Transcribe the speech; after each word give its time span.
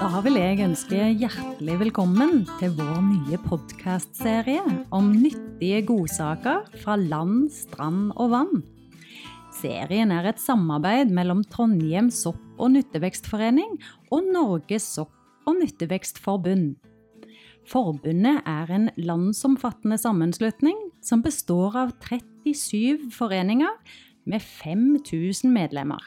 Da 0.00 0.22
vil 0.24 0.38
jeg 0.38 0.62
ønske 0.64 0.98
hjertelig 1.20 1.74
velkommen 1.82 2.46
til 2.56 2.70
vår 2.78 3.02
nye 3.04 3.36
podkastserie 3.44 4.62
om 4.96 5.10
nyttige 5.12 5.82
godsaker 5.84 6.62
fra 6.80 6.94
land, 6.96 7.50
strand 7.52 8.06
og 8.16 8.30
vann. 8.32 8.62
Serien 9.58 10.08
er 10.16 10.30
et 10.30 10.40
samarbeid 10.40 11.12
mellom 11.12 11.42
Trondheim 11.52 12.08
sopp- 12.08 12.40
og 12.56 12.72
nyttevekstforening 12.78 13.74
og 14.08 14.30
Norges 14.32 14.86
sopp- 14.96 15.44
og 15.44 15.58
nyttevekstforbund. 15.60 16.78
Forbundet 17.68 18.40
er 18.48 18.72
en 18.72 18.88
landsomfattende 18.96 20.00
sammenslutning 20.00 20.80
som 21.04 21.20
består 21.20 21.76
av 21.76 21.92
37 22.00 23.12
foreninger 23.12 23.76
med 24.24 24.40
5000 24.40 25.52
medlemmer. 25.52 26.00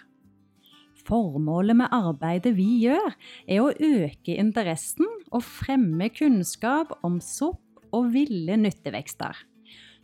Formålet 1.03 1.75
med 1.75 1.91
arbeidet 1.91 2.53
vi 2.55 2.85
gjør, 2.85 3.15
er 3.47 3.59
å 3.63 3.73
øke 3.73 4.37
interessen 4.39 5.09
og 5.33 5.43
fremme 5.43 6.07
kunnskap 6.13 6.93
om 7.03 7.19
sopp 7.23 7.61
og 7.93 8.13
ville 8.15 8.55
nyttevekster. 8.59 9.35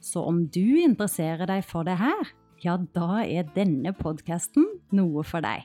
Så 0.03 0.23
om 0.27 0.45
du 0.48 0.80
interesserer 0.81 1.48
deg 1.49 1.63
for 1.67 1.88
det 1.88 1.98
her, 1.99 2.31
ja, 2.63 2.75
da 2.95 3.23
er 3.23 3.48
denne 3.55 3.94
podkasten 3.95 4.66
noe 4.95 5.23
for 5.27 5.44
deg. 5.44 5.63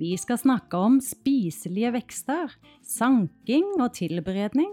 Vi 0.00 0.14
skal 0.16 0.40
snakke 0.40 0.78
om 0.80 0.96
spiselige 1.04 1.92
vekster, 1.98 2.54
sanking 2.80 3.66
og 3.76 3.92
tilberedning. 3.98 4.70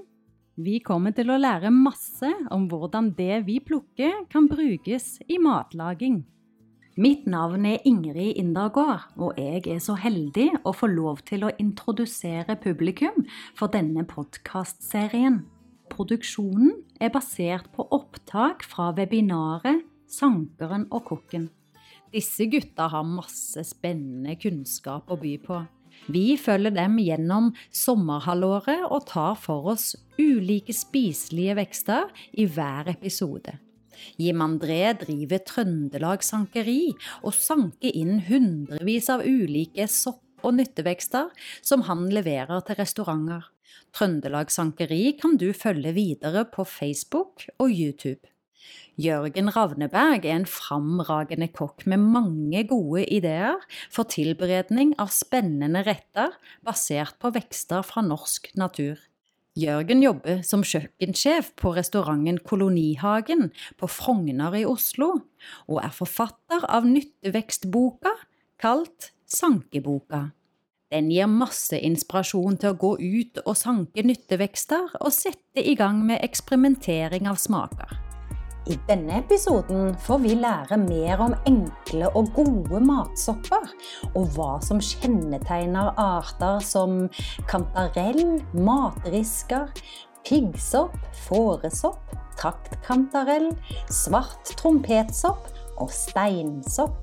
Vi 0.59 0.79
kommer 0.83 1.11
til 1.15 1.31
å 1.31 1.39
lære 1.39 1.71
masse 1.75 2.31
om 2.51 2.67
hvordan 2.71 3.13
det 3.15 3.43
vi 3.47 3.59
plukker 3.63 4.23
kan 4.31 4.47
brukes 4.47 5.17
i 5.27 5.39
matlaging. 5.43 6.21
Mitt 6.99 7.27
navn 7.31 7.63
er 7.63 7.85
Ingrid 7.87 8.35
Indergård, 8.41 9.05
og 9.23 9.37
jeg 9.39 9.61
er 9.71 9.77
så 9.79 9.93
heldig 9.95 10.49
å 10.67 10.73
få 10.75 10.89
lov 10.91 11.21
til 11.29 11.45
å 11.47 11.51
introdusere 11.61 12.57
publikum 12.59 13.21
for 13.55 13.71
denne 13.71 14.03
podkastserien. 14.03 15.37
Produksjonen 15.93 16.73
er 16.99 17.13
basert 17.13 17.69
på 17.71 17.85
opptak 17.95 18.65
fra 18.67 18.89
webinaret 18.97 19.85
Sankeren 20.11 20.89
og 20.91 21.05
kokken. 21.07 21.47
Disse 22.11 22.49
gutta 22.51 22.89
har 22.91 23.07
masse 23.07 23.63
spennende 23.69 24.35
kunnskap 24.41 25.07
å 25.07 25.19
by 25.23 25.37
på. 25.45 25.61
Vi 26.11 26.35
følger 26.41 26.75
dem 26.81 26.99
gjennom 26.99 27.53
sommerhalvåret 27.71 28.89
og 28.89 29.07
tar 29.07 29.39
for 29.39 29.71
oss 29.77 29.93
ulike 30.19 30.75
spiselige 30.75 31.61
vekster 31.63 32.11
i 32.35 32.49
hver 32.49 32.91
episode. 32.91 33.55
Jim 34.21 34.41
André 34.45 34.81
driver 34.99 35.43
Trøndelag 35.47 36.25
Sankeri 36.25 36.95
og 37.23 37.35
sanker 37.35 37.93
inn 37.93 38.23
hundrevis 38.29 39.09
av 39.13 39.25
ulike 39.27 39.87
sopp- 39.91 40.25
og 40.45 40.55
nyttevekster 40.55 41.29
som 41.59 41.83
han 41.89 42.07
leverer 42.13 42.63
til 42.63 42.79
restauranter. 42.79 43.47
Trøndelag 43.95 44.51
Sankeri 44.53 45.13
kan 45.19 45.37
du 45.41 45.49
følge 45.53 45.93
videre 45.97 46.45
på 46.47 46.65
Facebook 46.67 47.47
og 47.57 47.71
YouTube. 47.73 48.23
Jørgen 48.99 49.47
Ravneberg 49.55 50.25
er 50.27 50.35
en 50.35 50.47
framragende 50.49 51.47
kokk 51.55 51.85
med 51.87 52.03
mange 52.03 52.65
gode 52.67 53.05
ideer 53.07 53.61
for 53.87 54.09
tilberedning 54.11 54.91
av 54.99 55.13
spennende 55.15 55.85
retter 55.87 56.35
basert 56.67 57.15
på 57.21 57.31
vekster 57.35 57.85
fra 57.87 58.03
norsk 58.03 58.51
natur. 58.59 58.99
Jørgen 59.57 60.03
jobber 60.03 60.43
som 60.45 60.61
kjøkkensjef 60.61 61.53
på 61.57 61.73
restauranten 61.73 62.37
Kolonihagen 62.45 63.49
på 63.79 63.89
Frogner 63.89 64.53
i 64.59 64.65
Oslo, 64.69 65.15
og 65.67 65.79
er 65.81 65.95
forfatter 65.95 66.67
av 66.69 66.85
nyttevekstboka 66.87 68.13
kalt 68.61 69.09
Sankeboka. 69.29 70.29
Den 70.89 71.09
gir 71.13 71.29
masse 71.29 71.77
inspirasjon 71.77 72.57
til 72.61 72.73
å 72.73 72.79
gå 72.81 72.93
ut 72.97 73.41
og 73.45 73.57
sanke 73.57 74.05
nyttevekster 74.05 74.95
og 75.01 75.13
sette 75.13 75.61
i 75.61 75.75
gang 75.77 76.01
med 76.05 76.23
eksperimentering 76.25 77.29
av 77.29 77.37
smaker. 77.41 78.08
I 78.67 78.75
denne 78.89 79.21
episoden 79.21 79.93
får 80.03 80.19
vi 80.23 80.35
lære 80.37 80.77
mer 80.81 81.21
om 81.23 81.35
enkle 81.47 82.09
og 82.17 82.29
gode 82.35 82.81
matsopper, 82.83 83.71
og 84.11 84.35
hva 84.35 84.51
som 84.65 84.81
kjennetegner 84.83 85.93
arter 85.99 86.59
som 86.65 87.05
kantarell, 87.49 88.39
matrisker, 88.53 89.71
piggsopp, 90.27 90.97
fåresopp, 91.25 92.15
traktkantarell, 92.39 93.51
svart 93.91 94.53
trompetsopp 94.59 95.49
og 95.79 95.91
steinsopp. 95.95 96.97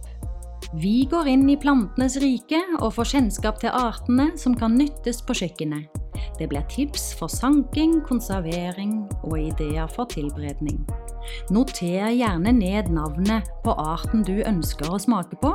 Vi 0.76 1.06
går 1.10 1.30
inn 1.30 1.46
i 1.48 1.58
plantenes 1.60 2.18
rike 2.22 2.58
og 2.80 2.92
får 2.96 3.14
kjennskap 3.14 3.62
til 3.62 3.74
artene 3.74 4.32
som 4.40 4.56
kan 4.58 4.74
nyttes 4.76 5.22
på 5.24 5.36
kjøkkenet. 5.40 6.05
Det 6.38 6.48
blir 6.50 6.64
tips 6.72 7.14
for 7.18 7.28
sanking, 7.32 7.98
konservering 8.06 8.92
og 9.22 9.38
ideer 9.40 9.88
for 9.92 10.04
tilberedning. 10.12 10.80
Noter 11.50 12.10
gjerne 12.14 12.52
ned 12.54 12.90
navnet 12.94 13.42
på 13.64 13.74
arten 13.74 14.22
du 14.26 14.42
ønsker 14.46 14.92
å 14.92 14.98
smake 15.02 15.36
på, 15.42 15.52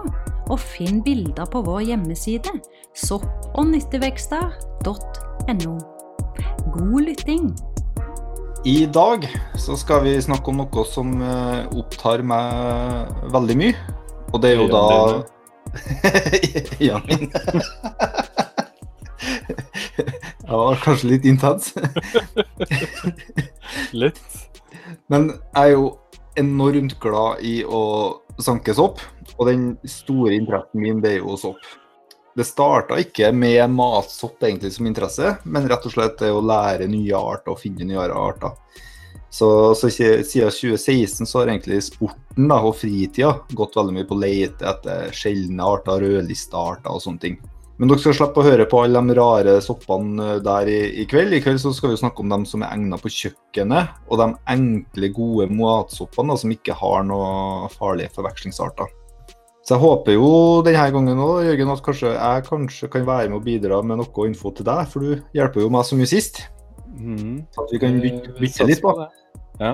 og 0.52 0.60
finn 0.60 1.02
bilder 1.06 1.46
på 1.52 1.64
vår 1.66 1.82
hjemmeside 1.92 2.52
sopp- 2.98 3.52
og 3.56 3.66
nyttevekster.no. 3.72 5.76
God 6.72 7.02
lytting! 7.08 7.52
I 8.66 8.86
dag 8.86 9.26
så 9.58 9.76
skal 9.80 10.04
vi 10.06 10.22
snakke 10.22 10.52
om 10.52 10.58
noe 10.62 10.84
som 10.86 11.16
eh, 11.26 11.66
opptar 11.74 12.22
meg 12.22 13.10
veldig 13.34 13.56
mye. 13.58 13.76
Og 14.32 14.42
det 14.44 14.50
er 14.52 14.58
jo 14.62 14.68
da 14.70 14.82
Ja, 16.88 17.02
mine. 17.08 17.32
Det 20.52 20.58
var 20.58 20.76
kanskje 20.84 21.08
litt 21.08 21.26
intens. 21.26 21.70
Litt. 24.02 24.20
Men 25.08 25.30
jeg 25.32 25.62
er 25.62 25.70
jo 25.72 25.86
enormt 26.40 26.98
glad 27.00 27.40
i 27.48 27.62
å 27.64 27.84
sanke 28.36 28.76
sopp, 28.76 29.00
og 29.38 29.48
den 29.48 29.70
store 29.88 30.36
interessen 30.36 30.84
min 30.84 31.00
det 31.00 31.14
er 31.14 31.22
jo 31.22 31.38
sopp. 31.40 31.64
Det 32.36 32.44
starta 32.48 33.00
ikke 33.00 33.30
med 33.36 33.64
matsopp 33.72 34.44
egentlig 34.44 34.74
som 34.76 34.90
interesse, 34.92 35.38
men 35.44 35.70
rett 35.72 35.88
og 35.88 35.96
slett 35.96 36.20
det 36.20 36.34
å 36.36 36.44
lære 36.44 36.90
nye 36.92 37.16
arter 37.16 37.56
og 37.56 37.62
finne 37.64 37.88
nye 37.88 38.12
arter. 38.12 38.52
Så, 39.32 39.48
så 39.80 39.88
siden 39.88 40.26
2016 40.28 41.28
så 41.28 41.40
har 41.40 41.54
egentlig 41.54 41.80
sporten 41.88 42.52
da, 42.52 42.60
og 42.60 42.76
fritida 42.76 43.38
gått 43.56 43.80
veldig 43.80 43.96
mye 44.02 44.10
på 44.10 44.20
leite 44.20 44.68
etter 44.68 45.16
sjeldne 45.16 45.64
arter, 45.64 46.04
rødlistearter 46.04 46.92
og 46.92 47.04
sånne 47.08 47.24
ting. 47.24 47.40
Men 47.82 47.90
dere 47.90 47.98
skal 47.98 48.14
slippe 48.14 48.44
å 48.44 48.46
høre 48.46 48.68
på 48.70 48.78
alle 48.84 49.02
de 49.10 49.14
rare 49.18 49.56
soppene 49.66 50.36
der 50.46 50.68
i, 50.70 50.80
i, 51.02 51.06
kveld. 51.10 51.34
I 51.34 51.40
kveld 51.42 51.58
så 51.64 51.72
skal 51.74 51.96
vi 51.96 51.98
snakke 51.98 52.22
om 52.22 52.30
dem 52.30 52.44
som 52.46 52.62
er 52.62 52.76
egnet 52.76 53.02
på 53.02 53.10
kjøkkenet, 53.10 53.96
og 54.06 54.22
de 54.22 54.28
enkle, 54.54 55.10
gode 55.16 55.48
matsoppene 55.50 56.36
som 56.38 56.54
ikke 56.54 56.76
har 56.78 57.08
noe 57.10 57.72
farlige 57.74 58.14
forvekslingsarter. 58.14 58.94
Så 59.66 59.74
jeg 59.74 59.82
håper 59.82 60.14
jo 60.14 60.30
denne 60.68 60.86
gangen 60.94 61.24
også, 61.26 61.48
Jørgen, 61.48 61.74
at 61.74 61.84
kanskje 61.88 62.14
jeg 62.14 62.46
kanskje 62.52 62.92
kan 62.94 63.10
være 63.10 63.34
med 63.34 63.40
å 63.40 63.46
bidra 63.50 63.82
med 63.82 64.04
noe 64.04 64.30
info 64.30 64.54
til 64.54 64.70
deg, 64.70 64.86
for 64.94 65.02
du 65.02 65.38
hjelper 65.40 65.66
jo 65.66 65.74
meg 65.74 65.90
så 65.90 65.98
mye 65.98 66.14
sist. 66.14 66.44
Mm. 67.02 67.42
Så 67.50 67.66
at 67.66 67.74
vi 67.74 67.82
kan 67.82 67.98
bytte, 68.06 68.36
bytte 68.38 68.70
litt 68.70 68.86
på. 68.86 68.94
Ja. 69.58 69.74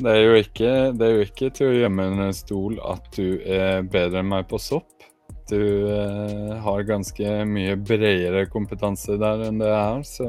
Det 0.00 0.16
er, 0.16 0.22
jo 0.22 0.40
ikke, 0.40 0.72
det 0.96 1.10
er 1.10 1.18
jo 1.18 1.28
ikke 1.28 1.52
til 1.60 1.68
å 1.68 1.76
gjemme 1.76 2.08
under 2.08 2.32
en 2.32 2.36
stol 2.40 2.80
at 2.88 3.12
du 3.20 3.36
er 3.44 3.84
bedre 3.84 4.24
enn 4.24 4.32
meg 4.32 4.48
på 4.48 4.56
sopp. 4.56 5.03
Du 5.50 5.60
eh, 5.92 6.52
har 6.64 6.86
ganske 6.88 7.32
mye 7.44 7.74
bredere 7.76 8.46
kompetanse 8.48 9.18
der 9.20 9.42
enn 9.48 9.58
det 9.60 9.68
jeg 9.68 9.82
har, 9.82 10.04
så 10.08 10.28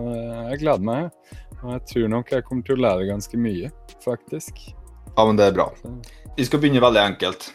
jeg 0.52 0.60
gleder 0.66 0.88
meg. 0.90 1.12
Og 1.62 1.70
jeg 1.72 1.84
tror 1.92 2.10
nok 2.12 2.34
jeg 2.34 2.46
kommer 2.48 2.68
til 2.68 2.76
å 2.76 2.84
lære 2.84 3.08
ganske 3.08 3.40
mye, 3.40 3.72
faktisk. 4.04 4.60
Ja, 5.16 5.24
men 5.24 5.40
det 5.40 5.48
er 5.48 5.56
bra. 5.56 5.70
Vi 6.36 6.48
skal 6.48 6.60
begynne 6.60 6.84
veldig 6.84 7.04
enkelt. 7.06 7.48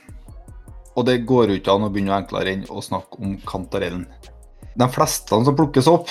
Og 0.97 1.05
det 1.07 1.21
går 1.29 1.53
jo 1.53 1.61
ikke 1.61 1.77
an 1.77 1.87
å 1.87 1.93
begynne 1.93 2.17
enklere 2.17 2.57
enn 2.57 2.65
å 2.73 2.83
snakke 2.85 3.21
om 3.21 3.37
kantarellen. 3.47 4.09
De 4.81 4.89
fleste 4.91 5.37
som 5.45 5.57
plukker 5.57 5.85
sopp, 5.85 6.09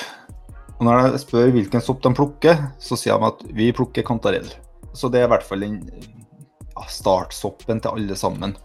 og 0.78 0.86
når 0.88 1.02
jeg 1.02 1.24
spør 1.26 1.54
hvilken 1.58 1.84
sopp 1.84 2.04
de 2.06 2.14
plukker, 2.16 2.62
så 2.80 2.96
sier 3.00 3.18
de 3.18 3.28
at 3.34 3.42
vi 3.58 3.74
plukker 3.76 4.06
kantarell. 4.08 4.48
Så 4.94 5.10
det 5.12 5.24
er 5.24 5.28
i 5.28 5.34
hvert 5.34 5.46
fall 5.46 5.66
den 5.66 5.82
ja, 5.90 6.86
startsoppen 6.88 7.82
til 7.84 7.98
alle 7.98 8.16
sammen. 8.20 8.56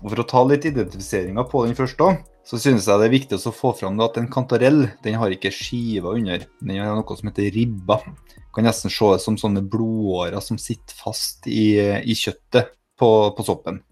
Og 0.00 0.12
For 0.12 0.22
å 0.22 0.28
ta 0.28 0.42
litt 0.48 0.64
identifiseringer 0.68 1.46
på 1.50 1.66
den 1.66 1.76
første, 1.76 2.14
så 2.46 2.58
synes 2.58 2.86
jeg 2.88 3.00
det 3.00 3.06
er 3.06 3.12
viktig 3.12 3.36
å 3.36 3.52
få 3.52 3.72
fram 3.76 4.00
at 4.00 4.16
en 4.18 4.30
kantarell 4.32 4.86
den 5.04 5.18
har 5.20 5.32
ikke 5.34 5.52
skiver 5.52 6.16
under. 6.16 6.46
Den 6.62 6.80
har 6.80 6.96
noe 6.96 7.16
som 7.18 7.28
heter 7.28 7.52
ribber. 7.54 8.06
Kan 8.54 8.66
nesten 8.66 8.90
se 8.90 9.12
det 9.12 9.20
som 9.22 9.36
sånne 9.38 9.62
blodårer 9.62 10.40
som 10.42 10.58
sitter 10.58 10.96
fast 10.98 11.46
i, 11.46 11.76
i 11.78 12.16
kjøttet 12.16 12.72
på, 12.98 13.10
på, 13.36 13.46
soppen. 13.46 13.82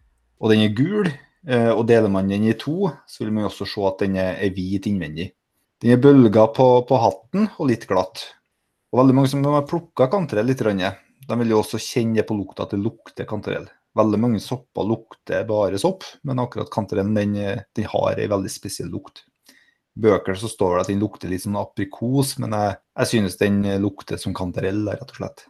Og 0.41 0.51
den 0.51 0.65
er 0.65 0.75
gul, 0.75 1.11
eh, 1.47 1.71
og 1.71 1.85
deler 1.91 2.11
man 2.11 2.31
den 2.31 2.49
i 2.49 2.57
to, 2.59 2.91
så 3.07 3.23
vil 3.23 3.35
man 3.37 3.47
også 3.51 3.69
se 3.69 3.85
at 3.87 4.03
den 4.03 4.19
er 4.19 4.49
hvit 4.57 4.89
innvendig. 4.91 5.31
Den 5.79 5.95
er 5.95 6.03
bølga 6.03 6.49
på, 6.57 6.67
på, 6.89 6.99
hatten 6.99 7.51
og 7.55 7.69
litt 7.71 7.87
glatt. 7.91 8.25
Og 8.91 9.03
veldig 9.03 9.15
mange 9.15 9.31
som 9.31 9.45
har 9.47 9.69
plukka 9.69 10.09
kantarell 10.11 10.49
litt, 10.49 10.65
de 10.65 11.37
vil 11.43 11.53
jo 11.53 11.61
også 11.61 11.79
kjenne 11.83 12.25
på 12.27 12.35
lukta 12.35 12.65
at 12.65 12.73
det 12.75 12.81
lukter 12.83 13.29
kantarell. 13.29 13.69
Veldig 13.99 14.21
mange 14.23 14.41
sopper 14.43 14.87
lukter 14.87 15.47
bare 15.49 15.81
sopp, 15.81 16.06
men 16.23 16.39
akkurat 16.43 16.71
kantarellen 16.71 17.17
den, 17.17 17.37
den 17.75 17.91
har 17.91 18.15
en 18.15 18.33
veldig 18.37 18.53
spesiell 18.53 18.93
lukt. 18.95 19.25
I 19.99 20.05
bøker 20.06 20.39
så 20.39 20.50
står 20.50 20.77
det 20.77 20.83
at 20.85 20.91
den 20.93 21.03
lukter 21.03 21.31
litt 21.31 21.43
sånn 21.43 21.59
aprikos, 21.59 22.37
men 22.39 22.55
jeg, 22.55 22.77
jeg 23.00 23.12
synes 23.12 23.39
den 23.41 23.62
lukter 23.83 24.21
som 24.21 24.37
kantarell, 24.37 24.85
rett 24.87 25.11
og 25.11 25.19
slett. 25.19 25.49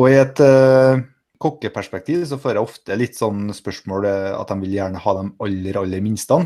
Og 0.00 0.08
i 0.10 0.16
et 0.18 0.40
uh, 0.42 1.02
kokkeperspektiv 1.42 2.24
så 2.28 2.38
får 2.40 2.56
jeg 2.56 2.64
ofte 2.64 2.98
litt 2.98 3.18
sånn 3.18 3.48
spørsmål 3.54 4.06
eh, 4.08 4.30
at 4.34 4.50
de 4.50 4.56
vil 4.62 4.76
gjerne 4.78 5.02
ha 5.02 5.16
de 5.18 5.24
aller, 5.44 5.80
aller 5.80 6.04
minste. 6.04 6.38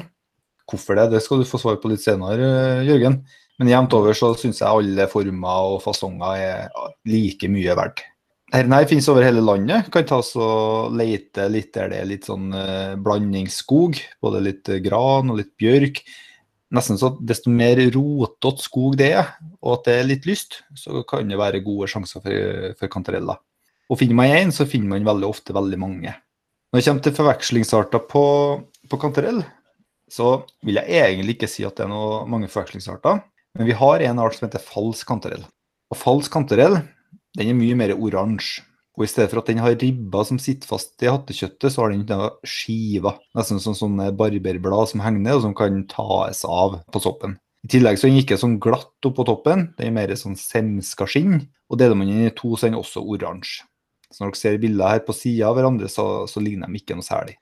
Hvorfor 0.69 0.99
det? 0.99 1.08
Det 1.14 1.23
skal 1.25 1.40
du 1.40 1.49
få 1.49 1.61
svar 1.61 1.79
på 1.81 1.90
litt 1.93 2.02
senere, 2.05 2.82
Jørgen. 2.85 3.23
Men 3.58 3.70
jevnt 3.73 3.94
over 3.96 4.14
så 4.14 4.32
syns 4.38 4.61
jeg 4.61 4.69
alle 4.69 5.08
former 5.11 5.73
og 5.73 5.81
fasonger 5.82 6.43
er 6.43 6.90
like 7.08 7.49
mye 7.50 7.75
verdt. 7.79 8.05
Denne 8.49 8.79
her 8.79 8.89
finnes 8.89 9.09
over 9.12 9.27
hele 9.27 9.43
landet. 9.45 9.91
Kan 9.93 10.06
ta 10.09 10.23
og 10.23 10.95
lete 10.97 11.49
litt 11.53 11.75
der 11.77 11.91
det 11.93 11.99
er 12.00 12.09
litt 12.09 12.29
sånn 12.29 12.49
uh, 12.55 12.97
blandingsskog. 12.97 13.99
Både 14.25 14.41
litt 14.45 14.71
gran 14.85 15.29
og 15.29 15.41
litt 15.43 15.53
bjørk. 15.61 16.00
Nesten 16.75 17.00
så 17.00 17.15
desto 17.25 17.53
mer 17.53 17.81
rotete 17.95 18.61
skog 18.61 18.99
det 19.00 19.12
er, 19.17 19.29
og 19.65 19.79
at 19.79 19.87
det 19.87 19.93
er 19.97 20.09
litt 20.11 20.27
lyst, 20.29 20.59
så 20.77 21.00
kan 21.09 21.31
det 21.31 21.39
være 21.41 21.62
gode 21.65 21.89
sjanser 21.89 22.21
for, 22.21 22.75
for 22.77 22.93
kantareller. 22.93 23.39
Og 23.89 23.97
finner 24.03 24.19
man 24.19 24.35
én, 24.37 24.53
så 24.53 24.69
finner 24.69 24.93
man 24.93 25.06
veldig 25.09 25.31
ofte 25.31 25.56
veldig 25.56 25.79
mange. 25.81 26.12
Når 26.69 26.81
det 26.81 26.85
kommer 26.85 27.05
til 27.06 27.17
forvekslingsarter 27.17 28.03
på, 28.11 28.25
på 28.93 29.00
kantarell, 29.00 29.41
så 30.12 30.43
vil 30.65 30.77
jeg 30.77 30.93
egentlig 30.93 31.39
ikke 31.39 31.49
si 31.49 31.65
at 31.65 31.79
det 31.79 31.87
er 31.87 31.93
noe, 31.93 32.21
mange 32.29 32.50
forvekslingsarter. 32.53 33.23
Men 33.56 33.69
vi 33.69 33.77
har 33.81 34.05
en 34.05 34.21
art 34.21 34.37
som 34.37 34.45
heter 34.45 34.61
falsk 34.61 35.09
kantarell. 35.09 35.47
Og 35.89 35.97
falsk 35.97 36.35
kantarell 36.37 36.83
den 37.38 37.52
er 37.52 37.58
mye 37.58 37.76
mer 37.79 37.94
oransje. 37.96 38.64
Og 38.99 39.05
i 39.06 39.11
stedet 39.11 39.31
for 39.31 39.38
at 39.38 39.46
den 39.46 39.61
har 39.62 39.76
ribber 39.79 40.25
som 40.26 40.40
sitter 40.43 40.67
fast 40.67 41.05
i 41.06 41.11
hattekjøttet, 41.11 41.70
så 41.70 41.85
har 41.85 41.93
den 41.94 42.08
skiver. 42.43 43.20
Nesten 43.38 43.61
som 43.62 43.76
sånne 43.79 44.08
barberblad 44.19 44.90
som 44.90 45.05
henger 45.05 45.23
ned, 45.23 45.37
og 45.38 45.44
som 45.44 45.55
kan 45.55 45.85
tas 45.90 46.43
av 46.43 46.81
på 46.90 47.02
soppen. 47.05 47.37
I 47.62 47.70
tillegg 47.70 47.99
så 47.99 48.08
er 48.08 48.14
den 48.14 48.23
ikke 48.25 48.38
sånn 48.40 48.58
glatt 48.62 49.06
oppå 49.06 49.26
toppen, 49.26 49.69
den 49.79 49.90
er 49.90 49.94
mer 49.94 50.14
sånn 50.19 50.35
semska 50.38 51.06
skinn. 51.11 51.44
Og 51.70 51.79
deler 51.79 51.99
man 51.99 52.11
den 52.11 52.26
i 52.26 52.35
to, 52.35 52.56
så 52.56 52.67
er 52.67 52.73
den 52.73 52.81
også 52.81 53.05
oransje. 53.06 53.67
Så 54.08 54.25
når 54.25 54.32
dere 54.32 54.40
ser 54.40 54.62
bilder 54.62 54.94
her 54.94 55.02
på 55.05 55.14
sida 55.14 55.50
av 55.50 55.58
hverandre, 55.58 55.90
så, 55.93 56.06
så, 56.31 56.40
ligner 56.43 56.70
de 56.70 56.81
ikke 56.81 56.96
noe 56.96 57.06
særlig. 57.06 57.37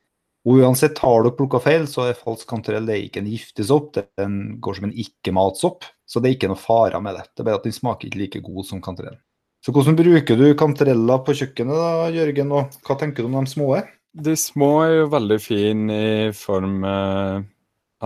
Og 0.47 0.61
uansett 0.63 0.99
har 1.03 1.23
dere 1.23 1.37
plukka 1.39 1.61
feil, 1.63 1.87
så 1.91 2.09
er 2.09 2.19
falsk 2.19 2.49
kantarell 2.51 2.89
det 2.89 2.97
er 2.97 3.07
ikke 3.07 3.23
en 3.23 3.31
giftig 3.31 3.69
sopp. 3.71 3.97
Den 4.19 4.59
går 4.63 4.79
som 4.79 4.89
en 4.89 4.99
ikke-matsopp, 5.05 5.87
så 6.05 6.21
det 6.21 6.31
er 6.31 6.37
ikke 6.37 6.51
noe 6.53 6.61
farer 6.61 7.03
med 7.03 7.17
det. 7.19 7.29
Det 7.33 7.45
er 7.45 7.49
bare 7.49 7.61
at 7.63 7.69
den 7.69 7.77
smaker 7.77 8.11
ikke 8.11 8.23
like 8.25 8.43
god 8.45 8.69
som 8.69 8.83
kantarell. 8.83 9.17
Så 9.67 9.73
hvordan 9.75 9.97
bruker 9.99 10.37
du 10.39 10.45
kantareller 10.55 11.23
på 11.27 11.35
kjøkkenet 11.35 11.75
da, 11.75 11.87
Jørgen, 12.15 12.53
og 12.55 12.77
hva 12.87 12.95
tenker 13.01 13.25
du 13.25 13.33
om 13.33 13.41
de 13.41 13.51
små? 13.51 13.73
De 14.15 14.35
små 14.39 14.69
er 14.85 14.93
jo 14.93 15.09
veldig 15.11 15.39
fine 15.43 15.97
i 15.97 16.29
form 16.39 16.85
eh, 16.87 17.41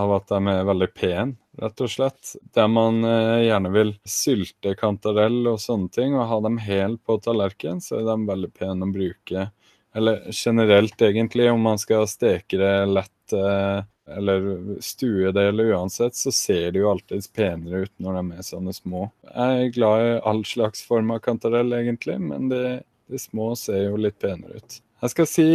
av 0.01 0.13
at 0.15 0.33
de 0.33 0.39
er 0.55 0.65
veldig 0.65 0.87
pene, 0.97 1.35
rett 1.61 1.83
og 1.85 1.91
slett. 1.93 2.31
Der 2.57 2.65
man 2.65 3.05
eh, 3.05 3.43
gjerne 3.45 3.69
vil 3.75 3.93
sylte 4.09 4.73
kantarell 4.79 5.37
og 5.51 5.61
sånne 5.61 5.93
ting, 5.93 6.17
og 6.17 6.25
ha 6.31 6.41
dem 6.47 6.57
helt 6.65 7.03
på 7.05 7.19
tallerken, 7.21 7.77
så 7.77 7.99
er 7.99 8.09
de 8.09 8.17
veldig 8.31 8.49
pene 8.57 8.89
å 8.89 8.95
bruke. 8.97 9.45
Eller 9.93 10.25
generelt, 10.33 10.97
egentlig, 10.97 11.45
om 11.53 11.61
man 11.61 11.77
skal 11.77 12.09
steke 12.09 12.57
det 12.57 12.73
lett 12.89 13.37
eh, 14.11 14.17
eller 14.17 14.77
stuedel 14.83 15.59
uansett, 15.71 16.15
så 16.15 16.31
ser 16.31 16.71
de 16.71 16.83
jo 16.83 16.91
alltid 16.91 17.27
penere 17.35 17.85
ut 17.85 17.93
når 17.97 18.19
de 18.19 18.37
er 18.37 18.47
sånne 18.47 18.75
små. 18.75 19.09
Jeg 19.31 19.65
er 19.65 19.75
glad 19.75 20.05
i 20.05 20.15
all 20.31 20.41
slags 20.45 20.83
form 20.87 21.13
av 21.15 21.21
kantarell, 21.25 21.73
egentlig, 21.77 22.17
men 22.21 22.49
de, 22.51 22.79
de 23.11 23.21
små 23.21 23.53
ser 23.59 23.87
jo 23.89 23.99
litt 24.01 24.19
penere 24.21 24.61
ut. 24.61 24.81
Jeg 25.01 25.15
skal 25.15 25.29
si 25.29 25.47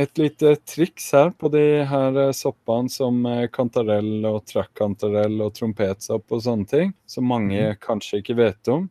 et 0.00 0.18
lite 0.18 0.56
triks 0.66 1.12
her 1.14 1.30
på 1.38 1.50
de 1.54 1.84
her 1.86 2.16
soppene 2.34 2.90
som 2.90 3.20
kantarell 3.54 4.24
og 4.26 4.40
trakkantarell 4.50 5.36
og 5.44 5.52
trompetsopp 5.54 6.34
og 6.34 6.42
sånne 6.42 6.66
ting, 6.70 6.94
som 7.06 7.28
mange 7.30 7.60
mm. 7.60 7.78
kanskje 7.84 8.22
ikke 8.22 8.38
vet 8.40 8.72
om. 8.72 8.88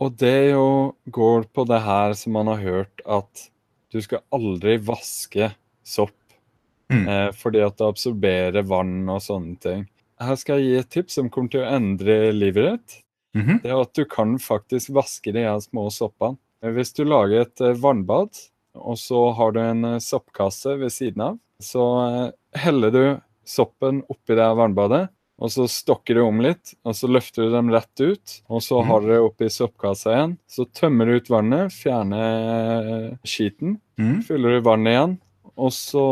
Og 0.00 0.16
det 0.16 0.50
jo 0.54 0.96
går 1.12 1.44
på 1.52 1.66
det 1.68 1.82
her 1.84 2.16
som 2.16 2.34
man 2.38 2.48
har 2.48 2.62
hørt 2.64 3.02
at 3.04 3.50
du 3.92 4.00
skal 4.02 4.24
aldri 4.32 4.78
vaske 4.80 5.50
sopp 5.86 6.14
Mm. 6.90 7.06
Eh, 7.08 7.28
fordi 7.36 7.62
at 7.64 7.78
det 7.78 7.88
absorberer 7.88 8.66
vann 8.66 9.08
og 9.08 9.22
sånne 9.24 9.56
ting. 9.62 9.86
Her 10.20 10.36
skal 10.36 10.60
jeg 10.60 10.66
gi 10.66 10.80
et 10.80 10.90
tips 10.96 11.16
som 11.16 11.30
kommer 11.32 11.52
til 11.52 11.64
å 11.64 11.70
endre 11.76 12.32
livet 12.36 12.66
ditt. 12.66 13.00
Mm 13.34 13.46
-hmm. 13.46 13.62
Det 13.62 13.70
er 13.70 13.80
at 13.80 13.94
du 13.94 14.04
kan 14.04 14.38
faktisk 14.38 14.90
vaske 14.90 15.32
de 15.32 15.46
her 15.46 15.60
små 15.60 15.90
soppene. 15.90 16.36
Hvis 16.60 16.92
du 16.92 17.04
lager 17.04 17.40
et 17.40 17.60
eh, 17.60 17.72
vannbad, 17.72 18.28
og 18.74 18.98
så 18.98 19.30
har 19.32 19.52
du 19.52 19.60
en 19.60 19.84
eh, 19.84 19.98
soppkasse 19.98 20.76
ved 20.76 20.92
siden 20.92 21.20
av, 21.20 21.38
så 21.62 22.32
heller 22.54 22.90
du 22.90 23.20
soppen 23.46 24.02
oppi 24.08 24.34
det 24.34 24.54
vannbadet, 24.56 25.08
og 25.40 25.48
så 25.52 25.64
stokker 25.68 26.18
du 26.18 26.20
om 26.20 26.40
litt, 26.44 26.74
og 26.84 26.94
så 26.96 27.08
løfter 27.08 27.48
du 27.48 27.54
dem 27.54 27.70
rett 27.72 28.00
ut. 28.00 28.34
Og 28.52 28.60
så 28.62 28.82
har 28.84 29.00
du 29.00 29.08
det 29.08 29.20
oppi 29.24 29.48
soppkassa 29.48 30.12
igjen. 30.12 30.34
Så 30.46 30.66
tømmer 30.76 31.08
du 31.08 31.16
ut 31.16 31.30
vannet, 31.32 31.72
fjerner 31.72 33.16
skiten. 33.24 33.78
Mm. 33.96 34.20
Fyller 34.26 34.58
du 34.58 34.66
vannet 34.68 34.92
igjen, 34.92 35.16
og 35.56 35.72
så 35.72 36.04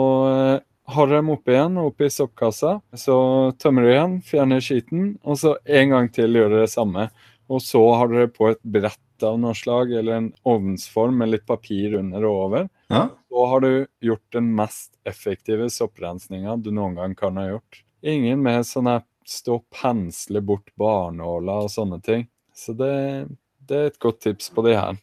har 0.89 1.07
du 1.07 1.15
dem 1.15 1.29
oppe 1.31 1.53
igjen, 1.53 1.77
oppe 1.81 2.07
i 2.07 2.13
soppkassa. 2.13 2.79
Så 2.97 3.17
tømmer 3.61 3.85
du 3.85 3.91
igjen, 3.91 4.15
fjerner 4.25 4.63
skiten, 4.65 5.11
og 5.23 5.37
så 5.41 5.57
en 5.65 5.93
gang 5.93 6.09
til 6.15 6.39
gjør 6.39 6.55
du 6.55 6.57
det 6.63 6.71
samme. 6.73 7.09
Og 7.49 7.61
så 7.65 7.83
har 7.97 8.09
dere 8.13 8.31
på 8.33 8.49
et 8.53 8.61
brett 8.65 9.25
av 9.25 9.37
noe 9.41 9.57
slag, 9.57 9.93
eller 9.93 10.17
en 10.17 10.31
ovnsform 10.49 11.21
med 11.21 11.35
litt 11.35 11.45
papir 11.49 11.99
under 11.99 12.25
og 12.29 12.41
over. 12.47 12.69
Ja. 12.89 13.05
Så 13.29 13.47
har 13.53 13.65
du 13.65 13.71
gjort 14.09 14.25
den 14.33 14.49
mest 14.57 14.95
effektive 15.09 15.69
sopprensninga 15.73 16.57
du 16.57 16.71
noen 16.73 16.97
gang 16.97 17.17
kan 17.19 17.37
ha 17.41 17.49
gjort. 17.51 17.83
Ingen 18.01 18.41
med 18.45 18.65
sånn 18.67 18.89
her 18.89 19.05
stå 19.29 19.59
og 19.59 19.67
pensle 19.75 20.41
bort 20.41 20.73
barnåler 20.81 21.67
og 21.67 21.73
sånne 21.73 22.01
ting. 22.05 22.25
Så 22.57 22.73
det, 22.79 23.29
det 23.69 23.77
er 23.77 23.91
et 23.91 24.01
godt 24.01 24.23
tips 24.25 24.49
på 24.55 24.65
de 24.65 24.73
her. 24.79 24.97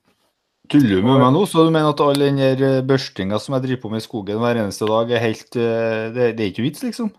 Tuller 0.71 0.97
du 0.97 1.05
med 1.05 1.21
meg 1.21 1.31
nå? 1.35 1.43
Så 1.49 1.65
du 1.65 1.71
mener 1.71 1.91
at 1.91 2.01
all 2.03 2.19
den 2.19 2.41
eh, 2.41 2.81
børstinga 2.85 3.39
som 3.41 3.55
jeg 3.57 3.65
driver 3.65 3.83
på 3.83 3.93
med 3.93 4.03
i 4.03 4.05
skogen 4.05 4.41
hver 4.41 4.59
eneste 4.61 4.89
dag, 4.89 5.11
er 5.11 5.23
helt 5.23 5.57
eh, 5.59 6.09
Det, 6.15 6.27
det 6.37 6.43
er 6.43 6.51
ikke 6.51 6.65
vits, 6.65 6.83
liksom? 6.85 7.11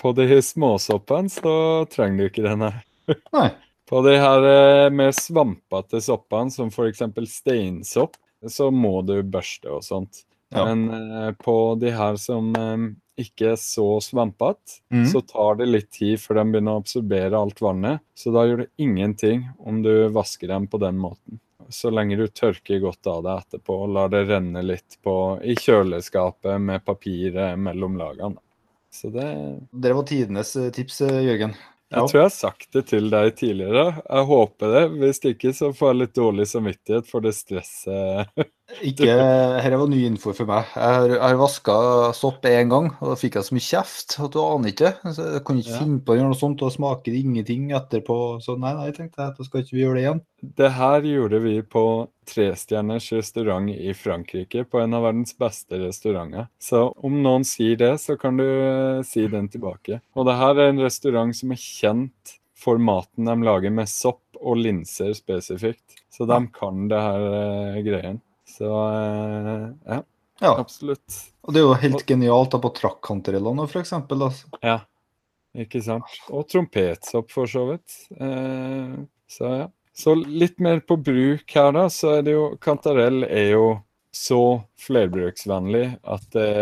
På 0.00 0.12
de 0.16 0.26
småsoppene 0.44 1.32
så 1.32 1.52
trenger 1.92 2.18
du 2.18 2.30
ikke 2.30 2.46
den 2.46 2.64
her. 2.66 2.80
Nei. 3.36 3.50
På 3.90 4.02
de 4.06 4.14
her 4.20 4.44
med 4.44 4.98
mer 5.00 5.14
svampete 5.16 5.98
soppene, 6.04 6.52
som 6.54 6.68
f.eks. 6.70 7.00
steinsopp, 7.32 8.18
så 8.46 8.68
må 8.70 9.00
du 9.02 9.16
børste 9.26 9.72
og 9.72 9.82
sånt. 9.82 10.22
Ja. 10.54 10.68
Men 10.68 11.34
på 11.42 11.56
de 11.80 11.90
her 11.96 12.14
som 12.20 12.52
ikke 13.18 13.52
er 13.54 13.58
så 13.58 13.88
svampete, 14.04 14.78
mm. 14.94 15.08
så 15.10 15.24
tar 15.26 15.58
det 15.58 15.68
litt 15.72 15.90
tid 15.96 16.22
før 16.22 16.38
de 16.38 16.46
begynner 16.52 16.78
å 16.78 16.84
absorbere 16.84 17.40
alt 17.40 17.58
vannet. 17.64 18.04
Så 18.14 18.30
da 18.34 18.46
gjør 18.46 18.62
det 18.62 18.70
ingenting 18.78 19.48
om 19.58 19.82
du 19.82 19.92
vasker 20.14 20.52
dem 20.52 20.70
på 20.70 20.78
den 20.84 21.00
måten 21.00 21.40
så 21.70 21.90
lenge 21.94 22.18
du 22.18 22.26
tørker 22.26 22.82
godt 22.82 23.06
av 23.10 23.24
det 23.24 23.34
etterpå 23.42 23.76
og 23.84 23.92
lar 23.96 24.12
det 24.12 24.24
renne 24.28 24.62
litt 24.64 24.98
på, 25.04 25.14
i 25.42 25.56
kjøleskapet 25.58 26.60
med 26.62 26.84
papiret 26.84 27.58
mellom 27.58 27.98
lagene. 28.00 28.40
Så 28.90 29.12
det 29.14 29.28
Det 29.70 29.92
var 29.94 30.06
tidenes 30.06 30.56
eh, 30.56 30.70
tips, 30.74 31.00
eh, 31.06 31.20
Jørgen. 31.24 31.54
Jeg 31.90 32.06
tror 32.06 32.18
jeg 32.20 32.26
har 32.28 32.34
sagt 32.34 32.68
det 32.74 32.84
til 32.86 33.08
deg 33.10 33.32
tidligere. 33.38 33.86
Jeg 33.98 34.26
håper 34.28 34.74
det. 34.74 34.82
Hvis 35.00 35.18
ikke 35.26 35.50
så 35.54 35.72
får 35.74 35.90
jeg 35.90 35.98
litt 35.98 36.12
dårlig 36.14 36.46
samvittighet 36.46 37.08
for 37.10 37.24
det 37.24 37.32
stresset. 37.34 38.30
ikke, 38.84 39.06
Dette 39.06 39.78
var 39.80 39.90
ny 39.90 40.00
info 40.06 40.32
for 40.36 40.48
meg. 40.48 40.70
Jeg 40.74 41.18
har, 41.20 41.36
vaska 41.40 41.74
sopp 42.16 42.46
én 42.48 42.70
gang, 42.72 42.90
og 43.00 43.12
da 43.12 43.16
fikk 43.18 43.38
jeg 43.38 43.46
så 43.46 43.56
mye 43.56 43.66
kjeft 43.66 44.16
at 44.22 44.34
du 44.34 44.40
aner 44.42 44.72
ikke. 44.72 44.92
Jeg 45.06 45.42
kan 45.46 45.60
ikke 45.60 45.74
ja. 45.74 45.80
finne 45.82 46.00
på 46.04 46.14
å 46.14 46.18
gjøre 46.18 46.30
noe 46.32 46.38
sånt, 46.38 46.64
og 46.66 46.74
smaker 46.74 47.16
ingenting 47.16 47.70
etterpå. 47.76 48.16
Så 48.44 48.56
nei, 48.60 48.72
nei, 48.78 48.88
tenkte 48.96 49.24
jeg, 49.24 49.36
da 49.36 49.46
skal 49.46 49.64
ikke 49.64 49.76
vi 49.76 49.84
gjøre 49.84 49.98
det 49.98 50.04
igjen. 50.04 50.22
Det 50.62 50.72
her 50.78 51.10
gjorde 51.10 51.42
vi 51.44 51.54
på 51.76 51.84
trestjerners 52.30 53.10
restaurant 53.16 53.70
i 53.74 53.94
Frankrike, 53.96 54.64
på 54.70 54.82
en 54.82 54.96
av 54.96 55.06
verdens 55.08 55.36
beste 55.40 55.80
restauranter. 55.82 56.48
Så 56.62 56.86
om 56.96 57.20
noen 57.24 57.46
sier 57.48 57.80
det, 57.80 57.94
så 58.02 58.16
kan 58.20 58.40
du 58.40 58.46
uh, 58.46 59.06
si 59.06 59.26
den 59.30 59.50
tilbake. 59.52 60.02
Og 60.14 60.28
det 60.28 60.38
her 60.40 60.56
er 60.56 60.72
en 60.72 60.84
restaurant 60.84 61.34
som 61.36 61.52
er 61.52 61.60
kjent 61.60 62.38
for 62.60 62.80
maten 62.80 63.28
de 63.28 63.36
lager 63.44 63.72
med 63.72 63.88
sopp 63.88 64.36
og 64.40 64.60
linser 64.60 65.12
spesifikt. 65.16 66.00
Så 66.12 66.26
de 66.28 66.40
kan 66.52 66.88
det 66.90 67.00
her 67.00 67.26
eh, 67.30 67.80
greien. 67.86 68.20
Så 68.60 68.68
uh, 68.68 69.66
ja, 69.88 69.98
ja, 70.44 70.54
absolutt. 70.54 71.18
Og 71.48 71.56
det 71.56 71.62
er 71.62 71.66
jo 71.66 71.80
helt 71.82 72.06
genialt 72.08 72.52
da 72.52 72.60
på 72.60 72.72
trakkantarellene 72.76 73.64
f.eks. 73.64 73.94
Altså. 73.96 74.60
Ja, 74.60 74.78
ikke 75.56 75.80
sant. 75.84 76.20
Og 76.28 76.44
trompetsopp, 76.52 77.32
for 77.32 77.48
så 77.50 77.66
vidt. 77.72 77.96
så 79.32 79.52
ja. 79.64 79.68
Så 80.00 80.14
litt 80.14 80.60
mer 80.62 80.80
på 80.80 80.96
bruk 80.96 81.50
her, 81.52 81.72
da, 81.76 81.88
så 81.92 82.14
er 82.18 82.22
det 82.24 82.32
jo 82.36 82.44
Kantarell 82.62 83.24
er 83.26 83.50
jo 83.52 83.64
så 84.16 84.62
flerbruksvennlig 84.80 85.86
at 86.02 86.24
det 86.34 86.52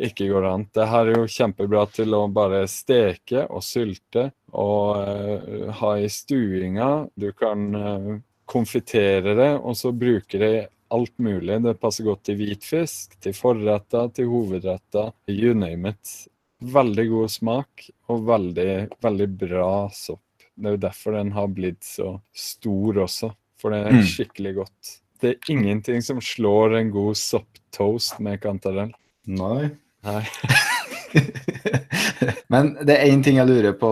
ikke 0.00 0.28
går 0.30 0.46
an. 0.48 0.66
Det 0.72 0.86
her 0.88 1.10
er 1.10 1.18
jo 1.18 1.30
kjempebra 1.34 1.84
til 1.92 2.14
å 2.16 2.24
bare 2.32 2.62
steke 2.70 3.44
og 3.50 3.64
sylte 3.64 4.30
og 4.56 5.00
uh, 5.02 5.66
ha 5.80 5.92
i 6.00 6.08
stuinga. 6.08 6.90
Du 7.20 7.30
kan 7.36 7.66
uh, 7.74 8.14
konfitere 8.48 9.36
det, 9.36 9.50
og 9.58 9.76
så 9.76 9.92
bruke 9.92 10.40
det 10.40 10.54
alt 10.90 11.14
mulig. 11.22 11.60
Det 11.64 11.76
passer 11.80 12.04
godt 12.04 12.22
til 12.28 12.36
hvitfisk, 12.40 13.16
til 13.22 13.32
forretter, 13.36 14.10
til 14.16 14.28
hovedretter. 14.30 15.12
You 15.28 15.54
name 15.54 15.92
it. 15.94 16.14
Veldig 16.60 17.06
god 17.10 17.30
smak 17.32 17.86
og 18.12 18.24
veldig, 18.28 18.72
veldig 19.00 19.28
bra 19.40 19.70
sopp. 19.96 20.20
Det 20.60 20.66
er 20.68 20.74
jo 20.76 20.82
derfor 20.82 21.16
den 21.16 21.30
har 21.32 21.46
blitt 21.56 21.82
så 21.86 22.18
stor 22.36 22.98
også. 23.06 23.30
For 23.60 23.70
det 23.72 23.86
er 23.86 23.92
Mm. 23.92 24.02
skikkelig 24.08 24.54
godt. 24.56 24.90
Det 25.20 25.30
er 25.34 25.52
ingenting 25.52 26.02
som 26.02 26.20
slår 26.20 26.78
en 26.80 26.90
god 26.90 27.14
sopptoast 27.16 28.20
med 28.20 28.40
kantarell. 28.40 28.92
Nei. 29.26 29.70
Nei. 30.04 30.22
Men 32.52 32.72
det 32.86 32.96
er 32.96 33.10
én 33.10 33.22
ting 33.24 33.38
jeg 33.38 33.48
lurer 33.48 33.74
på, 33.78 33.90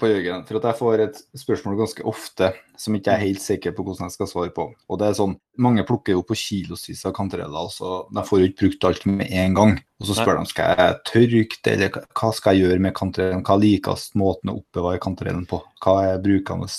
på 0.00 0.08
Jørgen. 0.10 0.42
For 0.48 0.58
at 0.60 0.66
jeg 0.70 0.78
får 0.78 1.02
et 1.04 1.20
spørsmål 1.38 1.78
ganske 1.80 2.04
ofte 2.08 2.50
som 2.80 2.96
ikke 2.96 3.12
jeg 3.12 3.18
er 3.20 3.26
helt 3.28 3.42
sikker 3.44 3.74
på 3.76 3.84
hvordan 3.84 4.08
jeg 4.08 4.14
skal 4.16 4.30
svare 4.30 4.52
på. 4.56 4.66
Og 4.88 5.00
det 5.00 5.10
er 5.10 5.16
sånn, 5.18 5.36
Mange 5.60 5.82
plukker 5.84 6.14
jo 6.14 6.22
på 6.24 6.36
kilosvis 6.40 7.02
av 7.04 7.12
kantareller, 7.12 7.52
Altså, 7.60 7.84
så 8.08 8.14
de 8.16 8.22
får 8.24 8.38
jo 8.40 8.46
ikke 8.48 8.60
brukt 8.62 8.86
alt 8.88 9.02
med 9.10 9.28
en 9.28 9.56
gang. 9.58 9.74
Og 10.00 10.06
så 10.08 10.16
spør 10.16 10.38
de 10.40 10.46
skal 10.48 10.70
jeg 10.78 10.94
tørke 11.10 11.58
det, 11.66 11.74
eller 11.74 12.06
hva 12.16 12.30
skal 12.32 12.56
jeg 12.56 12.64
gjøre 12.64 12.84
med 12.86 12.94
kantarellen? 12.96 13.42
Hva 13.44 13.58
er 13.58 13.64
likest 13.66 14.16
måten 14.16 14.52
å 14.52 14.56
oppbevare 14.62 15.02
kantarellen 15.04 15.44
på? 15.50 15.60
Hva 15.84 15.96
er 16.14 16.22
brukende 16.24 16.70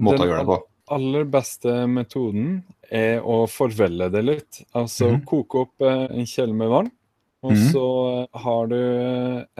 måte 0.00 0.24
å 0.24 0.30
gjøre 0.30 0.40
det 0.46 0.48
på? 0.54 0.56
Den 0.64 0.96
aller 0.96 1.28
beste 1.32 1.74
metoden 1.88 2.48
er 2.92 3.20
å 3.20 3.42
forvelle 3.48 4.08
det 4.12 4.24
litt. 4.24 4.62
Altså 4.76 5.10
Mhm. 5.12 5.22
koke 5.28 5.62
opp 5.66 5.80
eh, 5.84 6.06
en 6.12 6.26
kjele 6.28 6.54
med 6.56 6.68
vann, 6.72 6.90
og 7.44 7.52
Mhm. 7.52 7.64
så 7.72 7.86
har 8.32 8.66
du 8.72 8.78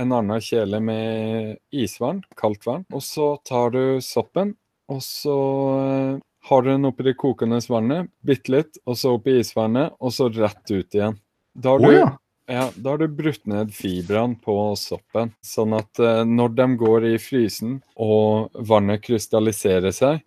en 0.00 0.12
annen 0.16 0.40
kjele 0.40 0.80
med 0.80 1.56
isvann, 1.70 2.22
kaldt 2.40 2.64
vann. 2.66 2.86
Og 2.92 3.02
så 3.04 3.34
tar 3.44 3.70
du 3.74 4.00
soppen, 4.00 4.54
og 4.88 5.02
så 5.04 5.36
eh, 5.84 6.20
har 6.48 6.62
du 6.62 6.70
den 6.70 6.84
oppi 6.88 7.04
det 7.04 7.16
kokende 7.20 7.60
vannet, 7.68 8.08
bitte 8.24 8.48
litt, 8.52 8.78
og 8.86 8.96
så 8.96 9.14
oppi 9.18 9.38
isvannet, 9.40 9.92
og 10.00 10.12
så 10.12 10.30
rett 10.32 10.70
ut 10.70 10.94
igjen. 10.96 11.18
Da 11.54 11.70
har 11.76 11.78
du, 11.78 11.86
du 11.86 11.92
ja. 11.98 12.10
ja, 12.48 12.70
da 12.76 12.90
har 12.94 12.98
du 12.98 13.08
brutt 13.08 13.46
ned 13.46 13.70
fibrene 13.72 14.36
på 14.40 14.56
soppen, 14.80 15.32
sånn 15.44 15.76
at 15.78 16.00
eh, 16.00 16.24
når 16.24 16.54
de 16.56 16.66
går 16.80 17.04
i 17.14 17.16
frysen 17.18 17.82
og 17.96 18.50
vannet 18.64 19.02
krystalliserer 19.04 19.92
seg, 19.92 20.22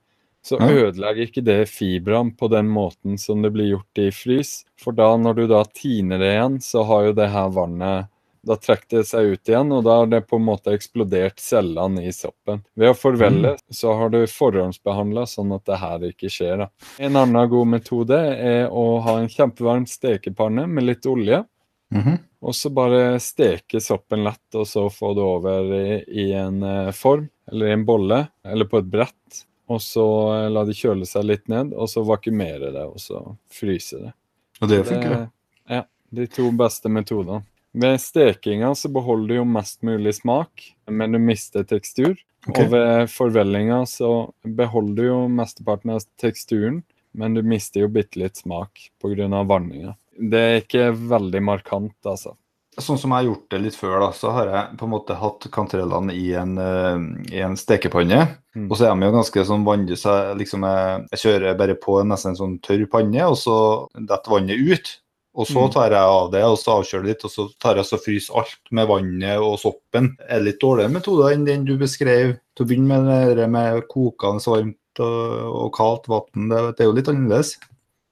så 0.47 0.59
ødelegger 0.59 1.27
ikke 1.27 1.43
det 1.45 1.61
fibrene 1.69 2.35
på 2.37 2.49
den 2.51 2.69
måten 2.71 3.17
som 3.21 3.41
det 3.43 3.51
blir 3.55 3.73
gjort 3.73 4.01
i 4.01 4.11
frys. 4.15 4.53
For 4.79 4.95
da, 4.95 5.09
når 5.19 5.41
du 5.41 5.47
da 5.51 5.63
tiner 5.75 6.21
det 6.21 6.33
igjen, 6.35 6.61
så 6.63 6.85
har 6.87 7.09
jo 7.09 7.17
det 7.17 7.33
her 7.33 7.51
vannet 7.55 8.13
Da 8.47 8.55
trekker 8.55 9.01
det 9.01 9.07
seg 9.09 9.33
ut 9.33 9.49
igjen, 9.49 9.71
og 9.75 9.81
da 9.83 9.95
har 9.97 10.05
det 10.07 10.21
på 10.29 10.37
en 10.39 10.45
måte 10.47 10.71
eksplodert 10.71 11.41
cellene 11.43 12.05
i 12.07 12.13
soppen. 12.15 12.61
Ved 12.79 12.93
å 12.93 12.95
forvelle 12.95 13.57
så 13.73 13.91
har 13.99 14.13
du 14.13 14.21
forhåndsbehandla 14.31 15.25
sånn 15.27 15.51
at 15.57 15.65
det 15.67 15.79
her 15.81 16.05
ikke 16.07 16.31
skjer. 16.31 16.61
da. 16.63 16.67
En 16.95 17.19
annen 17.19 17.49
god 17.51 17.67
metode 17.73 18.15
er 18.15 18.69
å 18.71 19.01
ha 19.03 19.17
en 19.19 19.27
kjempevarm 19.27 19.83
stekepanne 19.91 20.63
med 20.71 20.87
litt 20.87 21.09
olje. 21.11 21.43
Mhm. 21.91 22.17
Og 22.47 22.55
så 22.55 22.69
bare 22.69 23.17
steke 23.19 23.81
soppen 23.81 24.23
lett, 24.23 24.45
og 24.55 24.67
så 24.69 24.85
få 24.93 25.13
det 25.17 25.25
over 25.25 25.73
i, 25.73 25.99
i 26.07 26.31
en 26.37 26.61
eh, 26.63 26.91
form, 26.95 27.27
eller 27.51 27.67
i 27.67 27.75
en 27.75 27.85
bolle, 27.87 28.21
eller 28.45 28.69
på 28.69 28.79
et 28.79 28.91
brett. 28.91 29.43
Og 29.67 29.81
så 29.83 30.05
la 30.47 30.63
det 30.67 30.77
kjøle 30.79 31.05
seg 31.07 31.25
litt 31.27 31.49
ned, 31.51 31.73
og 31.75 31.89
så 31.91 32.03
vakumere 32.07 32.71
det, 32.71 32.85
og 32.87 33.01
så 33.03 33.19
fryse 33.51 33.99
det. 33.99 34.13
Og 34.61 34.71
det 34.71 34.79
funker, 34.87 35.13
det. 35.13 35.27
Ja, 35.67 35.83
de 36.15 36.27
to 36.31 36.47
beste 36.55 36.91
metodene. 36.91 37.43
Ved 37.77 37.99
stekinga 38.01 38.71
så 38.79 38.89
beholder 38.89 39.27
du 39.27 39.35
jo 39.41 39.43
mest 39.45 39.83
mulig 39.85 40.15
smak, 40.17 40.63
men 40.87 41.13
du 41.13 41.19
mister 41.21 41.67
tekstur. 41.67 42.15
Okay. 42.47 42.63
Og 42.63 42.71
ved 42.71 43.11
forvellinga 43.11 43.81
så 43.89 44.11
beholder 44.41 44.95
du 44.95 45.07
jo 45.09 45.19
mesteparten 45.29 45.93
av 45.97 46.05
teksturen, 46.21 46.81
men 47.17 47.35
du 47.35 47.43
mister 47.43 47.83
jo 47.83 47.91
bitte 47.91 48.21
litt 48.21 48.39
smak 48.39 48.87
pga. 49.03 49.27
vanninga. 49.43 49.97
Det 50.17 50.39
er 50.41 50.61
ikke 50.63 50.91
veldig 50.95 51.43
markant, 51.43 51.97
altså. 52.05 52.37
Sånn 52.77 52.99
som 53.01 53.09
jeg 53.09 53.17
har 53.23 53.27
gjort 53.31 53.47
det 53.49 53.59
litt 53.63 53.75
før, 53.77 53.95
da, 54.03 54.11
så 54.13 54.29
har 54.35 54.51
jeg 54.53 54.77
på 54.77 54.85
en 54.85 54.91
måte 54.93 55.15
hatt 55.17 55.47
kantarellene 55.53 56.13
i 56.13 56.27
en, 56.37 56.51
eh, 56.61 56.99
i 57.33 57.41
en 57.41 57.57
stekepanne. 57.57 58.27
Mm. 58.53 58.67
Og 58.69 58.77
så 58.77 58.85
er 58.85 58.93
de 58.93 59.07
jo 59.07 59.15
ganske 59.15 59.45
sånn 59.49 59.65
vanlige, 59.65 59.97
så 59.97 60.13
jeg, 60.19 60.37
liksom, 60.43 60.61
jeg, 60.69 61.07
jeg 61.15 61.23
kjører 61.23 61.57
bare 61.57 61.75
på 61.81 61.99
en 62.01 62.13
nesten 62.13 62.37
sånn 62.37 62.59
tørr 62.61 62.85
panne, 62.91 63.25
og 63.25 63.37
så 63.41 63.57
detter 63.97 64.35
vannet 64.35 64.61
ut. 64.61 64.91
Og 65.37 65.45
så 65.45 65.67
Mm. 65.67 65.71
tar 65.73 65.91
jeg 65.93 66.01
av 66.01 66.31
det, 66.33 66.43
og 66.43 66.57
så 66.57 66.79
avkjøler 66.79 67.05
litt, 67.11 67.23
og 67.25 67.29
så 67.29 67.43
tar 67.61 67.75
jeg 67.77 67.85
så 67.85 67.97
fryser 68.01 68.37
alt 68.41 68.71
med 68.71 68.87
vannet 68.89 69.37
og 69.37 69.59
soppen. 69.61 70.15
Det 70.17 70.29
Er 70.33 70.39
litt 70.41 70.59
dårligere 70.59 70.89
metode 70.93 71.33
enn 71.33 71.45
den 71.45 71.65
du 71.65 71.77
beskrev 71.77 72.39
til 72.55 72.65
å 72.65 72.67
begynne 72.67 73.01
med, 73.05 73.37
det 73.37 73.45
med 73.49 73.83
kokende 73.87 74.41
varmt 74.41 74.99
og, 74.99 75.65
og 75.65 75.73
kaldt 75.77 76.07
vann? 76.09 76.49
Det, 76.49 76.61
det 76.77 76.81
er 76.81 76.89
jo 76.89 76.95
litt 76.97 77.09
annerledes. 77.13 77.57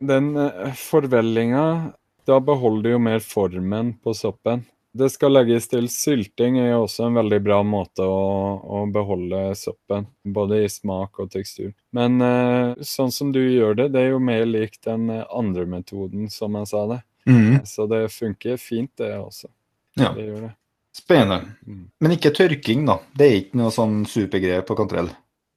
Den 0.05 0.36
eh, 0.38 0.74
forvellinga, 0.77 1.93
da 2.25 2.39
beholder 2.41 2.84
du 2.84 2.96
jo 2.96 3.01
mer 3.01 3.22
formen 3.24 3.94
på 4.03 4.13
soppen. 4.17 4.65
Det 4.96 5.10
skal 5.12 5.34
legges 5.36 5.67
til 5.67 5.89
sylting, 5.91 6.55
er 6.62 6.70
jo 6.72 6.86
også 6.86 7.10
en 7.10 7.17
veldig 7.20 7.41
bra 7.44 7.58
måte 7.67 8.05
å, 8.08 8.20
å 8.63 8.86
beholde 8.88 9.50
soppen. 9.60 10.08
Både 10.24 10.62
i 10.63 10.70
smak 10.72 11.20
og 11.20 11.34
tekstur. 11.34 11.74
Men 11.96 12.15
eh, 12.24 12.77
sånn 12.79 13.12
som 13.12 13.34
du 13.36 13.41
gjør 13.44 13.75
det, 13.82 13.89
det 13.91 14.05
er 14.05 14.13
jo 14.13 14.22
mer 14.24 14.46
lik 14.48 14.79
den 14.88 15.10
andre 15.12 15.65
metoden, 15.67 16.29
som 16.32 16.55
jeg 16.62 16.72
sa 16.72 16.86
det. 16.94 17.01
Så 17.67 17.89
det 17.91 18.05
funker 18.13 18.62
fint, 18.62 18.94
det 19.01 19.12
også. 19.20 19.51
Ja. 20.00 20.13
Det 20.15 20.29
gjør 20.29 20.48
det. 20.48 20.53
Spennende. 20.96 21.58
Mm. 21.67 21.84
Men 22.00 22.15
ikke 22.15 22.32
tørking, 22.36 22.86
da. 22.88 23.01
Det 23.12 23.27
er 23.27 23.39
ikke 23.41 23.60
noe 23.60 23.74
sånn 23.75 24.05
supergreie 24.08 24.63
på 24.63 24.77
kantarell. 24.79 25.10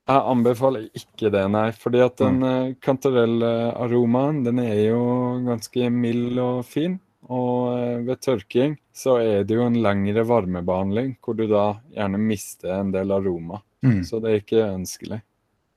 Jeg 0.09 0.25
anbefaler 0.33 0.87
ikke 0.97 1.31
det, 1.35 1.45
nei. 1.53 1.67
Fordi 1.77 2.01
at 2.01 2.17
den 2.21 2.41
mm. 2.41 2.77
kantarellaromaen, 2.85 4.41
den 4.47 4.63
er 4.63 4.79
jo 4.89 5.03
ganske 5.45 5.91
mild 5.93 6.41
og 6.41 6.63
fin. 6.69 6.97
Og 7.29 7.75
eh, 7.77 7.97
ved 8.07 8.23
tørking 8.25 8.79
så 8.97 9.19
er 9.21 9.45
det 9.45 9.59
jo 9.59 9.67
en 9.69 9.77
lengre 9.85 10.25
varmebehandling, 10.27 11.19
hvor 11.21 11.37
du 11.37 11.45
da 11.51 11.67
gjerne 11.93 12.21
mister 12.23 12.79
en 12.79 12.95
del 12.95 13.13
aroma. 13.13 13.61
Mm. 13.85 14.01
Så 14.09 14.23
det 14.25 14.31
er 14.31 14.41
ikke 14.41 14.65
ønskelig. 14.71 15.21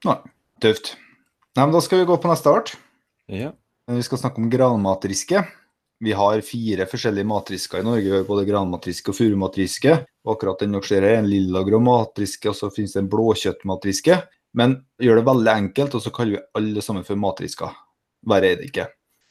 Nei, 0.08 0.18
Tøft. 0.62 0.96
Nei, 1.58 1.66
men 1.66 1.74
Da 1.74 1.82
skal 1.84 2.02
vi 2.02 2.08
gå 2.10 2.16
på 2.22 2.30
neste 2.30 2.54
art. 2.54 2.76
Ja. 3.32 3.52
Vi 3.92 4.04
skal 4.06 4.22
snakke 4.22 4.40
om 4.40 4.50
granmatriske. 4.52 5.42
Vi 6.02 6.16
har 6.18 6.42
fire 6.42 6.88
forskjellige 6.90 7.30
matrisker 7.30 7.84
i 7.84 7.86
Norge, 7.86 8.24
både 8.26 8.48
granmatriske 8.48 9.14
og 9.14 9.18
furumatriske. 9.20 10.00
Akkurat 10.34 10.64
den 10.64 10.74
dere 10.74 10.88
ser 10.88 11.06
her 11.06 11.20
en 11.20 11.30
lilla 11.30 11.62
grå 11.68 11.78
matriske, 11.84 12.50
og 12.50 12.58
så 12.58 12.72
finnes 12.74 12.96
det 12.96 13.04
en 13.04 13.12
blåkjøttmatriske. 13.12 14.18
Men 14.58 14.80
gjør 15.02 15.22
det 15.22 15.28
veldig 15.30 15.52
enkelt, 15.54 15.96
og 15.96 16.02
så 16.02 16.14
kaller 16.16 16.40
vi 16.40 16.46
alle 16.58 16.84
sammen 16.84 17.06
for 17.06 17.22
matrisker. 17.22 17.78
Verre 18.28 18.50
er 18.50 18.58
det 18.58 18.72
ikke. 18.72 18.88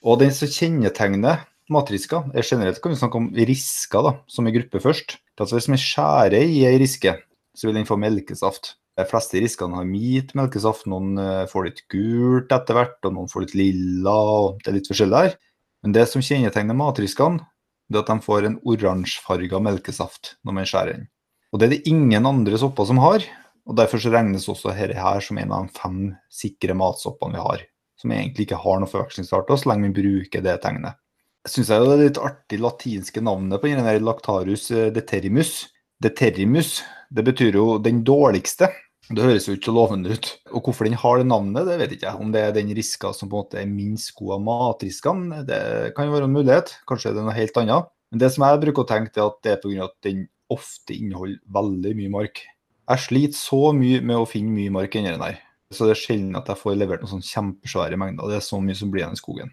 Og 0.07 0.23
den 0.23 0.31
som 0.35 0.49
kjennetegner 0.51 1.43
matrisker, 1.71 2.31
er 2.35 2.47
generelt 2.47 2.79
kan 2.83 2.95
vi 2.95 3.01
snakke 3.03 3.19
om 3.19 3.29
risker, 3.35 4.07
da, 4.07 4.15
som 4.31 4.47
i 4.47 4.55
gruppe 4.55 4.83
først. 4.83 5.19
Det 5.19 5.43
er 5.43 5.47
Altså 5.47 5.59
hvis 5.59 5.71
vi 5.73 5.83
skjærer 5.83 6.39
i 6.47 6.65
ei 6.71 6.79
riske, 6.79 7.17
så 7.57 7.67
vil 7.67 7.81
den 7.81 7.89
få 7.89 7.99
melkesaft. 7.99 8.77
De 8.99 9.07
fleste 9.09 9.41
riskene 9.43 9.79
har 9.79 9.87
hvit 9.89 10.35
melkesaft, 10.39 10.87
noen 10.91 11.19
eh, 11.19 11.47
får 11.51 11.67
litt 11.67 11.87
gult 11.91 12.53
etter 12.53 12.77
hvert, 12.77 12.99
og 13.07 13.15
noen 13.17 13.31
får 13.31 13.47
litt 13.47 13.55
lilla, 13.59 14.15
og 14.15 14.61
det 14.61 14.71
er 14.71 14.77
litt 14.79 14.91
forskjellig 14.91 15.23
der. 15.25 15.39
Men 15.85 15.95
det 15.97 16.07
som 16.11 16.25
kjennetegner 16.25 16.77
matriskene, 16.77 17.45
det 17.91 17.99
er 17.99 18.05
at 18.05 18.11
de 18.13 18.23
får 18.23 18.47
en 18.47 18.59
oransjefarga 18.69 19.61
melkesaft 19.65 20.37
når 20.47 20.57
man 20.57 20.69
skjærer 20.69 20.99
den. 20.99 21.09
Og 21.51 21.59
det 21.59 21.67
er 21.67 21.73
det 21.75 21.91
ingen 21.91 22.29
andre 22.29 22.59
sopper 22.61 22.87
som 22.87 23.01
har, 23.03 23.25
og 23.67 23.77
derfor 23.79 24.03
så 24.03 24.13
regnes 24.13 24.49
også 24.51 24.73
dette 24.75 24.99
her 24.99 25.25
som 25.25 25.39
en 25.41 25.55
av 25.55 25.67
de 25.67 25.79
fem 25.79 26.01
sikre 26.33 26.77
matsoppene 26.79 27.37
vi 27.37 27.45
har, 27.45 27.65
som 27.99 28.15
egentlig 28.15 28.47
ikke 28.47 28.61
har 28.63 28.81
noe 28.81 28.91
forvekslingsarter, 28.91 29.59
så 29.59 29.73
lenge 29.73 29.91
vi 29.91 30.03
bruker 30.03 30.45
det 30.45 30.61
tegnet. 30.63 30.99
Jeg 31.47 31.55
syns 31.55 31.71
det 31.73 31.77
er 31.81 32.03
litt 32.05 32.21
artig 32.21 32.61
latinske 32.61 33.23
navnet 33.25 33.63
på 33.63 33.71
den 33.71 33.87
der 33.87 34.03
Lactarus 34.05 34.69
deterimus. 34.93 35.71
Deterimus, 36.01 36.83
det 37.13 37.25
betyr 37.27 37.57
jo 37.57 37.67
den 37.83 38.03
dårligste. 38.05 38.69
Det 39.11 39.25
høres 39.27 39.49
jo 39.49 39.57
ikke 39.57 39.71
så 39.71 39.75
lovende 39.75 40.15
ut. 40.15 40.29
Og 40.55 40.69
hvorfor 40.69 40.87
den 40.87 40.99
har 40.99 41.19
det 41.19 41.27
navnet, 41.27 41.67
det 41.67 41.79
vet 41.81 41.95
ikke 41.97 42.07
jeg. 42.07 42.23
Om 42.23 42.31
det 42.35 42.43
er 42.47 42.53
den 42.55 42.71
riska 42.79 43.11
som 43.17 43.31
på 43.31 43.41
en 43.41 43.45
måte 43.45 43.59
er 43.59 43.71
minst 43.71 44.13
god 44.19 44.37
av 44.37 44.45
matriskene, 44.47 45.41
det 45.49 45.63
kan 45.97 46.07
jo 46.07 46.15
være 46.15 46.29
en 46.31 46.37
mulighet. 46.37 46.77
Kanskje 46.87 47.11
er 47.11 47.17
det 47.19 47.25
noe 47.27 47.35
helt 47.35 47.59
annet. 47.59 47.91
Men 48.11 48.23
det 48.23 48.31
som 48.35 48.47
jeg 48.47 48.63
bruker 48.63 48.85
å 48.85 48.91
tenke, 48.91 49.19
er 49.19 49.27
at 49.27 49.41
det 49.43 49.53
er 49.57 49.61
pga. 49.65 49.89
at 49.89 49.97
den 50.07 50.29
ofte 50.51 50.95
inneholder 50.95 51.41
veldig 51.47 51.95
mye 51.99 52.13
mark. 52.15 52.43
Jeg 52.91 53.05
sliter 53.07 53.39
så 53.39 53.73
mye 53.75 54.01
med 54.03 54.19
å 54.19 54.27
finne 54.27 54.55
mye 54.55 54.75
mark 54.75 54.95
inni 54.99 55.13
den 55.13 55.23
her. 55.23 55.39
Så 55.71 55.87
det 55.87 55.95
er 55.95 56.03
sjelden 56.03 56.39
at 56.39 56.49
jeg 56.51 56.59
får 56.59 56.79
levert 56.79 57.03
noen 57.05 57.19
sånn 57.19 57.27
kjempesvære 57.27 57.99
mengder. 57.99 58.31
Det 58.31 58.41
er 58.41 58.47
så 58.47 58.59
mye 58.63 58.79
som 58.79 58.91
blir 58.91 59.05
igjen 59.05 59.15
i 59.15 59.21
skogen. 59.21 59.53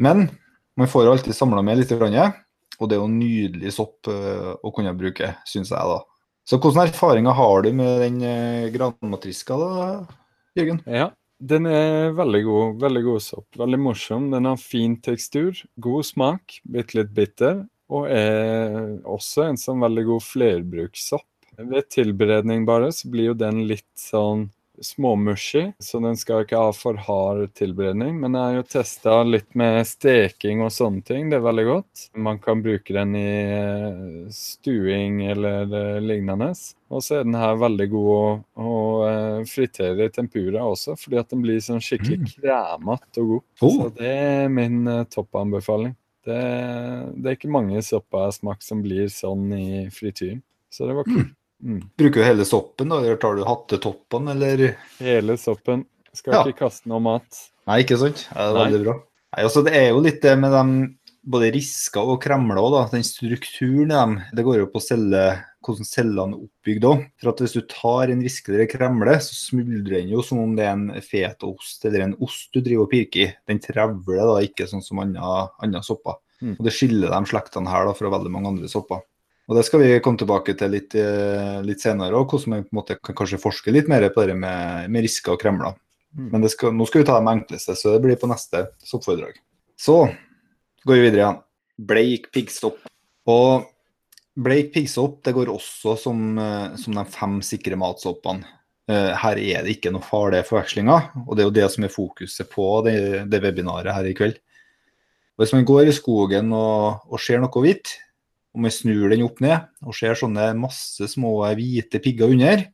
Men 0.00 0.28
man 0.78 0.88
får 0.88 1.10
alltid 1.10 1.36
samla 1.36 1.64
med 1.64 1.80
litt, 1.80 1.92
og 1.92 2.88
det 2.88 2.96
er 2.96 3.02
jo 3.02 3.10
nydelig 3.10 3.74
sopp 3.74 4.08
eh, 4.08 4.52
å 4.62 4.72
kunne 4.72 4.94
bruke, 4.96 5.34
syns 5.48 5.72
jeg, 5.74 5.80
da. 5.92 5.98
Så 6.48 6.56
hvilke 6.56 6.86
erfaringer 6.88 7.36
har 7.36 7.64
du 7.66 7.72
med 7.76 7.98
den 8.00 8.22
eh, 8.24 8.68
granmatriska, 8.72 9.56
da, 9.60 9.88
Jørgen? 10.56 10.82
ja. 10.88 11.10
Den 11.38 11.68
er 11.70 12.16
veldig 12.18 12.40
god. 12.42 12.78
Veldig 12.82 13.00
god 13.06 13.22
sopp. 13.22 13.46
Veldig 13.60 13.78
morsom. 13.78 14.24
Den 14.32 14.48
har 14.48 14.56
fin 14.58 14.96
tekstur, 14.98 15.60
god 15.78 16.06
smak, 16.08 16.56
bitte 16.66 16.98
litt 16.98 17.12
bitter, 17.14 17.60
og 17.94 18.08
er 18.10 18.96
også 19.06 19.44
en 19.44 19.60
sånn 19.60 19.84
veldig 19.84 20.02
god 20.08 20.24
flerbrukssopp. 20.26 21.28
Ved 21.58 21.86
tilberedning 21.94 22.66
bare 22.66 22.90
så 22.94 23.06
blir 23.12 23.30
jo 23.30 23.36
den 23.38 23.62
litt 23.70 23.86
sånn 23.98 24.48
småmushy, 24.84 25.72
så 25.82 25.98
den 26.02 26.16
skal 26.18 26.44
ikke 26.44 26.58
ha 26.60 26.72
for 26.76 26.98
hard 27.06 27.48
tilberedning. 27.58 28.16
Men 28.22 28.34
jeg 28.36 28.42
har 28.44 28.56
jo 28.58 28.64
testa 28.72 29.16
litt 29.26 29.54
med 29.58 29.86
steking 29.88 30.62
og 30.64 30.72
sånne 30.74 31.02
ting. 31.06 31.28
Det 31.30 31.38
er 31.38 31.44
veldig 31.46 31.64
godt. 31.68 32.04
Man 32.16 32.38
kan 32.44 32.62
bruke 32.64 32.94
den 32.96 33.14
i 33.18 33.24
eh, 33.58 34.02
stuing 34.34 35.22
eller 35.32 35.68
eh, 35.80 36.00
lignende. 36.04 36.50
Og 36.88 37.02
så 37.04 37.18
er 37.18 37.26
den 37.28 37.36
her 37.36 37.58
veldig 37.60 37.88
god 37.92 38.10
å, 38.14 38.26
å 38.64 38.74
eh, 39.08 39.40
fritere 39.50 40.08
i 40.08 40.12
tempura 40.14 40.64
også, 40.70 40.94
fordi 41.00 41.18
at 41.20 41.32
den 41.34 41.42
blir 41.44 41.62
sånn 41.64 41.82
skikkelig 41.84 42.18
Mm. 42.18 42.28
kremete 42.34 43.22
og 43.22 43.32
god. 43.34 43.42
Oh. 43.60 43.74
Så 43.78 43.88
det 43.98 44.12
er 44.12 44.48
min 44.52 44.84
toppanbefaling. 45.12 45.96
Det, 46.28 46.38
det 47.16 47.30
er 47.30 47.36
ikke 47.38 47.50
mange 47.52 47.80
sopper 47.84 48.24
jeg 48.24 48.30
har 48.32 48.36
smakt 48.36 48.64
som 48.66 48.80
blir 48.84 49.08
sånn 49.12 49.46
i 49.56 49.66
frityren. 49.94 50.42
Så 50.72 50.84
det 50.88 50.96
var 50.98 51.06
kult. 51.08 51.30
Mm. 51.64 51.80
Bruker 51.98 52.20
du 52.20 52.26
hele 52.26 52.44
soppen, 52.46 52.88
da? 52.92 53.00
Eller 53.02 53.16
tar 53.18 53.34
du 53.36 53.44
hattetoppene, 53.46 54.30
eller 54.36 54.76
Hele 55.00 55.36
soppen. 55.40 55.84
Skal 56.14 56.34
Ja. 56.34 56.44
ikke 56.44 56.64
kaste 56.66 56.86
noe 56.88 57.00
mat. 57.00 57.26
Nei, 57.66 57.82
ikke 57.82 57.98
sant? 57.98 58.28
Det 58.32 58.36
er 58.38 58.54
Nei. 58.54 58.64
veldig 58.70 58.84
bra. 58.84 58.94
Nei, 59.36 59.42
altså, 59.44 59.64
det 59.64 59.74
er 59.74 59.88
jo 59.90 60.00
litt 60.00 60.22
det 60.22 60.38
med 60.38 60.52
dem 60.52 60.98
både 61.28 61.52
risker 61.52 62.00
og 62.00 62.22
kremler 62.22 62.56
òg. 62.56 62.90
Den 62.90 63.02
strukturen 63.04 63.90
i 63.90 63.94
dem. 63.94 64.22
Det 64.34 64.44
går 64.44 64.58
jo 64.62 64.66
på 64.72 64.80
celle, 64.80 65.44
hvordan 65.62 65.84
cellene 65.84 66.32
er 66.38 66.46
oppbygd 66.46 66.84
òg. 66.88 67.10
For 67.20 67.28
at 67.30 67.42
hvis 67.42 67.52
du 67.52 67.60
tar 67.68 68.08
en 68.08 68.22
riske 68.22 68.48
eller 68.54 68.66
kremle, 68.70 69.18
så 69.20 69.34
smuldrer 69.36 70.00
den 70.00 70.08
jo 70.14 70.22
som 70.22 70.38
om 70.38 70.54
det 70.56 70.64
er 70.64 70.72
en 70.72 70.88
fetaost 71.02 71.84
eller 71.84 72.06
en 72.06 72.16
ost 72.22 72.48
du 72.54 72.60
driver 72.62 72.86
og 72.86 72.90
pirker 72.90 73.26
i. 73.26 73.34
Den 73.46 73.58
trevler 73.60 74.24
da 74.24 74.38
ikke 74.46 74.66
sånn 74.70 74.82
som 74.82 75.00
andre, 75.00 75.50
andre 75.60 75.82
sopper. 75.82 76.16
Mm. 76.40 76.56
Og 76.58 76.64
det 76.64 76.72
skiller 76.72 77.10
de 77.10 77.26
slektene 77.28 77.68
her 77.68 77.84
da 77.84 77.92
fra 77.98 78.08
veldig 78.14 78.30
mange 78.30 78.48
andre 78.54 78.68
sopper. 78.70 79.02
Og 79.48 79.56
Det 79.56 79.64
skal 79.64 79.80
vi 79.80 80.00
komme 80.04 80.20
tilbake 80.20 80.52
til 80.60 80.74
litt, 80.74 80.94
eh, 80.94 81.60
litt 81.64 81.80
senere, 81.80 82.12
og 82.12 82.28
hvordan 82.28 82.58
vi 82.58 82.66
på 82.66 82.74
en 82.74 82.80
måte 82.82 82.98
kan 83.00 83.16
kanskje 83.16 83.40
forske 83.40 83.72
litt 83.72 83.88
mer 83.88 84.04
på 84.12 84.26
det 84.28 84.36
med, 84.36 84.90
med 84.92 85.06
risker 85.06 85.32
og 85.32 85.40
kremler. 85.40 85.72
Mm. 86.12 86.28
Men 86.32 86.44
det 86.44 86.50
skal, 86.52 86.74
nå 86.76 86.84
skal 86.88 87.00
vi 87.00 87.08
ta 87.08 87.16
de 87.16 87.32
enkleste, 87.32 87.76
så 87.76 87.94
det 87.94 88.02
blir 88.04 88.20
på 88.20 88.28
neste 88.28 88.66
soppforedrag. 88.84 89.40
Så 89.78 90.02
går 90.84 90.98
vi 90.98 91.06
videre 91.06 91.22
igjen. 91.22 91.40
Bleik 91.88 92.28
piggsopp. 92.34 92.84
Og 93.28 93.64
bleik 94.36 94.72
piggsopp 94.74 95.22
det 95.24 95.32
går 95.36 95.52
også 95.52 95.96
som, 95.96 96.22
eh, 96.38 96.76
som 96.76 96.98
de 96.98 97.04
fem 97.08 97.40
sikre 97.40 97.78
matsoppene. 97.80 98.44
Eh, 98.88 99.14
Her 99.16 99.38
er 99.38 99.64
det 99.64 99.78
ikke 99.78 99.92
noe 99.92 100.04
farlige 100.04 100.44
forvekslinger, 100.48 101.08
og 101.26 101.36
det 101.36 101.42
er 101.42 101.48
jo 101.48 101.56
det 101.56 101.70
som 101.72 101.84
er 101.84 101.92
fokuset 101.92 102.48
på 102.52 102.84
det, 102.84 103.30
det 103.30 103.42
webinaret 103.44 103.92
her 103.92 104.04
i 104.04 104.14
kveld. 104.16 104.36
Hvis 105.38 105.52
man 105.54 105.64
går 105.64 105.88
i 105.88 105.94
skogen 105.94 106.52
og, 106.52 107.00
og 107.08 107.20
ser 107.20 107.38
noe 107.40 107.62
hvitt, 107.62 107.96
og 108.54 108.66
jeg 108.68 108.76
snur 108.78 109.12
den 109.12 109.26
opp 109.26 109.42
ned 109.44 109.68
og 109.84 109.96
ser 109.96 110.18
sånne 110.18 110.50
masse 110.58 111.10
små 111.12 111.36
hvite 111.58 112.00
pigger 112.04 112.32
under, 112.32 112.64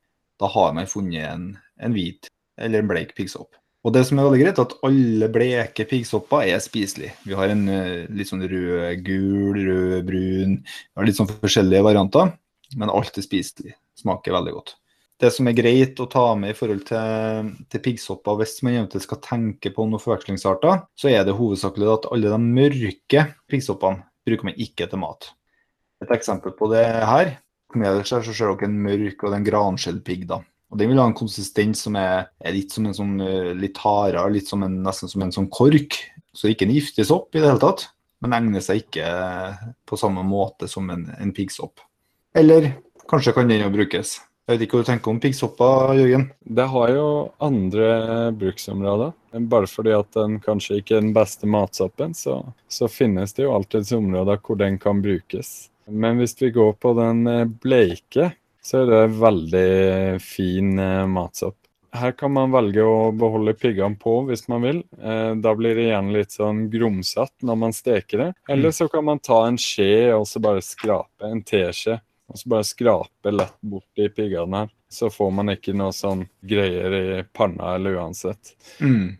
da 0.40 0.50
har 0.50 0.72
man 0.76 0.88
funnet 0.90 1.26
en, 1.28 1.44
en 1.82 1.94
hvit 1.94 2.30
eller 2.60 2.82
en 2.82 2.90
bleik 2.90 3.14
piggsopp. 3.18 3.52
Og 3.84 3.92
det 3.92 4.06
som 4.08 4.16
er 4.16 4.24
veldig 4.24 4.40
greit, 4.40 4.58
er 4.58 4.64
at 4.64 4.78
alle 4.86 5.26
bleke 5.32 5.84
piggsopper 5.88 6.46
er 6.48 6.62
spiselige. 6.64 7.12
Vi 7.26 7.36
har 7.36 7.50
en 7.52 7.66
eh, 7.68 8.06
litt 8.16 8.30
sånn 8.30 8.46
rød-gul, 8.48 9.58
rød-brun, 9.58 10.54
vi 10.64 11.00
har 11.00 11.08
litt 11.08 11.18
sånn 11.18 11.28
forskjellige 11.28 11.84
varianter, 11.84 12.32
men 12.80 12.92
alt 12.92 13.20
er 13.20 13.26
spiselig. 13.26 13.76
Smaker 14.00 14.34
veldig 14.38 14.56
godt. 14.56 14.74
Det 15.20 15.30
som 15.30 15.46
er 15.46 15.56
greit 15.56 16.00
å 16.02 16.08
ta 16.10 16.24
med 16.38 16.54
i 16.54 16.56
forhold 16.56 16.88
til, 16.88 17.52
til 17.70 17.82
piggsopper, 17.84 18.40
hvis 18.40 18.56
man 18.64 18.80
eventuelt 18.80 19.04
skal 19.04 19.20
tenke 19.22 19.70
på 19.74 19.84
noen 19.86 20.02
forvekslingsarter, 20.02 20.80
så 20.98 21.12
er 21.12 21.28
det 21.28 21.36
hovedsakelig 21.36 21.92
at 21.92 22.08
alle 22.14 22.32
de 22.32 22.40
mørke 22.56 23.28
piggsoppene 23.52 24.02
bruker 24.26 24.48
man 24.48 24.58
ikke 24.64 24.88
til 24.88 25.04
mat. 25.04 25.28
Et 26.04 26.16
eksempel 26.18 26.52
på 26.56 26.68
det 26.72 26.84
her, 26.84 27.36
nederst 27.74 28.14
her 28.14 28.24
så 28.26 28.34
ser 28.34 28.52
dere 28.52 28.68
en 28.68 28.82
mørk 28.84 29.24
og 29.24 29.36
en 29.36 29.46
granskjellpigg. 29.46 30.26
Den 30.74 30.90
vil 30.90 31.00
ha 31.00 31.06
en 31.08 31.16
konsistens 31.16 31.84
som 31.86 31.96
er, 31.98 32.28
er 32.42 32.54
litt 32.54 32.74
som 32.74 32.86
en 32.88 32.96
sånn 32.96 33.14
eh, 33.22 33.52
litt 33.56 33.78
hardere, 33.82 34.26
litt 34.34 34.50
som 34.50 34.64
en, 34.66 34.80
nesten 34.84 35.10
som 35.10 35.22
en 35.24 35.32
sånn 35.34 35.50
kork. 35.52 36.00
Så 36.34 36.50
ikke 36.50 36.66
en 36.66 36.74
giftig 36.74 37.06
sopp 37.06 37.34
i 37.34 37.40
det 37.40 37.46
hele 37.46 37.62
tatt, 37.62 37.86
men 38.24 38.34
egner 38.34 38.62
seg 38.64 38.82
ikke 38.82 39.06
på 39.86 39.98
samme 40.00 40.24
måte 40.26 40.66
som 40.70 40.88
en, 40.90 41.06
en 41.14 41.34
piggsopp. 41.34 41.82
Eller 42.34 42.72
kanskje 43.10 43.36
kan 43.36 43.50
den 43.50 43.62
jo 43.62 43.70
brukes. 43.74 44.16
Jeg 44.44 44.58
vet 44.58 44.64
ikke 44.66 44.76
hva 44.76 44.84
du 44.84 44.88
tenker 44.90 45.12
om 45.12 45.18
piggsopper, 45.22 45.94
Jørgen? 45.96 46.26
Det 46.42 46.64
har 46.68 46.90
jo 46.92 47.04
andre 47.46 47.86
bruksområder. 48.36 49.14
Bare 49.48 49.70
fordi 49.70 49.94
at 49.96 50.10
den 50.18 50.36
kanskje 50.44 50.82
ikke 50.82 50.98
er 50.98 51.06
den 51.06 51.14
beste 51.16 51.48
matsoppen, 51.48 52.12
så, 52.18 52.42
så 52.68 52.90
finnes 52.92 53.32
det 53.38 53.46
jo 53.46 53.54
alltids 53.54 53.94
områder 53.96 54.42
hvor 54.44 54.58
den 54.60 54.76
kan 54.82 55.00
brukes. 55.04 55.54
Men 55.88 56.18
hvis 56.20 56.36
vi 56.40 56.50
går 56.54 56.72
på 56.80 56.94
den 56.96 57.24
bleike, 57.62 58.30
så 58.64 58.80
er 58.82 58.86
det 58.88 59.02
veldig 59.20 60.20
fin 60.24 60.78
eh, 60.80 61.04
matsopp. 61.10 61.58
Her 61.94 62.10
kan 62.18 62.32
man 62.34 62.50
velge 62.50 62.82
å 62.82 63.12
beholde 63.14 63.52
piggene 63.54 63.94
på 64.00 64.16
hvis 64.26 64.48
man 64.50 64.64
vil. 64.64 64.80
Eh, 64.98 65.34
Da 65.38 65.52
blir 65.54 65.76
det 65.78 65.90
gjerne 65.90 66.16
litt 66.16 66.32
sånn 66.34 66.64
grumsete 66.72 67.46
når 67.46 67.60
man 67.60 67.76
steker 67.76 68.18
det. 68.22 68.30
Eller 68.50 68.72
så 68.74 68.88
kan 68.90 69.04
man 69.06 69.20
ta 69.22 69.44
en 69.46 69.58
skje 69.60 70.10
og 70.16 70.26
så 70.26 70.42
bare 70.42 70.64
skrape, 70.64 71.28
en 71.28 71.44
teskje, 71.46 72.00
og 72.30 72.40
så 72.40 72.50
bare 72.50 72.66
skrape 72.66 73.34
lett 73.34 73.60
bort 73.60 74.00
i 74.02 74.08
piggene 74.08 74.64
her. 74.64 74.72
Så 74.90 75.10
får 75.10 75.30
man 75.34 75.52
ikke 75.54 75.74
noe 75.76 75.92
sånn 75.94 76.24
greier 76.46 76.96
i 76.98 77.22
panna 77.34 77.74
eller 77.76 78.00
uansett. 78.00 78.54
Mm. 78.80 79.16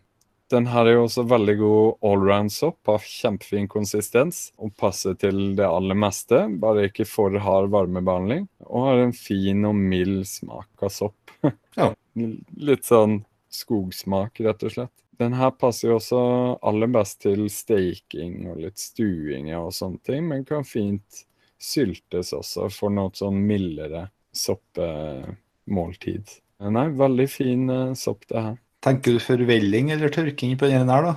Den 0.55 0.69
her 0.71 0.87
er 0.87 0.95
jo 0.95 1.05
også 1.09 1.25
veldig 1.27 1.55
god 1.59 2.05
allround-sopp, 2.07 2.77
har 2.87 3.03
kjempefin 3.03 3.65
konsistens 3.67 4.37
og 4.55 4.71
passer 4.79 5.17
til 5.19 5.55
det 5.57 5.65
aller 5.67 5.97
meste, 5.99 6.45
bare 6.61 6.85
ikke 6.87 7.05
for 7.09 7.35
hard 7.43 7.67
varmebehandling. 7.73 8.45
Og 8.69 8.85
har 8.87 9.01
en 9.03 9.15
fin 9.15 9.67
og 9.67 9.75
mild 9.75 10.23
smak 10.31 10.69
av 10.85 10.93
sopp. 10.95 11.19
Ja. 11.75 11.89
Litt 12.15 12.85
sånn 12.87 13.25
skogsmak, 13.51 14.39
rett 14.45 14.63
og 14.63 14.71
slett. 14.71 14.93
Den 15.19 15.33
her 15.35 15.51
passer 15.59 15.89
jo 15.89 15.97
også 15.99 16.19
aller 16.63 16.87
best 16.91 17.21
til 17.25 17.49
steking 17.51 18.47
og 18.51 18.61
litt 18.63 18.79
stuing 18.79 19.51
og 19.59 19.73
sånne 19.75 19.99
ting, 20.07 20.23
men 20.31 20.47
kan 20.47 20.63
fint 20.67 21.25
syltes 21.59 22.31
også 22.35 22.69
for 22.71 22.89
noe 22.95 23.11
sånn 23.15 23.43
mildere 23.47 24.07
soppemåltid. 24.35 26.25
Nei, 26.71 26.87
veldig 26.95 27.27
fin 27.31 27.69
eh, 27.71 27.93
sopp 27.99 28.23
det 28.31 28.39
her. 28.39 28.57
Tenker 28.85 29.17
du 29.17 29.23
forvelling 29.23 29.89
eller 29.95 30.13
tørking 30.13 30.53
på 30.61 30.69
den 30.69 30.91
her, 30.91 31.09
da? 31.09 31.15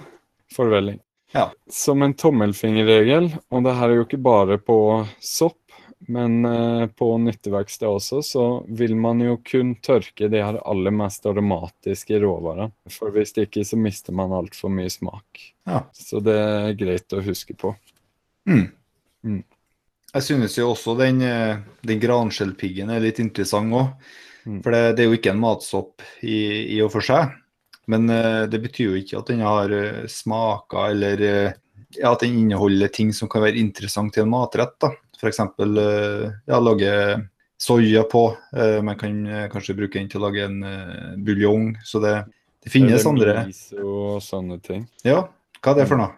Forvelling. 0.57 1.03
Ja. 1.37 1.51
Som 1.69 2.03
en 2.03 2.15
tommelfingerregel, 2.17 3.29
og 3.53 3.65
det 3.67 3.75
her 3.77 3.91
er 3.91 3.99
jo 3.99 4.07
ikke 4.07 4.21
bare 4.25 4.57
på 4.63 4.79
sopp, 5.21 5.61
men 6.09 6.45
eh, 6.49 6.87
på 6.97 7.11
nyttevekster 7.21 7.91
også, 7.91 8.23
så 8.25 8.45
vil 8.79 8.95
man 8.97 9.21
jo 9.21 9.37
kun 9.45 9.75
tørke 9.85 10.31
de 10.33 10.41
her 10.41 10.61
aller 10.63 10.95
mest 10.95 11.27
aromatiske 11.29 12.21
råvarene. 12.23 12.71
For 12.95 13.13
hvis 13.13 13.35
ikke 13.37 13.67
så 13.67 13.77
mister 13.77 14.17
man 14.17 14.33
altfor 14.33 14.73
mye 14.73 14.89
smak. 14.93 15.43
Ja. 15.69 15.83
Så 15.93 16.23
det 16.25 16.39
er 16.39 16.79
greit 16.79 17.13
å 17.13 17.21
huske 17.27 17.57
på. 17.59 17.75
Mm. 18.49 18.71
Mm. 19.27 19.43
Jeg 20.15 20.25
synes 20.25 20.57
jo 20.57 20.71
også 20.71 20.95
den, 21.03 21.21
eh, 21.27 21.59
den 21.85 22.01
granskjellpiggen 22.01 22.95
er 22.95 23.05
litt 23.05 23.21
interessant 23.21 23.77
òg. 23.77 23.93
Mm. 24.47 24.63
For 24.65 24.73
det, 24.73 24.83
det 24.97 25.05
er 25.05 25.11
jo 25.11 25.19
ikke 25.19 25.35
en 25.35 25.43
matsopp 25.43 26.07
i, 26.23 26.39
i 26.79 26.81
og 26.81 26.95
for 26.95 27.05
seg. 27.05 27.35
Men 27.89 28.11
eh, 28.13 28.45
det 28.53 28.61
betyr 28.61 28.93
jo 28.93 29.01
ikke 29.01 29.23
at 29.23 29.33
den 29.33 29.43
har 29.47 29.73
eh, 29.73 30.05
smaker 30.13 30.93
eller 30.93 31.25
eh, 31.25 31.57
ja, 31.97 32.13
at 32.13 32.21
den 32.21 32.37
inneholder 32.43 32.93
ting 32.93 33.15
som 33.17 33.31
kan 33.33 33.43
være 33.47 33.61
interessant 33.61 34.13
til 34.15 34.27
en 34.27 34.33
matrett. 34.35 34.77
da. 34.81 34.93
F.eks. 35.19 35.41
Ja, 35.41 36.59
lage 36.61 36.93
soya 37.59 38.05
på. 38.07 38.29
Man 38.87 38.99
kan 39.01 39.17
kanskje 39.51 39.75
bruke 39.75 39.99
den 39.99 40.11
til 40.13 40.21
å 40.21 40.29
lage 40.29 40.45
en 40.47 40.61
buljong. 41.27 41.73
Så 41.83 41.99
det, 42.05 42.13
det 42.63 42.71
finnes 42.71 43.03
det 43.03 43.11
andre 43.11 43.35
miso 43.49 43.89
og 43.89 44.21
sånne 44.23 44.61
ting. 44.63 44.85
Ja, 45.03 45.25
hva 45.59 45.73
er 45.73 45.81
det 45.81 45.89
for 45.91 45.99
noe? 45.99 46.13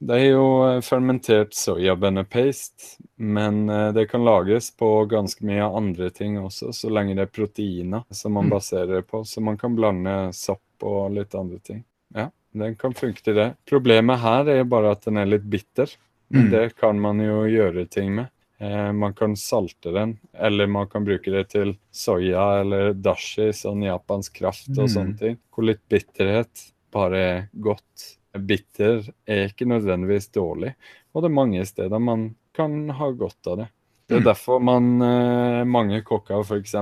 Det 0.00 0.16
er 0.16 0.30
jo 0.32 0.44
eh, 0.64 0.78
fermentert 0.80 1.52
soyabønnepaste, 1.54 2.96
men 3.20 3.68
eh, 3.68 3.90
det 3.92 4.06
kan 4.10 4.24
lages 4.24 4.70
på 4.72 4.88
ganske 5.10 5.44
mye 5.44 5.66
andre 5.76 6.08
ting 6.10 6.38
også, 6.40 6.72
så 6.72 6.88
lenge 6.92 7.14
det 7.18 7.26
er 7.28 7.34
proteiner 7.34 8.04
som 8.10 8.32
man 8.32 8.46
Mm. 8.48 8.54
baserer 8.54 8.86
det 8.96 9.06
på. 9.10 9.20
Så 9.28 9.40
man 9.44 9.58
kan 9.60 9.74
blande 9.76 10.32
sopp 10.32 10.62
og 10.82 11.12
litt 11.12 11.34
andre 11.36 11.58
ting. 11.58 11.84
Ja, 12.16 12.30
den 12.56 12.76
kan 12.80 12.94
funke 12.96 13.20
til 13.22 13.34
det. 13.36 13.50
Problemet 13.68 14.18
her 14.22 14.48
er 14.48 14.64
bare 14.64 14.92
at 14.92 15.04
den 15.04 15.18
er 15.20 15.26
litt 15.26 15.44
bitter. 15.50 15.90
Mm. 16.32 16.48
det 16.50 16.76
kan 16.78 16.94
man 17.00 17.18
jo 17.18 17.42
gjøre 17.50 17.88
ting 17.90 18.14
med. 18.14 18.28
Eh, 18.60 18.92
man 18.92 19.12
kan 19.18 19.34
salte 19.36 19.90
den, 19.92 20.12
eller 20.38 20.66
man 20.70 20.86
kan 20.86 21.04
bruke 21.04 21.26
det 21.32 21.48
til 21.50 21.72
soya 21.92 22.60
eller 22.60 22.92
dashi, 22.94 23.48
sånn 23.52 23.82
japansk 23.82 24.34
kraft 24.38 24.70
og 24.78 24.86
Mm. 24.86 24.92
sånne 24.94 25.18
ting. 25.18 25.38
Hvor 25.52 25.64
litt 25.66 25.80
bitterhet 25.90 26.70
bare 26.92 27.16
er 27.18 27.48
godt. 27.60 28.16
Bitter 28.38 29.02
er 29.26 29.48
ikke 29.50 29.66
nødvendigvis 29.68 30.30
dårlig, 30.34 30.74
og 31.14 31.22
det 31.24 31.30
er 31.30 31.34
mange 31.40 31.64
steder 31.66 31.98
man 32.02 32.28
kan 32.56 32.88
ha 32.94 33.10
godt 33.10 33.46
av 33.50 33.56
det. 33.64 33.68
Det 34.10 34.16
er 34.16 34.20
Mm. 34.20 34.26
derfor 34.26 34.60
man, 34.62 35.02
eh, 35.02 35.64
mange 35.64 36.02
kokker 36.02 36.42
f.eks. 36.44 36.74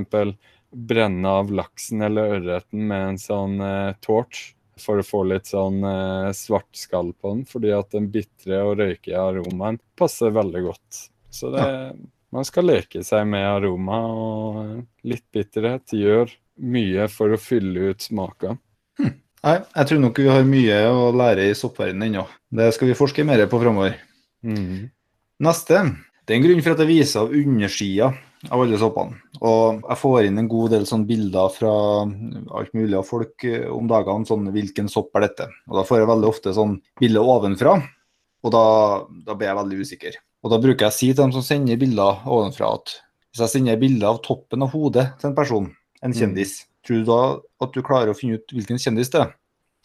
brenner 0.73 1.29
av 1.41 1.51
laksen 1.51 2.03
eller 2.03 2.39
ørreten 2.39 2.87
med 2.89 3.09
en 3.09 3.19
sånn 3.19 3.61
eh, 3.61 3.95
torch 4.01 4.55
for 4.79 4.99
å 5.01 5.05
få 5.05 5.25
litt 5.29 5.45
sånn 5.49 5.83
eh, 5.85 6.33
svart 6.33 6.73
skall 6.77 7.13
på 7.13 7.35
den, 7.35 7.45
fordi 7.45 7.73
at 7.77 7.91
den 7.91 8.11
bitre 8.11 8.63
og 8.63 8.79
røykige 8.79 9.17
aromaen 9.19 9.81
passer 9.97 10.31
veldig 10.31 10.63
godt. 10.69 11.11
Så 11.31 11.51
det, 11.53 11.65
man 12.33 12.45
skal 12.45 12.65
leke 12.69 13.03
seg 13.05 13.27
med 13.27 13.45
aroma, 13.45 13.99
og 14.09 14.85
litt 15.05 15.25
bitterhet 15.33 15.93
gjør 15.93 16.31
mye 16.61 17.09
for 17.09 17.33
å 17.33 17.41
fylle 17.41 17.91
ut 17.93 18.01
smaken. 18.05 18.59
Nei, 19.49 19.63
jeg 19.65 19.89
tror 19.89 20.01
nok 20.03 20.19
vi 20.21 20.29
har 20.29 20.45
mye 20.45 20.79
å 20.93 21.09
lære 21.17 21.47
i 21.49 21.57
soppverdenen 21.57 22.11
ennå. 22.11 22.27
Det 22.53 22.69
skal 22.77 22.91
vi 22.91 22.97
forske 22.99 23.25
mer 23.25 23.47
på 23.49 23.61
framover. 23.63 23.95
Mm. 24.45 24.91
Neste. 25.47 25.81
Det 26.27 26.35
er 26.35 26.37
en 26.37 26.45
grunn 26.45 26.61
for 26.67 26.75
at 26.75 26.83
jeg 26.83 26.91
viser 26.91 27.23
av 27.23 27.33
undersida 27.33 28.11
av 28.53 28.61
alle 28.61 28.79
soppene. 28.81 29.17
Og 29.41 29.81
jeg 29.81 29.99
får 30.03 30.29
inn 30.29 30.43
en 30.43 30.51
god 30.51 30.75
del 30.75 30.85
sånne 30.91 31.09
bilder 31.09 31.49
fra 31.55 31.73
alt 32.61 32.77
mulig 32.77 32.99
av 32.99 33.09
folk 33.09 33.47
eh, 33.49 33.65
om 33.73 33.89
dagene. 33.89 34.29
sånn 34.29 34.53
Hvilken 34.53 34.93
sopp 34.93 35.17
er 35.17 35.29
dette? 35.31 35.49
Og 35.71 35.81
Da 35.81 35.87
får 35.89 36.03
jeg 36.03 36.13
veldig 36.13 36.29
ofte 36.29 36.55
sånn 36.55 36.77
bilde 37.01 37.25
ovenfra, 37.25 37.79
og 38.45 38.55
da, 38.55 38.65
da 39.25 39.35
blir 39.35 39.49
jeg 39.49 39.61
veldig 39.63 39.81
usikker. 39.81 40.23
Og 40.45 40.53
Da 40.53 40.61
bruker 40.61 40.87
jeg 40.87 40.93
å 40.93 40.99
si 40.99 41.09
til 41.15 41.23
dem 41.25 41.37
som 41.39 41.47
sender 41.47 41.81
bilder 41.81 42.21
ovenfra, 42.29 42.75
at 42.77 42.99
hvis 43.33 43.47
jeg 43.47 43.55
sender 43.57 43.81
bilde 43.81 44.13
av 44.13 44.21
toppen 44.25 44.65
av 44.67 44.77
hodet 44.77 45.09
til 45.19 45.33
en 45.33 45.39
person, 45.39 45.73
en 46.05 46.15
kjendis, 46.15 46.61
mm. 46.61 46.68
Tror 46.87 47.03
du 47.03 47.09
da 47.09 47.21
at 47.65 47.75
du 47.75 47.83
klarer 47.85 48.13
å 48.13 48.17
finne 48.19 48.39
ut 48.39 48.55
hvilken 48.55 48.81
kjendis 48.81 49.13
det 49.15 49.23
er? 49.25 49.35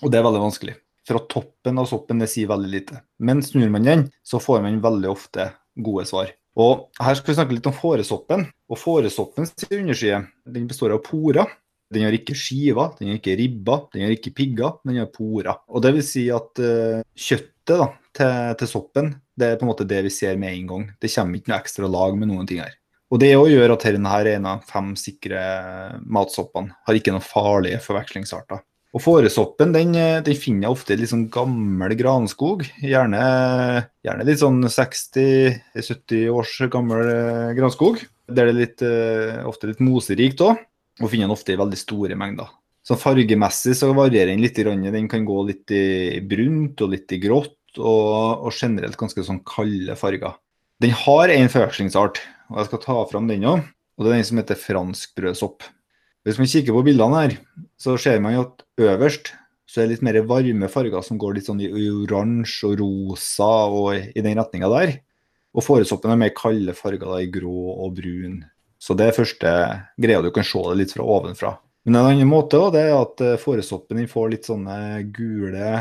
Og 0.03 0.11
det 0.11 0.19
er 0.19 0.27
veldig 0.27 0.43
vanskelig. 0.43 0.77
Fra 1.07 1.19
toppen 1.31 1.79
av 1.81 1.87
soppen 1.89 2.21
det 2.21 2.29
sier 2.31 2.51
veldig 2.51 2.71
lite. 2.71 3.01
Men 3.19 3.43
snur 3.43 3.71
man 3.71 3.87
den, 3.87 4.05
så 4.23 4.39
får 4.39 4.63
man 4.63 4.81
veldig 4.83 5.09
ofte 5.11 5.49
gode 5.75 6.05
svar. 6.07 6.31
Og 6.59 6.89
Her 7.01 7.17
skal 7.17 7.31
vi 7.31 7.37
snakke 7.39 7.57
litt 7.57 7.67
om 7.69 7.75
fåresoppen. 7.75 8.45
Og 8.69 8.79
Fåresoppens 8.79 9.55
underside 9.69 10.21
den 10.45 10.69
består 10.69 10.95
av 10.95 11.03
porer. 11.05 11.49
Den 11.93 12.07
har 12.07 12.15
ikke 12.15 12.35
skiver, 12.37 12.93
den 12.97 13.11
har 13.11 13.19
ikke 13.19 13.35
ribber, 13.37 13.83
den 13.93 14.07
har 14.07 14.13
ikke 14.15 14.33
pigger, 14.33 14.79
den 14.87 15.01
har 15.01 15.11
porer. 15.13 15.53
Og 15.69 15.83
Det 15.83 15.91
vil 15.97 16.05
si 16.05 16.23
at 16.33 16.61
uh, 16.61 17.03
kjøttet 17.13 17.79
da, 17.79 17.89
til, 18.13 18.55
til, 18.59 18.69
soppen 18.71 19.11
det 19.39 19.49
er 19.49 19.59
på 19.59 19.65
en 19.65 19.71
måte 19.71 19.87
det 19.87 20.01
vi 20.05 20.13
ser 20.13 20.39
med 20.39 20.55
en 20.55 20.71
gang. 20.71 20.87
Det 21.01 21.11
kommer 21.13 21.39
ikke 21.39 21.53
noe 21.53 21.59
ekstra 21.59 21.89
lag 21.89 22.17
med 22.17 22.31
noen 22.31 22.49
ting 22.49 22.63
her. 22.63 22.73
Og 23.13 23.19
Det 23.21 23.29
gjør 23.29 23.75
at 23.75 23.83
denne 23.93 24.09
er 24.09 24.31
en 24.31 24.45
av 24.49 24.63
fem 24.65 24.93
sikre 24.97 25.39
matsoppene. 26.01 26.73
Har 26.87 26.97
ikke 26.97 27.13
noen 27.13 27.21
farlige 27.21 27.77
forvekslingsarter. 27.83 28.63
Og 28.93 29.01
Fåresoppen 29.01 29.71
den, 29.73 29.93
eh, 29.97 30.21
den, 30.21 30.37
finner 30.37 30.67
jeg 30.67 30.75
ofte 30.75 30.93
i 30.93 30.97
litt 30.97 31.09
sånn 31.09 31.29
gammel 31.33 31.95
granskog. 31.97 32.61
Gjerne, 32.81 33.21
gjerne 34.05 34.25
litt 34.25 34.41
sånn 34.41 34.59
60-70 34.65 36.27
års 36.29 36.57
gammel 36.73 37.09
eh, 37.09 37.53
granskog. 37.57 38.01
Der 38.29 38.49
det 38.49 38.53
er 38.53 38.59
litt, 38.59 38.83
eh, 38.85 39.41
ofte 39.49 39.69
litt 39.69 39.81
moserikt 39.81 40.41
òg. 40.45 40.61
Og 41.01 41.09
finner 41.09 41.25
den 41.25 41.33
ofte 41.33 41.53
i 41.53 41.57
veldig 41.57 41.77
store 41.77 42.17
mengder. 42.17 42.49
Så 42.85 42.97
Fargemessig 42.99 43.73
så 43.79 43.89
varierer 43.97 44.33
den 44.33 44.43
litt. 44.43 44.57
Den 44.57 45.09
kan 45.09 45.25
gå 45.25 45.39
litt 45.47 45.73
i 45.73 46.19
brunt 46.21 46.81
og 46.81 46.93
litt 46.93 47.13
i 47.13 47.21
grått, 47.21 47.57
og, 47.77 48.45
og 48.45 48.53
generelt 48.53 48.97
ganske 48.97 49.25
sånn 49.25 49.41
kalde 49.47 49.95
farger. 49.97 50.37
Den 50.83 50.91
har 50.91 51.31
en 51.31 51.49
forvekslingsart, 51.49 52.19
og 52.53 52.61
jeg 52.61 52.69
skal 52.69 52.83
ta 52.83 52.97
fram 53.09 53.29
den 53.29 53.47
òg. 53.49 53.63
Og 53.97 54.05
det 54.05 54.11
er 54.11 54.19
den 54.19 54.27
som 54.27 54.39
heter 54.39 54.57
fransk 54.57 55.13
brødsopp. 55.17 55.65
Hvis 56.23 56.37
man 56.39 56.49
kikker 56.49 56.75
på 56.77 56.83
bildene 56.85 57.23
her, 57.25 57.33
så 57.77 57.97
ser 57.99 58.21
man 58.23 58.37
jo 58.37 58.45
at 58.45 58.63
øverst 58.79 59.33
så 59.67 59.81
er 59.81 59.87
det 59.87 59.95
litt 59.95 60.05
mer 60.05 60.19
varme 60.29 60.69
farger 60.69 61.01
som 61.01 61.17
går 61.17 61.37
litt 61.37 61.47
sånn 61.49 61.61
i 61.63 61.69
oransje 61.89 62.69
og 62.69 62.77
rosa 62.83 63.49
og 63.73 63.95
i 63.97 64.21
den 64.21 64.37
retninga 64.37 64.69
der. 64.69 64.95
Og 65.53 65.65
fåresoppen 65.65 66.13
er 66.13 66.19
mer 66.21 66.33
kalde 66.37 66.75
farger 66.77 67.09
da, 67.09 67.19
i 67.21 67.31
grå 67.33 67.73
og 67.73 67.95
brun. 67.97 68.43
Så 68.77 68.93
det 68.97 69.09
er 69.09 69.17
første 69.17 69.53
greia 70.01 70.21
du 70.21 70.29
kan 70.35 70.45
se 70.45 70.61
det 70.67 70.77
litt 70.77 70.93
fra 70.93 71.05
ovenfra. 71.07 71.55
Men 71.87 71.97
en 71.97 72.09
annen 72.11 72.29
måte 72.29 72.59
også, 72.59 72.75
det 72.75 72.83
er 72.85 72.93
at 72.95 73.23
eh, 73.23 73.39
fåresoppen 73.41 74.05
får 74.07 74.29
litt 74.31 74.47
sånne 74.47 74.77
gule, 75.15 75.71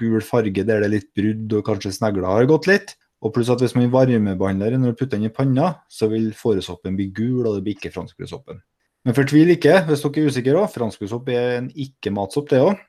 gul 0.00 0.22
farge 0.24 0.64
der 0.64 0.80
det 0.80 0.88
er 0.88 0.94
litt 0.94 1.10
brudd 1.16 1.58
og 1.58 1.66
kanskje 1.66 1.92
snegler 1.98 2.28
har 2.28 2.48
gått 2.48 2.68
litt. 2.70 2.94
Og 3.20 3.34
pluss 3.36 3.50
at 3.52 3.60
hvis 3.60 3.76
man 3.76 3.90
varmebehandler 3.92 4.78
når 4.78 4.94
du 4.94 4.98
putter 4.98 5.18
den 5.18 5.28
i 5.28 5.34
panna, 5.34 5.74
så 5.92 6.08
vil 6.08 6.30
fåresoppen 6.36 6.96
bli 6.96 7.10
gul, 7.12 7.44
og 7.44 7.58
det 7.58 7.64
blir 7.66 7.76
ikke 7.76 7.92
franskbrødsoppen. 7.92 8.62
Men 9.04 9.16
fortvil 9.16 9.52
ikke 9.54 9.78
hvis 9.88 10.04
dere 10.04 10.22
er 10.22 10.32
usikre. 10.32 10.64
Franskbrødsopp 10.74 11.28
er 11.32 11.54
en 11.58 11.70
ikke-matsopp, 11.72 12.50
det 12.52 12.62
òg. 12.64 12.80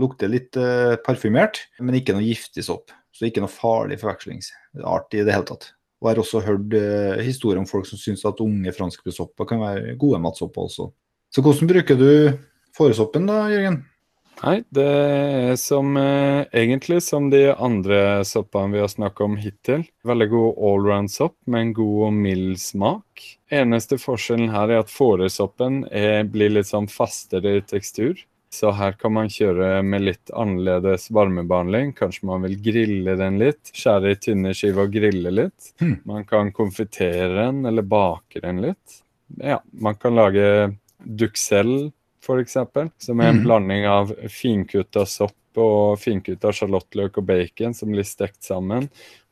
Lukter 0.00 0.30
litt 0.30 0.56
eh, 0.60 0.94
parfymert, 1.04 1.64
men 1.80 1.96
ikke 1.98 2.14
noe 2.14 2.24
giftig 2.24 2.64
sopp. 2.66 2.92
Så 3.16 3.26
ikke 3.26 3.42
noe 3.42 3.52
farlig 3.52 3.98
forvekslingsart 4.00 5.16
i 5.16 5.24
det 5.26 5.34
hele 5.34 5.48
tatt. 5.48 5.72
Og 6.00 6.08
jeg 6.08 6.14
har 6.14 6.22
også 6.22 6.42
hørt 6.44 6.76
eh, 6.76 7.22
historier 7.26 7.60
om 7.60 7.68
folk 7.68 7.88
som 7.88 8.00
syns 8.00 8.24
at 8.28 8.40
unge 8.40 8.72
franskbrødsopper 8.76 9.48
kan 9.48 9.60
være 9.64 9.96
gode 10.00 10.20
matsopper 10.22 10.68
også. 10.68 10.88
Så 11.32 11.44
hvordan 11.44 11.68
bruker 11.70 11.98
du 12.00 12.10
fåresoppen 12.76 13.28
da, 13.28 13.42
Jørgen? 13.52 13.82
Nei, 14.40 14.62
det 14.72 14.86
er 14.88 15.56
som 15.60 15.92
eh, 16.00 16.46
egentlig 16.56 17.02
som 17.04 17.28
de 17.32 17.42
andre 17.52 18.24
soppene 18.24 18.72
vi 18.72 18.80
har 18.80 18.88
snakka 18.88 19.26
om 19.26 19.36
hittil. 19.36 19.84
Veldig 20.08 20.28
god 20.32 20.62
allround-sopp 20.70 21.36
med 21.44 21.66
en 21.66 21.74
god 21.76 22.06
og 22.08 22.18
mild 22.24 22.56
smak. 22.62 23.26
Eneste 23.52 24.00
forskjellen 24.00 24.48
her 24.54 24.72
er 24.72 24.84
at 24.84 24.92
fåresoppen 24.92 25.82
blir 26.32 26.54
litt 26.54 26.70
sånn 26.70 26.88
fastere 26.88 27.58
i 27.58 27.64
tekstur. 27.66 28.16
Så 28.50 28.72
her 28.74 28.96
kan 28.98 29.12
man 29.14 29.30
kjøre 29.30 29.78
med 29.86 30.02
litt 30.08 30.32
annerledes 30.34 31.06
varmebehandling. 31.14 31.92
Kanskje 31.94 32.26
man 32.26 32.42
vil 32.48 32.56
grille 32.64 33.14
den 33.18 33.38
litt. 33.38 33.70
Skjære 33.76 34.10
i 34.10 34.18
tynne 34.18 34.54
skiver 34.58 34.88
og 34.88 34.96
grille 34.96 35.30
litt. 35.30 35.70
Mm. 35.78 35.94
Man 36.10 36.26
kan 36.26 36.50
konfitere 36.54 37.30
den 37.36 37.62
eller 37.70 37.86
bake 37.86 38.42
den 38.42 38.64
litt. 38.64 39.00
Ja, 39.38 39.60
man 39.70 39.94
kan 40.02 40.18
lage 40.18 40.48
duxell 40.98 41.92
f.eks. 42.20 42.56
Som 42.98 43.20
er 43.20 43.32
en 43.32 43.40
mm. 43.40 43.44
blanding 43.44 43.86
av 43.90 44.12
finkutta 44.28 45.06
sopp 45.08 45.36
og 45.58 45.98
finkutta 45.98 46.52
sjalottløk 46.54 47.18
og 47.18 47.26
bacon 47.26 47.74
som 47.74 47.90
blir 47.92 48.06
stekt 48.06 48.42
sammen. 48.46 48.88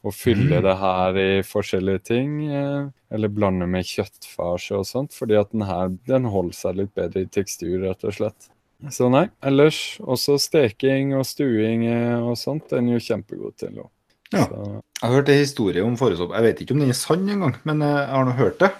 Og 0.06 0.14
fylle 0.14 0.60
mm. 0.60 0.64
det 0.64 0.74
her 0.78 1.18
i 1.18 1.30
forskjellige 1.46 2.04
ting, 2.06 2.34
eh, 2.54 2.86
eller 3.14 3.32
blande 3.34 3.66
med 3.70 3.86
kjøttfarse 3.86 4.78
og 4.78 4.86
sånt. 4.86 5.16
Fordi 5.16 5.38
at 5.40 5.50
den 5.54 5.66
her 5.66 5.90
den 6.08 6.28
holder 6.30 6.56
seg 6.56 6.78
litt 6.78 6.94
bedre 6.96 7.24
i 7.24 7.30
tekstur, 7.30 7.80
rett 7.82 8.06
og 8.06 8.14
slett. 8.14 8.50
Så 8.94 9.08
nei. 9.10 9.24
Ellers 9.42 9.98
også 9.98 10.36
steking 10.38 11.16
og 11.18 11.26
stuing 11.26 11.86
eh, 11.90 12.18
og 12.22 12.38
sånt. 12.38 12.68
Den 12.70 12.90
er 12.90 12.98
jo 12.98 13.06
kjempegod 13.10 13.58
til 13.58 13.80
Også. 13.82 13.92
Ja. 14.28 14.44
Jeg 14.44 15.08
har 15.08 15.14
hørt 15.14 15.30
en 15.32 15.40
historie 15.40 15.82
om 15.84 15.96
fåresopp. 15.96 16.34
Jeg 16.36 16.44
vet 16.44 16.58
ikke 16.62 16.74
om 16.76 16.82
den 16.82 16.92
er 16.92 16.98
sann 16.98 17.28
engang, 17.32 17.54
men 17.64 17.80
jeg 17.80 18.08
har 18.12 18.26
nå 18.28 18.34
hørt 18.36 18.58
det. 18.60 18.70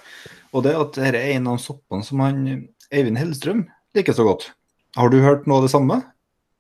Og 0.53 0.65
det 0.67 0.75
at 0.77 0.97
dette 0.97 1.23
er 1.23 1.37
en 1.37 1.49
av 1.55 1.61
soppene 1.63 2.05
som 2.05 2.21
han 2.21 2.43
Eivind 2.93 3.21
Hellstrøm 3.21 3.67
ikke 3.97 4.15
så 4.17 4.27
godt. 4.27 4.51
Har 4.97 5.13
du 5.13 5.21
hørt 5.23 5.47
noe 5.49 5.61
av 5.61 5.67
det 5.67 5.73
samme? 5.73 6.01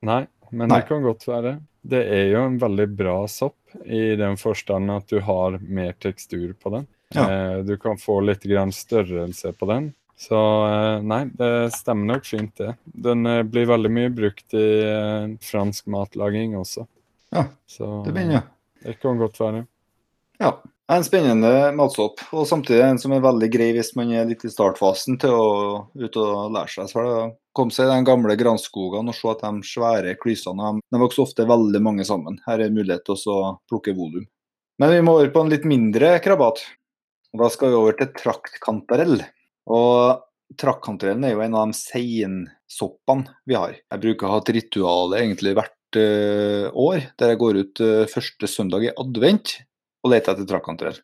Nei, 0.07 0.23
men 0.51 0.71
Nei. 0.71 0.81
det 0.81 0.89
kan 0.89 1.05
godt 1.05 1.27
være. 1.29 1.59
Det 1.89 2.01
er 2.13 2.27
jo 2.33 2.43
en 2.45 2.59
veldig 2.61 2.87
bra 2.99 3.19
sopp 3.31 3.57
i 3.85 4.17
den 4.19 4.37
forstand 4.41 4.91
at 4.93 5.09
du 5.11 5.21
har 5.25 5.59
mer 5.63 5.95
tekstur 6.01 6.53
på 6.61 6.73
den. 6.75 6.89
Ja. 7.15 7.25
Eh, 7.25 7.59
du 7.65 7.77
kan 7.81 7.99
få 8.01 8.21
litt 8.21 8.45
grann 8.49 8.73
størrelse 8.75 9.53
på 9.57 9.69
den. 9.71 9.93
Så 10.19 10.39
eh, 10.67 10.99
nei, 11.07 11.23
det 11.39 11.71
stemmer 11.77 12.15
nok 12.15 12.27
fint, 12.29 12.53
det. 12.59 12.75
Den 12.85 13.27
eh, 13.27 13.45
blir 13.47 13.69
veldig 13.71 13.93
mye 13.95 14.13
brukt 14.13 14.57
i 14.59 14.69
fransk 15.45 15.89
matlaging 15.93 16.57
også. 16.59 16.85
Ja, 17.35 17.47
Så, 17.69 17.87
det 18.07 18.15
begynner 18.17 18.41
jeg. 18.41 18.47
Det 18.85 18.99
kan 19.03 19.21
godt 19.21 19.41
være. 19.41 19.65
Ja. 20.41 20.53
En 20.89 21.05
spennende 21.05 21.69
matsopp, 21.77 22.23
og 22.33 22.47
samtidig 22.49 22.81
en 22.81 22.99
som 23.01 23.13
er 23.13 23.21
veldig 23.21 23.49
grei 23.53 23.67
hvis 23.77 23.91
man 23.99 24.09
er 24.17 24.25
litt 24.25 24.47
i 24.47 24.49
startfasen 24.49 25.19
til 25.21 25.35
å 25.37 25.49
ut 25.93 26.17
og 26.17 26.55
lære 26.55 26.73
seg. 26.73 26.89
Så 26.89 27.05
det 27.05 27.19
komme 27.59 27.75
seg 27.77 27.91
i 27.91 27.93
de 27.93 28.07
gamle 28.09 28.37
granskogene 28.41 29.13
og 29.13 29.19
se 29.19 29.29
at 29.29 29.45
de 29.45 29.69
svære 29.69 30.15
klysene 30.23 30.79
de 30.81 31.03
vokser 31.03 31.27
ofte 31.27 31.45
veldig 31.51 31.83
mange 31.85 32.09
sammen. 32.09 32.41
Her 32.49 32.65
er 32.65 32.73
mulighet 32.73 33.05
til 33.05 33.21
å 33.35 33.59
plukke 33.69 33.93
volum. 33.99 34.25
Men 34.81 34.95
vi 34.95 35.05
må 35.05 35.19
over 35.19 35.29
på 35.35 35.45
en 35.45 35.53
litt 35.53 35.69
mindre 35.69 36.15
krabat. 36.25 36.65
Da 37.37 37.53
skal 37.53 37.75
vi 37.75 37.81
over 37.83 37.99
til 37.99 38.13
traktkantarell. 38.17 39.21
Og 39.69 40.57
traktkantarellen 40.57 41.29
er 41.29 41.37
jo 41.37 41.45
en 41.45 41.61
av 41.61 41.69
de 41.69 41.77
seinsoppene 41.83 43.37
vi 43.45 43.61
har. 43.61 43.77
Jeg 43.77 44.07
bruker 44.07 44.25
å 44.25 44.39
ha 44.39 44.41
et 44.41 44.55
ritual 44.57 45.19
egentlig 45.21 45.53
hvert 45.59 46.01
uh, 46.01 46.73
år, 46.73 47.11
der 47.21 47.35
jeg 47.35 47.45
går 47.45 47.61
ut 47.61 47.83
uh, 47.85 48.05
første 48.09 48.49
søndag 48.49 48.89
i 48.89 48.95
advent 48.97 49.59
og 50.09 50.15
lete 50.15 50.33
etter 50.33 50.49
trakkantrell. 50.49 50.99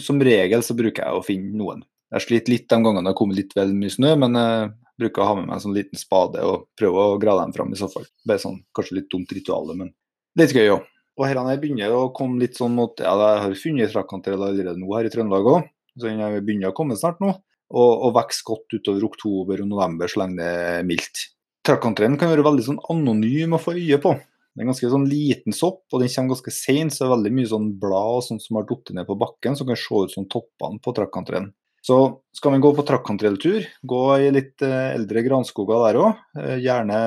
Som 0.00 0.22
regel 0.24 0.64
så 0.64 0.76
bruker 0.78 1.04
jeg 1.04 1.18
å 1.18 1.26
finne 1.26 1.52
noen. 1.58 1.84
Jeg 2.14 2.24
sliter 2.24 2.54
litt 2.54 2.66
de 2.70 2.78
gangene 2.78 3.02
det 3.02 3.10
har 3.10 3.18
kommet 3.18 3.38
litt 3.40 3.52
vel 3.56 3.74
mye 3.74 3.92
snø, 3.92 4.14
men 4.22 4.38
jeg 4.38 4.72
bruker 5.02 5.24
å 5.24 5.28
ha 5.28 5.36
med 5.36 5.48
meg 5.48 5.56
en 5.56 5.62
sånn 5.64 5.76
liten 5.76 5.98
spade 5.98 6.42
og 6.46 6.68
prøve 6.78 7.02
å 7.02 7.20
grave 7.20 7.42
dem 7.42 7.54
fram 7.56 7.72
i 7.74 7.78
så 7.78 7.88
fall. 7.90 8.06
Bare 8.28 8.42
sånn 8.42 8.60
kanskje 8.76 9.00
litt 9.00 9.10
dumt 9.12 9.32
ritual, 9.34 9.72
men 9.74 9.90
litt 10.38 10.54
gøy 10.54 10.76
òg. 10.76 10.86
Og 11.14 11.26
her 11.28 11.38
begynner 11.62 11.94
å 11.94 12.08
komme 12.14 12.40
litt 12.42 12.56
sånn 12.58 12.74
mot 12.74 12.98
Ja, 12.98 13.14
jeg 13.14 13.42
har 13.44 13.52
funnet 13.58 13.92
trakkantrell 13.94 14.40
allerede 14.42 14.80
nå 14.80 14.88
her 14.96 15.06
i 15.06 15.12
Trøndelag 15.12 15.50
òg, 15.50 15.68
så 15.94 16.08
den 16.10 16.22
begynner 16.46 16.72
å 16.72 16.76
komme 16.76 16.98
snart 16.98 17.20
nå. 17.22 17.34
Og, 17.74 17.92
og 18.06 18.14
vokser 18.14 18.46
godt 18.46 18.74
utover 18.76 19.06
oktober 19.06 19.62
og 19.62 19.70
november 19.70 20.10
så 20.10 20.20
lenge 20.22 20.38
det 20.42 20.48
er 20.78 20.86
mildt. 20.86 21.28
Trakkantrellen 21.64 22.18
kan 22.20 22.30
være 22.30 22.44
veldig 22.46 22.66
sånn 22.66 22.82
anonym 22.92 23.56
å 23.56 23.62
få 23.62 23.74
øye 23.78 23.98
på. 24.02 24.12
Det 24.54 24.62
er 24.62 24.68
en 24.68 24.70
ganske 24.70 24.88
sånn 24.92 25.08
liten 25.10 25.54
sopp, 25.56 25.82
og 25.90 25.98
den 25.98 26.10
kommer 26.12 26.36
ganske 26.36 26.52
seint, 26.54 26.94
så 26.94 27.02
det 27.02 27.08
er 27.08 27.14
veldig 27.16 27.34
mye 27.34 27.50
sånn 27.50 27.68
blad 27.82 28.26
sånn 28.28 28.38
som 28.42 28.60
har 28.60 28.68
falt 28.68 28.92
ned 28.94 29.08
på 29.08 29.16
bakken, 29.18 29.56
som 29.58 29.66
kan 29.66 29.78
se 29.78 30.02
ut 30.06 30.14
som 30.14 30.28
toppene 30.30 30.78
på 30.82 30.94
trakkantrellen. 30.94 31.50
Så 31.84 31.96
skal 32.32 32.54
vi 32.54 32.62
gå 32.64 32.70
på 32.72 32.84
trakkantrelltur, 32.88 33.66
gå 33.84 34.02
i 34.22 34.30
litt 34.32 34.62
eh, 34.64 34.94
eldre 34.94 35.20
granskoger 35.26 35.82
der 35.82 35.98
òg, 36.00 36.22
eh, 36.40 36.54
gjerne 36.64 37.00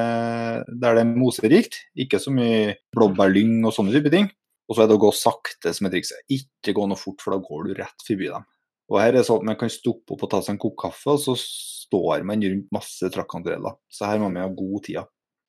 der 0.68 1.00
det 1.00 1.02
er 1.02 1.10
moserikt, 1.10 1.80
ikke 1.98 2.20
så 2.22 2.36
mye 2.36 2.76
blåbærlyng 2.94 3.64
og 3.64 3.74
sånne 3.74 3.96
type 3.96 4.12
ting. 4.14 4.30
Og 4.68 4.76
så 4.76 4.84
er 4.84 4.92
det 4.92 5.00
å 5.00 5.02
gå 5.02 5.10
sakte 5.16 5.72
som 5.74 5.88
er 5.88 5.96
trikset. 5.96 6.22
Ikke 6.30 6.76
gå 6.76 6.86
noe 6.92 7.00
fort, 7.00 7.24
for 7.24 7.34
da 7.34 7.42
går 7.42 7.70
du 7.70 7.76
rett 7.80 8.06
forbi 8.06 8.30
dem. 8.30 8.46
Og 8.92 9.00
her 9.02 9.10
er 9.10 9.20
det 9.20 9.26
sånn 9.28 9.42
at 9.42 9.48
Man 9.50 9.60
kan 9.60 9.72
stoppe 9.72 10.14
opp 10.14 10.28
og 10.28 10.32
ta 10.32 10.44
seg 10.44 10.56
en 10.56 10.62
kopp 10.62 10.78
kaffe, 10.84 11.16
og 11.16 11.22
så 11.24 11.36
står 11.40 12.28
man 12.28 12.44
rundt 12.44 12.74
masse 12.76 13.10
trakkantreller. 13.16 13.80
Så 13.90 14.06
her 14.06 14.20
må 14.22 14.30
vi 14.30 14.44
ha 14.44 14.52
god 14.52 14.84
tid. 14.86 15.08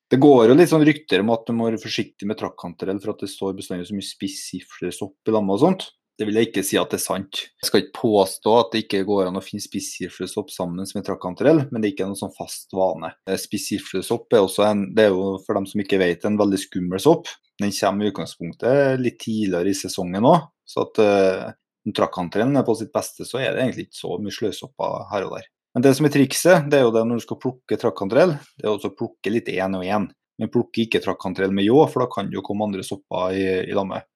Det 0.08 0.16
går 0.22 0.48
jo 0.48 0.56
litt 0.56 0.70
sånn 0.70 0.86
rykter 0.88 1.20
om 1.20 1.34
at 1.34 1.44
du 1.44 1.52
må 1.52 1.66
være 1.68 1.80
forsiktig 1.82 2.24
med 2.28 2.38
trakkantarell 2.40 3.00
for 3.02 3.12
at 3.12 3.24
det 3.24 3.28
står 3.28 3.58
bestandig 3.58 3.90
så 3.90 3.96
mye 3.96 4.08
spissiflesopp 4.08 5.28
i 5.28 5.34
lamma 5.34 5.56
og 5.58 5.64
sånt. 5.66 5.84
Det 6.18 6.26
vil 6.26 6.38
jeg 6.40 6.48
ikke 6.48 6.64
si 6.66 6.78
at 6.80 6.90
det 6.90 6.98
er 6.98 7.02
sant. 7.04 7.40
Jeg 7.60 7.68
skal 7.68 7.82
ikke 7.84 8.00
påstå 8.00 8.54
at 8.58 8.72
det 8.72 8.80
ikke 8.82 9.04
går 9.06 9.28
an 9.28 9.38
å 9.38 9.42
finne 9.44 9.62
spissgiflesopp 9.62 10.48
sammen 10.50 10.82
med 10.82 11.04
trakkantarell, 11.06 11.60
men 11.68 11.78
det 11.78 11.90
er 11.90 11.94
ikke 11.94 12.08
noen 12.08 12.18
sånn 12.18 12.34
fast 12.34 12.72
vane. 12.74 13.12
Spissiflesopp 13.28 13.44
Spissgiflesopp 13.44 14.34
er 14.34 14.46
også 14.46 14.64
en, 14.66 14.82
det 14.96 15.04
er 15.04 15.12
jo 15.14 15.28
for 15.44 15.60
dem 15.60 15.68
som 15.70 15.84
ikke 15.84 16.00
vet, 16.00 16.26
en 16.26 16.40
veldig 16.40 16.58
skummel 16.64 17.04
sopp. 17.04 17.30
Den 17.62 17.74
kommer 17.76 18.08
i 18.08 18.10
utgangspunktet 18.10 19.04
litt 19.04 19.20
tidligere 19.22 19.70
i 19.70 19.78
sesongen 19.78 20.26
òg, 20.26 20.48
så 20.66 20.88
at 20.88 21.00
uh, 21.04 21.46
trakkantarellen 21.94 22.58
er 22.58 22.66
på 22.66 22.74
sitt 22.80 22.90
beste, 22.94 23.28
så 23.28 23.38
er 23.42 23.52
det 23.52 23.62
egentlig 23.62 23.88
ikke 23.88 24.00
så 24.00 24.18
mye 24.24 24.34
sløsopper 24.34 25.08
her 25.12 25.28
og 25.28 25.36
der. 25.36 25.46
Men 25.76 25.84
det 25.84 25.94
som 25.98 26.08
er 26.08 26.14
trikset, 26.14 26.68
det 26.70 26.78
er 26.78 26.86
jo 26.86 26.94
det 26.94 27.04
når 27.06 27.20
du 27.20 27.24
skal 27.26 27.40
plukke 27.42 27.78
trakkantrell, 27.80 28.36
det 28.56 28.66
er 28.66 28.72
også 28.72 28.92
å 28.92 28.96
plukke 28.98 29.32
litt 29.32 29.50
én 29.52 29.76
og 29.78 29.84
én. 29.84 30.08
Men 30.38 30.52
plukke 30.54 30.84
ikke 30.84 31.02
trakkantrell 31.02 31.52
med 31.54 31.66
ljå, 31.66 31.82
for 31.90 32.04
da 32.04 32.08
kan 32.12 32.30
det 32.30 32.38
jo 32.38 32.44
komme 32.46 32.68
andre 32.68 32.84
sopper 32.86 33.34
i, 33.34 33.44
i 33.68 33.76
lammet. 33.76 34.06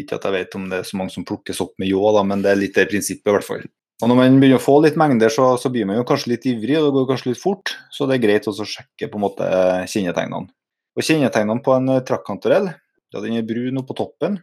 Ikke 0.00 0.16
at 0.16 0.24
jeg 0.24 0.34
vet 0.34 0.56
om 0.56 0.68
det 0.70 0.80
er 0.80 0.88
så 0.88 0.98
mange 0.98 1.12
som 1.12 1.26
plukker 1.28 1.56
sopp 1.56 1.74
med 1.82 1.90
ljå, 1.90 2.02
men 2.24 2.44
det 2.44 2.52
er 2.52 2.60
litt 2.60 2.78
det 2.78 2.88
prinsippet 2.90 3.28
i 3.28 3.34
hvert 3.36 3.46
fall. 3.46 3.64
Og 4.02 4.08
Når 4.10 4.18
man 4.18 4.38
begynner 4.40 4.58
å 4.58 4.62
få 4.62 4.78
litt 4.82 4.96
mengder, 4.98 5.30
så, 5.30 5.52
så 5.60 5.70
blir 5.70 5.86
man 5.86 6.00
jo 6.00 6.06
kanskje 6.08 6.32
litt 6.32 6.46
ivrig, 6.50 6.78
og 6.78 6.88
det 6.88 6.94
går 6.96 7.10
kanskje 7.12 7.28
litt 7.30 7.42
fort. 7.42 7.74
Så 7.94 8.08
det 8.08 8.16
er 8.16 8.24
greit 8.24 8.48
også 8.50 8.64
å 8.64 8.70
sjekke 8.72 9.10
på 9.10 9.20
en 9.20 9.24
måte 9.26 9.50
kjennetegnene. 9.92 10.50
Og 10.92 11.06
Kjennetegnene 11.06 11.62
på 11.64 11.76
en 11.76 11.92
trakkantarell, 12.08 12.72
da 13.12 13.22
den 13.22 13.38
er 13.38 13.46
brun 13.46 13.78
oppå 13.80 13.94
toppen, 13.96 14.40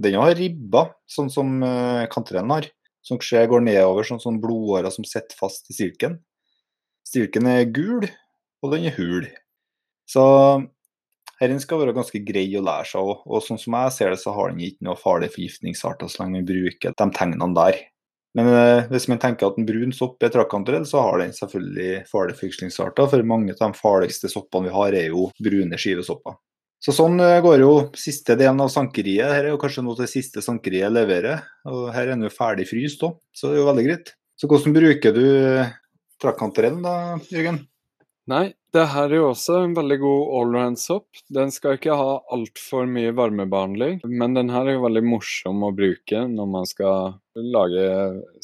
den 0.00 0.18
har 0.20 0.34
ribber, 0.36 0.92
sånn 1.10 1.30
som 1.32 1.56
uh, 1.64 2.04
kantarellen 2.12 2.52
har. 2.54 2.68
Som 3.06 3.20
skjer 3.24 3.48
går 3.50 3.64
nedover 3.64 4.06
sånn, 4.06 4.20
sånn 4.22 4.40
blodårer 4.42 4.92
som 4.92 5.06
sitter 5.08 5.36
fast 5.38 5.70
i 5.72 5.76
stilken. 5.76 6.18
Stilken 7.06 7.48
er 7.48 7.70
gul, 7.72 8.04
og 8.60 8.74
den 8.74 8.90
er 8.90 8.96
hul. 8.98 9.24
Så 10.10 10.24
dette 11.40 11.62
skal 11.62 11.80
være 11.80 11.96
ganske 11.96 12.20
grei 12.26 12.48
å 12.58 12.64
lære 12.64 12.90
seg. 12.90 13.00
òg. 13.00 13.22
og 13.24 13.44
sånn 13.46 13.60
som 13.60 13.76
jeg 13.78 13.94
ser 13.96 14.10
det, 14.12 14.20
så 14.20 14.34
har 14.36 14.50
den 14.50 14.60
ikke 14.66 14.84
noe 14.84 15.00
farlig 15.00 15.30
forgiftningsarter 15.32 16.10
så 16.10 16.22
lenge 16.22 16.40
man 16.40 16.50
bruker 16.50 16.92
de 16.92 17.08
tegnene 17.16 17.54
der. 17.56 17.80
Men 18.38 18.46
eh, 18.46 18.84
hvis 18.92 19.08
man 19.10 19.18
tenker 19.18 19.48
at 19.48 19.56
en 19.58 19.66
brun 19.66 19.94
sopp 19.96 20.22
er 20.22 20.30
trakkantarell, 20.30 20.84
så 20.86 21.00
har 21.02 21.18
den 21.18 21.32
selvfølgelig 21.34 22.04
farlige 22.10 22.38
forgiftningsarter. 22.38 23.08
For 23.10 23.26
mange 23.26 23.56
av 23.56 23.64
de 23.64 23.80
farligste 23.80 24.30
soppene 24.30 24.68
vi 24.68 24.76
har, 24.76 24.94
er 24.94 25.08
jo 25.10 25.30
brune 25.42 25.80
skivesopper. 25.80 26.36
Så 26.80 26.94
sånn 26.96 27.20
eh, 27.20 27.40
går 27.44 27.60
jo 27.60 27.72
siste 27.98 28.36
delen 28.40 28.62
av 28.64 28.70
sankeriet. 28.72 29.28
Her 29.28 29.44
er 29.44 29.52
jo 29.52 29.60
kanskje 29.60 29.84
noe 29.84 29.98
det 29.98 30.08
siste 30.12 30.44
sankeriet 30.44 30.92
leverer. 30.92 31.42
Og 31.68 31.90
her 31.92 32.06
er 32.06 32.14
den 32.14 32.24
jo 32.24 32.32
ferdig 32.32 32.70
fryst 32.70 33.04
òg, 33.04 33.18
så 33.36 33.50
det 33.50 33.58
er 33.58 33.62
jo 33.62 33.68
veldig 33.68 33.86
greit. 33.90 34.14
Så 34.40 34.48
hvordan 34.48 34.76
bruker 34.76 35.12
du 35.12 35.26
trakkanterellen 36.20 36.80
da, 36.84 36.94
Jørgen? 37.28 37.60
Nei, 38.30 38.52
det 38.72 38.84
her 38.92 39.10
er 39.10 39.16
jo 39.16 39.28
også 39.32 39.56
en 39.64 39.72
veldig 39.74 39.96
god 40.00 40.34
allround-sopp. 40.38 41.20
Den 41.34 41.50
skal 41.52 41.76
ikke 41.76 41.96
ha 41.98 42.12
altfor 42.32 42.86
mye 42.88 43.12
varmebehandling, 43.16 44.00
men 44.06 44.36
den 44.36 44.52
her 44.54 44.68
er 44.68 44.76
jo 44.76 44.84
veldig 44.84 45.02
morsom 45.08 45.64
å 45.66 45.72
bruke 45.74 46.22
når 46.30 46.50
man 46.52 46.68
skal 46.68 47.16
lage 47.34 47.88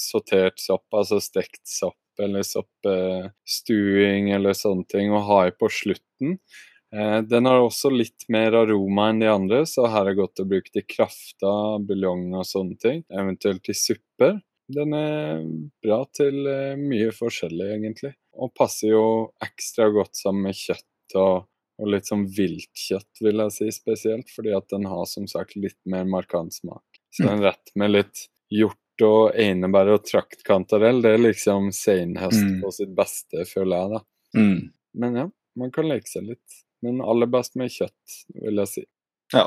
sortert 0.00 0.58
sopp, 0.60 0.86
altså 0.96 1.20
stekt 1.22 1.62
sopp 1.70 1.96
eller 2.20 2.42
soppstuing 2.48 4.32
eller 4.34 4.56
sånne 4.56 4.88
ting, 4.90 5.12
og 5.12 5.28
ha 5.28 5.42
i 5.46 5.54
på 5.54 5.68
slutten. 5.70 6.40
Eh, 6.94 7.20
den 7.26 7.48
har 7.48 7.62
også 7.64 7.90
litt 7.90 8.28
mer 8.32 8.54
aroma 8.62 9.08
enn 9.10 9.22
de 9.24 9.30
andre, 9.30 9.62
så 9.66 9.88
her 9.90 10.10
er 10.10 10.18
godt 10.18 10.44
å 10.44 10.48
bruke 10.48 10.70
til 10.74 10.86
krafta, 10.86 11.54
buljong 11.82 12.28
og 12.36 12.46
sånne 12.46 12.78
ting. 12.82 13.02
Eventuelt 13.10 13.64
til 13.66 13.78
supper. 13.78 14.38
Den 14.72 14.94
er 14.98 15.42
bra 15.82 16.02
til 16.14 16.46
eh, 16.50 16.78
mye 16.78 17.10
forskjellig, 17.14 17.72
egentlig 17.78 18.14
og 18.36 18.54
passer 18.56 18.92
jo 18.92 19.04
ekstra 19.44 19.88
godt 19.94 20.16
sammen 20.18 20.48
med 20.48 20.58
kjøtt 20.58 21.16
og, 21.20 21.46
og 21.80 21.92
litt 21.92 22.08
sånn 22.08 22.26
viltkjøtt, 22.36 23.22
vil 23.24 23.44
jeg 23.44 23.54
si 23.56 23.68
spesielt, 23.74 24.32
fordi 24.32 24.54
at 24.56 24.68
den 24.72 24.88
har 24.90 25.06
som 25.10 25.28
sagt 25.30 25.56
litt 25.58 25.78
mer 25.88 26.06
markant 26.08 26.54
smak. 26.54 26.84
Så 27.14 27.26
mm. 27.26 27.30
en 27.32 27.46
rett 27.46 27.72
med 27.78 27.94
litt 27.94 28.26
hjort 28.52 29.04
og 29.04 29.36
einebær 29.36 29.92
og 29.92 30.04
traktkantarell, 30.08 31.02
det 31.04 31.16
er 31.16 31.24
liksom 31.24 31.72
senhøst 31.76 32.44
mm. 32.44 32.60
på 32.62 32.72
sitt 32.72 32.94
beste, 32.96 33.44
føler 33.48 33.76
jeg, 33.76 33.96
da. 33.96 34.04
Mm. 34.36 34.62
Men 35.02 35.20
ja, 35.20 35.26
man 35.60 35.74
kan 35.74 35.88
leke 35.88 36.08
seg 36.08 36.30
litt. 36.32 36.62
Men 36.84 37.00
aller 37.04 37.30
best 37.30 37.56
med 37.58 37.72
kjøtt, 37.72 38.18
vil 38.42 38.60
jeg 38.62 38.72
si. 38.72 38.84
Ja. 39.34 39.46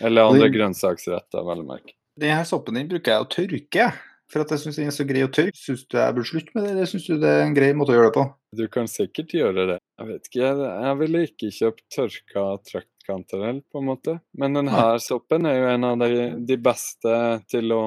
Eller 0.00 0.30
andre 0.30 0.48
grønnsaksretter, 0.52 1.44
vel 1.44 1.64
å 1.64 1.68
merke. 1.68 1.96
Denne 2.20 2.44
soppen 2.48 2.76
den 2.76 2.88
bruker 2.90 3.14
jeg 3.14 3.24
å 3.24 3.30
tørke. 3.32 3.92
For 4.32 4.40
at 4.40 4.52
jeg 4.54 4.62
syns 4.62 4.78
den 4.80 4.88
er 4.88 4.94
så 4.96 5.04
grei 5.04 5.24
å 5.26 5.32
tørke. 5.32 5.58
Syns 5.60 5.82
du 5.84 5.98
jeg 5.98 6.16
burde 6.16 6.30
slutte 6.30 6.54
med 6.56 6.64
det, 6.64 6.70
eller 6.72 6.88
syns 6.88 7.08
du 7.08 7.18
det 7.20 7.28
er 7.28 7.42
en 7.44 7.56
grei 7.56 7.72
måte 7.76 7.92
å 7.92 7.98
gjøre 7.98 8.08
det 8.08 8.16
på? 8.16 8.24
Du 8.56 8.62
kan 8.72 8.88
sikkert 8.88 9.34
gjøre 9.36 9.66
det. 9.74 9.78
Jeg 10.00 10.08
vet 10.08 10.30
ikke, 10.30 10.40
jeg, 10.40 10.70
jeg 10.86 10.98
ville 11.02 11.24
ikke 11.28 11.50
kjøpt 11.58 11.84
tørka 11.92 12.44
traktkantarell, 12.70 13.60
på 13.68 13.82
en 13.82 13.90
måte. 13.90 14.16
Men 14.40 14.56
denne 14.56 14.86
soppen 15.04 15.48
er 15.50 15.58
jo 15.58 15.68
en 15.74 15.88
av 15.90 16.00
de, 16.00 16.30
de 16.48 16.58
beste 16.64 17.18
til 17.52 17.76
å 17.76 17.82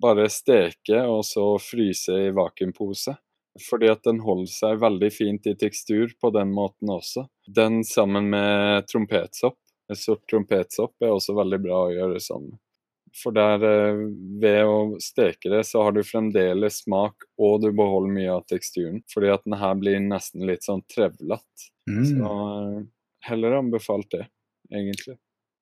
bare 0.00 0.28
steke 0.32 1.02
og 1.10 1.20
så 1.26 1.44
fryse 1.60 2.16
i 2.16 2.32
vakuumpose. 2.32 3.16
Fordi 3.62 3.90
at 3.92 4.04
den 4.06 4.22
holder 4.24 4.52
seg 4.52 4.80
veldig 4.82 5.10
fint 5.12 5.46
i 5.50 5.56
tekstur 5.58 6.14
på 6.20 6.32
den 6.34 6.52
måten 6.56 6.92
også. 6.92 7.26
Den 7.46 7.82
sammen 7.84 8.30
med 8.32 8.88
trompetsopp, 8.90 9.58
sort 9.98 10.24
trompetsopp, 10.30 10.94
er 11.02 11.14
også 11.14 11.36
veldig 11.38 11.60
bra 11.64 11.84
å 11.86 11.94
gjøre 11.94 12.22
sånn. 12.22 12.50
For 13.16 13.34
der, 13.34 13.64
eh, 13.66 14.02
ved 14.40 14.60
å 14.70 15.00
steke 15.02 15.50
det, 15.50 15.64
så 15.66 15.82
har 15.82 15.96
du 15.96 16.02
fremdeles 16.06 16.82
smak, 16.84 17.26
og 17.42 17.64
du 17.64 17.72
beholder 17.74 18.12
mye 18.14 18.36
av 18.36 18.44
teksturen. 18.46 19.00
Fordi 19.10 19.32
at 19.34 19.42
den 19.46 19.58
her 19.58 19.74
blir 19.80 19.98
nesten 20.04 20.46
litt 20.46 20.66
sånn 20.66 20.84
trevlete. 20.90 21.70
Mm. 21.90 22.04
Så 22.06 22.36
eh, 22.36 22.84
heller 23.26 23.58
anbefalt 23.58 24.10
det, 24.14 24.28
egentlig. 24.70 25.18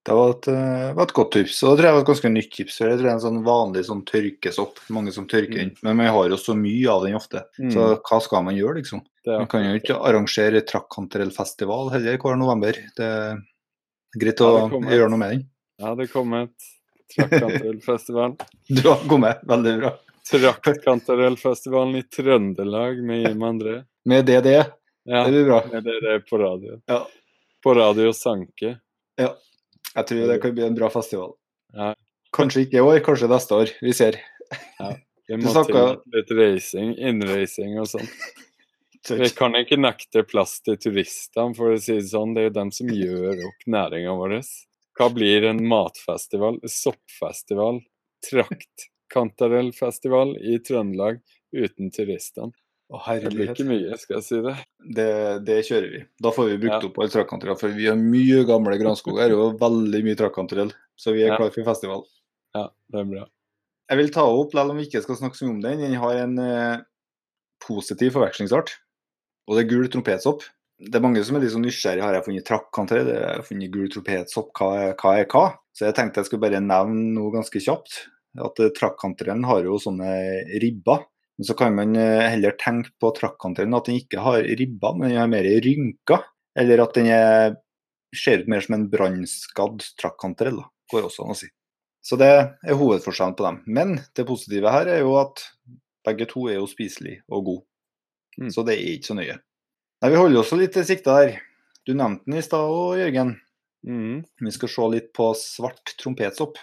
Det 0.08 0.16
var 0.16 0.30
et, 0.32 0.48
uh, 0.48 0.86
var 0.96 1.04
et, 1.04 1.12
godt 1.18 1.34
tips. 1.36 1.58
Og 1.62 1.70
det 1.70 1.80
tror 1.80 1.88
jeg 1.88 1.96
var 1.96 2.04
et 2.04 2.10
ganske 2.10 2.30
nytt 2.32 2.50
tips. 2.54 2.78
for 2.78 2.88
Jeg 2.88 2.98
tror 2.98 3.06
det 3.06 3.10
er 3.12 3.18
en 3.18 3.26
sånn 3.26 3.42
vanlig 3.46 3.84
sånn 3.88 4.00
tørkesopp. 4.08 4.80
Mange 4.96 5.12
som 5.14 5.28
tørker 5.28 5.58
den. 5.58 5.74
Mm. 5.76 5.84
Men 5.84 6.00
man 6.00 6.10
har 6.16 6.32
jo 6.32 6.40
så 6.40 6.56
mye 6.56 6.88
av 6.94 7.04
den 7.04 7.18
ofte. 7.18 7.44
Mm. 7.60 7.70
Så 7.76 7.90
hva 7.96 8.20
skal 8.24 8.46
man 8.48 8.56
gjøre, 8.56 8.80
liksom? 8.80 9.04
Man 9.28 9.50
kan 9.52 9.66
jo 9.66 9.76
ikke 9.76 9.98
arrangere 10.08 10.64
Trakkantarellfestival 10.64 11.92
heller 11.92 12.16
hver 12.22 12.40
november. 12.40 12.80
Det 12.96 13.08
er 13.12 13.42
greit 14.16 14.40
å 14.40 14.50
ja, 14.56 14.82
gjøre 14.96 15.12
noe 15.12 15.20
med 15.20 15.34
den. 15.34 15.46
Ja, 15.78 15.92
det 15.98 16.08
kom 16.10 16.32
et 16.38 16.68
Traktkantarellfestivalen. 17.16 18.36
Du 18.68 18.88
har 18.88 19.08
kommet. 19.08 19.40
Veldig 19.48 19.78
bra. 19.80 19.92
Traktkantarellfestivalen 20.30 21.96
i 21.96 22.02
Trøndelag 22.02 23.04
med 23.04 23.22
Jim 23.28 23.42
André. 23.42 23.82
Med 24.04 24.26
DD? 24.28 24.64
Ja, 25.04 25.24
det 25.24 25.30
blir 25.30 25.44
bra. 25.44 25.62
Med 25.72 25.84
DD 25.84 26.20
på 26.30 26.38
radio. 26.38 26.80
Ja. 26.86 27.08
På 27.64 27.74
Radio 27.74 28.12
Sanke. 28.12 28.78
Ja. 29.16 29.36
Jeg 29.98 30.06
tror 30.08 30.22
det 30.30 30.38
kan 30.42 30.52
bli 30.54 30.64
en 30.68 30.78
bra 30.78 30.88
festival. 30.94 31.30
Ja. 31.74 31.88
Kanskje 32.36 32.60
ikke 32.66 32.78
i 32.78 32.84
år, 32.84 32.98
kanskje 33.04 33.28
neste 33.30 33.52
år. 33.56 33.68
Vi 33.82 33.92
ser. 33.96 34.14
Ja. 34.78 34.88
Vi 35.28 35.34
må 35.42 35.48
snakker... 35.52 35.74
til 36.04 36.12
litt 36.14 36.30
racing, 36.38 36.90
innreising 37.10 37.72
og 37.82 37.86
sånn. 37.90 38.08
Vi 39.08 39.28
kan 39.36 39.56
ikke 39.58 39.78
nekte 39.80 40.22
plass 40.28 40.52
til 40.64 40.76
turistene, 40.80 41.54
for 41.56 41.66
å 41.74 41.76
si 41.80 41.94
det 41.98 42.10
sånn. 42.10 42.34
Det 42.36 42.40
er 42.42 42.46
jo 42.48 42.58
dem 42.58 42.70
som 42.74 42.86
gjør 42.92 43.36
opp 43.48 43.60
næringa 43.74 44.12
vår. 44.20 44.32
Hva 44.98 45.06
blir 45.14 45.40
en 45.50 45.60
matfestival, 45.70 46.54
soppfestival, 46.68 47.76
traktkantarellfestival 48.28 50.28
i 50.40 50.42
Trøndelag 50.64 51.14
uten 51.54 51.86
turistene? 51.94 52.52
Å, 52.88 52.98
det 53.20 53.32
blir 53.34 53.50
ikke 53.52 53.66
mye, 53.68 53.96
skal 54.00 54.16
jeg 54.16 54.24
si 54.24 54.38
det. 54.44 54.54
Det, 54.96 55.08
det 55.44 55.58
kjører 55.68 55.88
vi. 55.92 56.02
Da 56.24 56.32
får 56.32 56.46
vi 56.48 56.60
brukt 56.62 56.76
ja. 56.78 56.88
opp 56.88 57.00
all 57.02 57.10
traktkantarell, 57.12 57.58
for 57.60 57.76
vi 57.76 57.88
har 57.90 57.98
mye 58.00 58.44
gamle 58.48 58.78
granskoger 58.80 59.34
og 59.36 59.58
veldig 59.60 60.00
mye 60.06 60.18
traktkantarell. 60.18 60.72
Så 60.96 61.12
vi 61.12 61.26
er 61.26 61.34
ja. 61.34 61.40
klar 61.40 61.52
for 61.52 61.68
festival. 61.68 62.06
Ja, 62.56 62.68
det 62.88 63.02
er 63.02 63.10
bra. 63.10 63.26
Jeg 63.88 64.00
vil 64.00 64.12
ta 64.12 64.24
opp, 64.24 64.56
selv 64.56 64.72
om 64.72 64.80
vi 64.80 64.88
ikke 64.88 65.04
skal 65.04 65.20
snakke 65.20 65.36
så 65.36 65.46
mye 65.46 65.56
om 65.58 65.64
den, 65.64 65.82
den 65.84 65.98
har 66.00 66.22
en 66.22 66.38
eh, 66.44 66.86
positiv 67.64 68.16
forvekslingsart. 68.16 68.72
Og 69.48 69.56
det 69.56 69.66
er 69.66 69.70
gul 69.74 69.92
trompetsopp 69.92 70.48
det 70.78 70.94
er 70.94 71.02
mange 71.02 71.22
som 71.26 71.36
er 71.36 71.42
litt 71.42 71.52
sånn 71.54 71.66
nysgjerrige. 71.66 72.06
Har 72.06 72.14
jeg 72.14 72.24
funnet 72.28 72.46
trakkantre? 72.46 73.02
Har 73.02 73.40
jeg 73.40 73.46
funnet 73.48 73.72
gul 73.74 73.88
trompetsopp? 73.90 74.52
Hva 74.54 74.92
hva 74.94 75.14
er 75.18 75.26
hva? 75.26 75.44
Så 75.74 75.88
jeg 75.88 75.96
tenkte 75.98 76.22
jeg 76.22 76.28
skulle 76.28 76.44
bare 76.46 76.62
nevne 76.62 77.16
noe 77.16 77.34
ganske 77.34 77.62
kjapt. 77.62 78.04
At 78.38 78.60
trakkantrellen 78.76 79.46
har 79.48 79.66
jo 79.66 79.80
sånne 79.82 80.12
ribber. 80.62 81.02
Men 81.38 81.46
så 81.46 81.54
kan 81.58 81.76
man 81.76 81.94
uh, 81.96 82.26
heller 82.26 82.56
tenke 82.58 82.90
på 83.00 83.12
trakkantrellen 83.14 83.76
at 83.78 83.86
den 83.88 84.00
ikke 84.00 84.22
har 84.24 84.42
ribber, 84.42 84.96
men 84.98 85.12
den 85.12 85.20
har 85.20 85.30
mer 85.30 85.46
rynker. 85.64 86.26
Eller 86.58 86.82
at 86.82 86.96
den 86.98 87.10
er, 87.14 87.54
ser 88.16 88.42
ut 88.42 88.50
mer 88.50 88.64
som 88.64 88.74
en 88.74 88.88
brannskadd 88.90 89.84
trakkantrell. 90.00 90.58
Går 90.90 91.06
også 91.06 91.26
an 91.26 91.36
å 91.36 91.38
si. 91.38 91.50
Så 92.02 92.16
det 92.18 92.28
er 92.32 92.78
hovedforskjellen 92.78 93.36
på 93.38 93.46
dem. 93.46 93.60
Men 93.66 93.98
det 94.16 94.26
positive 94.26 94.72
her 94.72 94.90
er 94.90 95.02
jo 95.04 95.14
at 95.20 95.44
begge 96.08 96.26
to 96.30 96.46
er 96.48 96.58
jo 96.58 96.70
spiselige 96.70 97.22
og 97.28 97.44
gode. 97.50 97.64
Mm. 98.38 98.50
Så 98.54 98.64
det 98.66 98.78
er 98.78 98.94
ikke 98.94 99.10
så 99.10 99.18
nøye. 99.18 99.36
Nei, 99.98 100.10
Vi 100.10 100.18
holder 100.18 100.40
også 100.40 100.58
litt 100.58 100.74
til 100.74 100.86
sikte 100.88 101.14
her. 101.14 101.36
Du 101.86 101.94
nevnte 101.96 102.26
den 102.28 102.38
i 102.38 102.44
stad 102.44 102.70
òg, 102.70 102.98
Jørgen. 103.00 103.34
Mm. 103.86 104.24
Vi 104.42 104.54
skal 104.54 104.70
se 104.72 104.88
litt 104.94 105.12
på 105.16 105.30
svart 105.38 105.94
trompetsopp. 106.00 106.58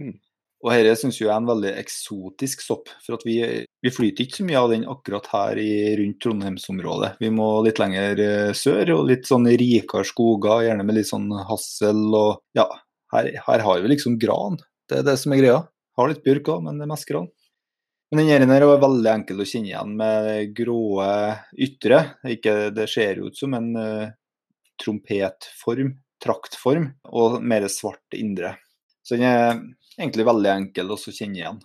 Mm. 0.00 0.16
Og 0.62 0.70
Dette 0.70 0.94
syns 1.00 1.18
jeg 1.18 1.26
er 1.26 1.40
en 1.40 1.48
veldig 1.48 1.72
eksotisk 1.80 2.60
sopp. 2.62 2.90
for 3.02 3.18
vi, 3.26 3.40
vi, 3.82 3.90
flyter 3.90 4.24
ikke 4.24 4.38
så 4.38 4.46
mye 4.46 4.60
av 4.60 4.70
den 4.70 4.86
akkurat 4.86 5.26
her 5.32 5.58
i, 5.58 5.72
rundt 5.98 6.20
Trondheimsområdet. 6.22 7.16
Vi 7.18 7.32
må 7.34 7.48
litt 7.66 7.80
lenger 7.82 8.22
eh, 8.22 8.52
sør 8.54 8.94
og 8.94 9.08
litt 9.10 9.26
sånn 9.26 9.50
rikere 9.50 10.06
skoger, 10.06 10.68
gjerne 10.68 10.86
med 10.86 11.00
litt 11.00 11.10
sånn 11.10 11.26
hassel 11.50 12.04
og 12.14 12.44
Ja, 12.54 12.68
her, 13.12 13.32
her 13.48 13.66
har 13.66 13.82
vi 13.82 13.90
liksom 13.90 14.20
gran. 14.22 14.60
Det 14.88 15.00
er 15.00 15.08
det 15.10 15.18
som 15.18 15.34
er 15.34 15.42
greia. 15.42 15.60
Har 15.98 16.08
litt 16.08 16.22
bjørk 16.24 16.54
òg, 16.54 16.64
men 16.68 16.78
det 16.78 16.86
er 16.86 16.94
mest 16.94 17.10
gran. 17.10 17.28
Men 18.12 18.28
den 18.28 18.52
her 18.52 18.64
er 18.64 18.80
veldig 18.80 19.08
enkel 19.08 19.40
å 19.40 19.48
kjenne 19.48 19.70
igjen 19.70 19.92
med 19.98 20.50
gråe 20.56 21.10
ytre. 21.64 22.02
Ikke, 22.28 22.56
det 22.76 22.86
ser 22.92 23.18
jo 23.18 23.30
ut 23.32 23.38
som 23.38 23.56
en 23.56 23.70
uh, 23.72 24.10
trompetform, 24.80 25.94
traktform, 26.22 26.90
og 27.08 27.38
mer 27.40 27.64
svart 27.72 28.18
indre. 28.18 28.58
Så 29.02 29.16
den 29.16 29.24
er 29.26 29.62
egentlig 30.02 30.26
veldig 30.28 30.50
enkel 30.52 30.92
å 30.92 30.98
kjenne 31.02 31.40
igjen. 31.40 31.62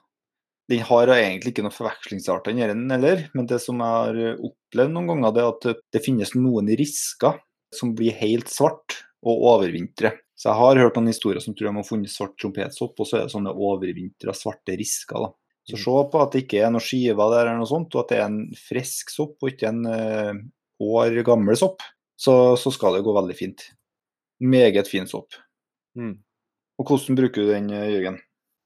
Den 0.68 0.84
har 0.84 1.12
egentlig 1.14 1.54
ikke 1.54 1.64
noen 1.64 1.76
forvekslingsarter, 1.76 2.56
den 2.58 2.92
heller, 2.92 3.28
men 3.38 3.48
det 3.48 3.60
som 3.64 3.80
jeg 3.80 3.98
har 3.98 4.40
opplevd 4.50 4.94
noen 4.94 5.12
ganger, 5.14 5.36
det 5.36 5.44
er 5.44 5.52
at 5.54 5.84
det 5.96 6.04
finnes 6.04 6.34
noen 6.36 6.72
risker 6.80 7.38
som 7.76 7.94
blir 7.96 8.16
helt 8.20 8.52
svart 8.52 8.98
og 9.24 9.46
overvintrer. 9.54 10.20
Så 10.38 10.52
jeg 10.52 10.60
har 10.60 10.80
hørt 10.84 10.98
noen 11.00 11.10
historier 11.10 11.42
som 11.42 11.56
tror 11.58 11.72
de 11.72 11.80
har 11.80 11.88
funnet 11.88 12.14
svart 12.14 12.36
trompetsopp, 12.38 13.00
og 13.00 13.08
så 13.08 13.18
er 13.18 13.26
det 13.26 13.34
sånne 13.34 13.56
overvintra 13.56 14.36
svarte 14.38 14.76
risker. 14.78 15.24
da. 15.24 15.32
Så 15.68 15.80
mm. 15.80 15.82
se 15.82 15.96
på 16.12 16.22
at 16.22 16.36
det 16.36 16.44
ikke 16.44 16.62
er 16.62 16.76
noen 16.76 16.84
skiver 16.84 17.34
der, 17.34 17.48
eller 17.48 17.64
noe 17.64 17.72
sånt, 17.72 17.96
og 17.96 18.04
at 18.04 18.14
det 18.14 18.20
er 18.20 18.28
en 18.28 18.44
frisk 18.60 19.12
sopp 19.14 19.42
og 19.42 19.52
ikke 19.54 19.72
en 19.72 19.82
uh, 19.90 20.38
år 20.84 21.18
gammel 21.28 21.58
sopp, 21.60 21.82
så, 22.18 22.56
så, 22.60 22.74
skal 22.74 22.98
det 22.98 23.04
gå 23.08 23.16
veldig 23.18 23.38
fint. 23.38 23.66
Meget 24.44 24.90
fin 24.92 25.10
sopp. 25.10 25.40
Mm. 25.98 26.20
Og 26.78 26.92
hvordan 26.92 27.18
bruker 27.18 27.42
du 27.42 27.52
den, 27.56 27.74
Jørgen? 27.74 28.22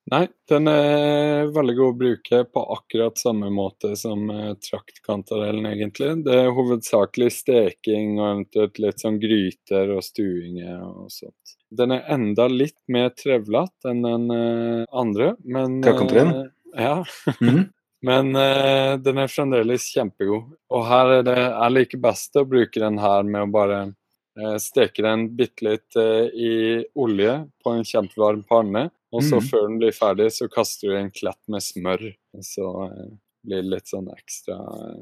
Nei, 0.09 0.25
den 0.49 0.67
er 0.67 1.51
veldig 1.53 1.73
god 1.77 1.91
å 1.91 1.97
bruke 1.99 2.39
på 2.49 2.61
akkurat 2.73 3.19
samme 3.21 3.51
måte 3.53 3.93
som 3.99 4.23
eh, 4.33 4.53
traktkantarellen, 4.65 5.67
egentlig. 5.69 6.09
Det 6.25 6.37
er 6.39 6.55
hovedsakelig 6.57 7.29
steking 7.35 8.15
og 8.17 8.25
eventuelt 8.25 8.81
litt 8.81 9.03
sånn 9.03 9.19
gryter 9.21 9.93
og 9.93 10.01
stuinger 10.03 10.81
og 10.81 11.11
sånt. 11.13 11.53
Den 11.69 11.93
er 11.95 12.09
enda 12.11 12.49
litt 12.51 12.79
mer 12.91 13.13
trevlete 13.13 13.93
enn 13.93 14.01
den 14.07 14.25
eh, 14.35 14.87
andre, 14.89 15.35
men 15.45 15.79
Traktkantarellen? 15.85 16.49
Eh, 16.73 16.81
ja. 16.81 17.37
Mm. 17.39 17.61
men 18.09 18.35
eh, 18.41 18.93
den 19.05 19.21
er 19.21 19.31
fremdeles 19.31 19.85
kjempegod. 19.93 20.55
Og 20.73 20.87
her 20.89 21.17
er 21.19 21.27
det 21.29 21.37
jeg 21.43 21.75
liker 21.77 22.01
best 22.09 22.41
å 22.41 22.47
bruke 22.49 22.81
den 22.81 22.97
her 22.99 23.21
med 23.27 23.45
å 23.45 23.53
bare 23.53 23.83
eh, 23.85 24.57
steke 24.59 25.05
den 25.05 25.29
bitte 25.37 25.69
litt 25.69 26.01
eh, 26.01 26.25
i 26.33 26.55
olje 26.97 27.37
på 27.61 27.77
en 27.77 27.85
kjempevarm 27.85 28.41
panne 28.49 28.89
og 29.11 29.23
så 29.23 29.41
mm. 29.41 29.47
før 29.49 29.65
den 29.67 29.79
blir 29.81 29.95
ferdig, 29.95 30.29
så 30.31 30.47
kaster 30.51 30.91
du 30.91 30.97
en 30.97 31.11
klatt 31.11 31.41
med 31.51 31.63
smør. 31.63 32.05
Så 32.47 32.67
eh, 32.85 33.09
blir 33.43 33.63
det 33.63 33.73
litt 33.73 33.91
sånn 33.91 34.07
ekstra 34.13 34.57
eh, 34.57 35.01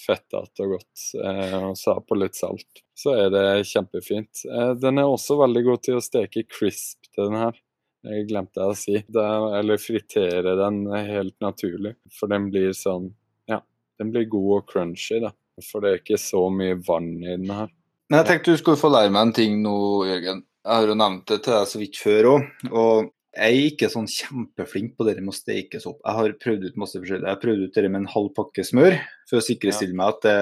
fettete 0.00 0.64
og 0.64 0.76
godt. 0.76 1.06
Eh, 1.20 1.56
og 1.68 1.74
så 1.78 1.96
på 2.06 2.18
litt 2.18 2.38
salt. 2.38 2.84
Så 2.96 3.14
er 3.16 3.32
det 3.34 3.44
kjempefint. 3.68 4.44
Eh, 4.48 4.72
den 4.80 5.02
er 5.02 5.10
også 5.10 5.38
veldig 5.40 5.64
god 5.66 5.84
til 5.86 5.98
å 5.98 6.04
steke 6.04 6.46
crisp 6.48 7.10
til 7.10 7.28
den 7.28 7.40
her. 7.42 7.60
Jeg 8.08 8.30
glemte 8.30 8.64
å 8.64 8.76
si. 8.78 8.96
Det, 9.04 9.26
eller 9.58 9.80
fritere 9.82 10.56
den 10.56 10.86
helt 10.94 11.36
naturlig. 11.44 11.98
For 12.16 12.32
den 12.32 12.48
blir 12.52 12.72
sånn 12.76 13.12
Ja, 13.50 13.60
den 14.00 14.14
blir 14.14 14.24
god 14.30 14.50
og 14.60 14.70
crunchy, 14.72 15.20
da. 15.20 15.34
For 15.60 15.84
det 15.84 15.90
er 15.90 16.00
ikke 16.00 16.20
så 16.20 16.46
mye 16.48 16.78
vann 16.80 17.18
i 17.20 17.34
den 17.34 17.50
her. 17.52 17.68
Men 18.08 18.22
jeg 18.22 18.28
tenkte 18.30 18.54
du 18.54 18.60
skulle 18.62 18.80
få 18.80 18.88
lære 18.90 19.12
meg 19.12 19.28
en 19.28 19.36
ting 19.36 19.60
nå, 19.62 19.74
Jørgen. 20.08 20.46
Jeg 20.60 20.76
har 20.76 20.88
jo 20.88 20.96
nevnt 20.96 21.28
det 21.28 21.42
til 21.44 21.54
deg 21.56 21.68
så 21.68 21.80
vidt 21.80 22.00
før 22.00 22.30
òg. 22.30 22.48
Og 22.70 23.10
jeg 23.30 23.54
er 23.54 23.68
ikke 23.68 23.88
sånn 23.92 24.08
kjempeflink 24.10 24.96
på 24.98 25.06
det 25.06 25.20
med 25.20 25.30
å 25.30 25.36
stekes 25.36 25.86
opp. 25.86 26.00
Jeg 26.02 26.18
har 26.18 26.32
prøvd 26.42 26.64
ut 26.66 26.78
masse 26.82 26.98
forskjellig. 26.98 27.28
Jeg 27.28 27.36
har 27.36 27.42
prøvd 27.44 27.62
ut 27.62 27.76
det 27.78 27.90
med 27.90 28.00
en 28.00 28.10
halv 28.10 28.32
pakke 28.34 28.64
smør 28.66 28.96
for 29.30 29.38
å 29.38 29.44
sikre 29.46 29.74
meg 29.94 30.06
at 30.08 30.26
det 30.26 30.34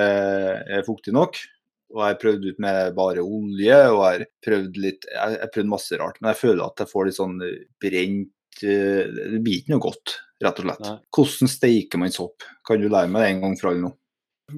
er 0.78 0.86
fuktig 0.86 1.12
nok. 1.16 1.36
Og 1.92 2.00
jeg 2.00 2.14
har 2.14 2.22
prøvd 2.22 2.46
ut 2.48 2.62
med 2.64 2.94
bare 2.96 3.24
olje, 3.24 3.76
og 3.92 4.00
jeg 4.00 4.14
har 4.14 4.24
prøvd 4.44 4.80
litt 4.80 5.06
Jeg 5.08 5.36
har 5.40 5.52
prøvd 5.52 5.70
masse 5.72 6.00
rart, 6.00 6.18
men 6.20 6.32
jeg 6.32 6.40
føler 6.42 6.64
at 6.64 6.82
jeg 6.82 6.90
får 6.90 7.06
litt 7.08 7.16
sånn 7.16 7.36
brent 7.80 8.64
eh, 8.64 9.04
Det 9.08 9.40
blir 9.44 9.60
ikke 9.60 9.72
noe 9.72 9.84
godt, 9.84 10.16
rett 10.44 10.60
og 10.60 10.68
slett. 10.68 10.82
Nei. 10.84 10.96
Hvordan 11.16 11.52
steiker 11.52 12.02
man 12.02 12.12
sopp? 12.12 12.48
Kan 12.68 12.84
du 12.84 12.88
lære 12.88 13.12
meg 13.12 13.24
det 13.24 13.30
en 13.32 13.44
gang 13.44 13.56
for 13.60 13.72
alle 13.72 13.84
nå? 13.86 13.92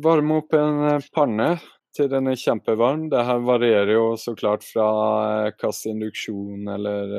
Varme 0.06 0.40
opp 0.42 0.58
en 0.58 0.82
eh, 0.92 1.10
panne 1.14 1.50
til 1.98 2.10
den 2.10 2.30
er 2.30 2.38
kjempevarm. 2.38 3.08
Det 3.10 3.26
her 3.26 3.42
varierer 3.46 3.94
jo 3.94 4.06
så 4.18 4.34
klart 4.38 4.66
fra 4.66 4.88
eh, 5.46 5.52
hvilken 5.54 5.96
induksjon 5.96 6.74
eller 6.78 7.14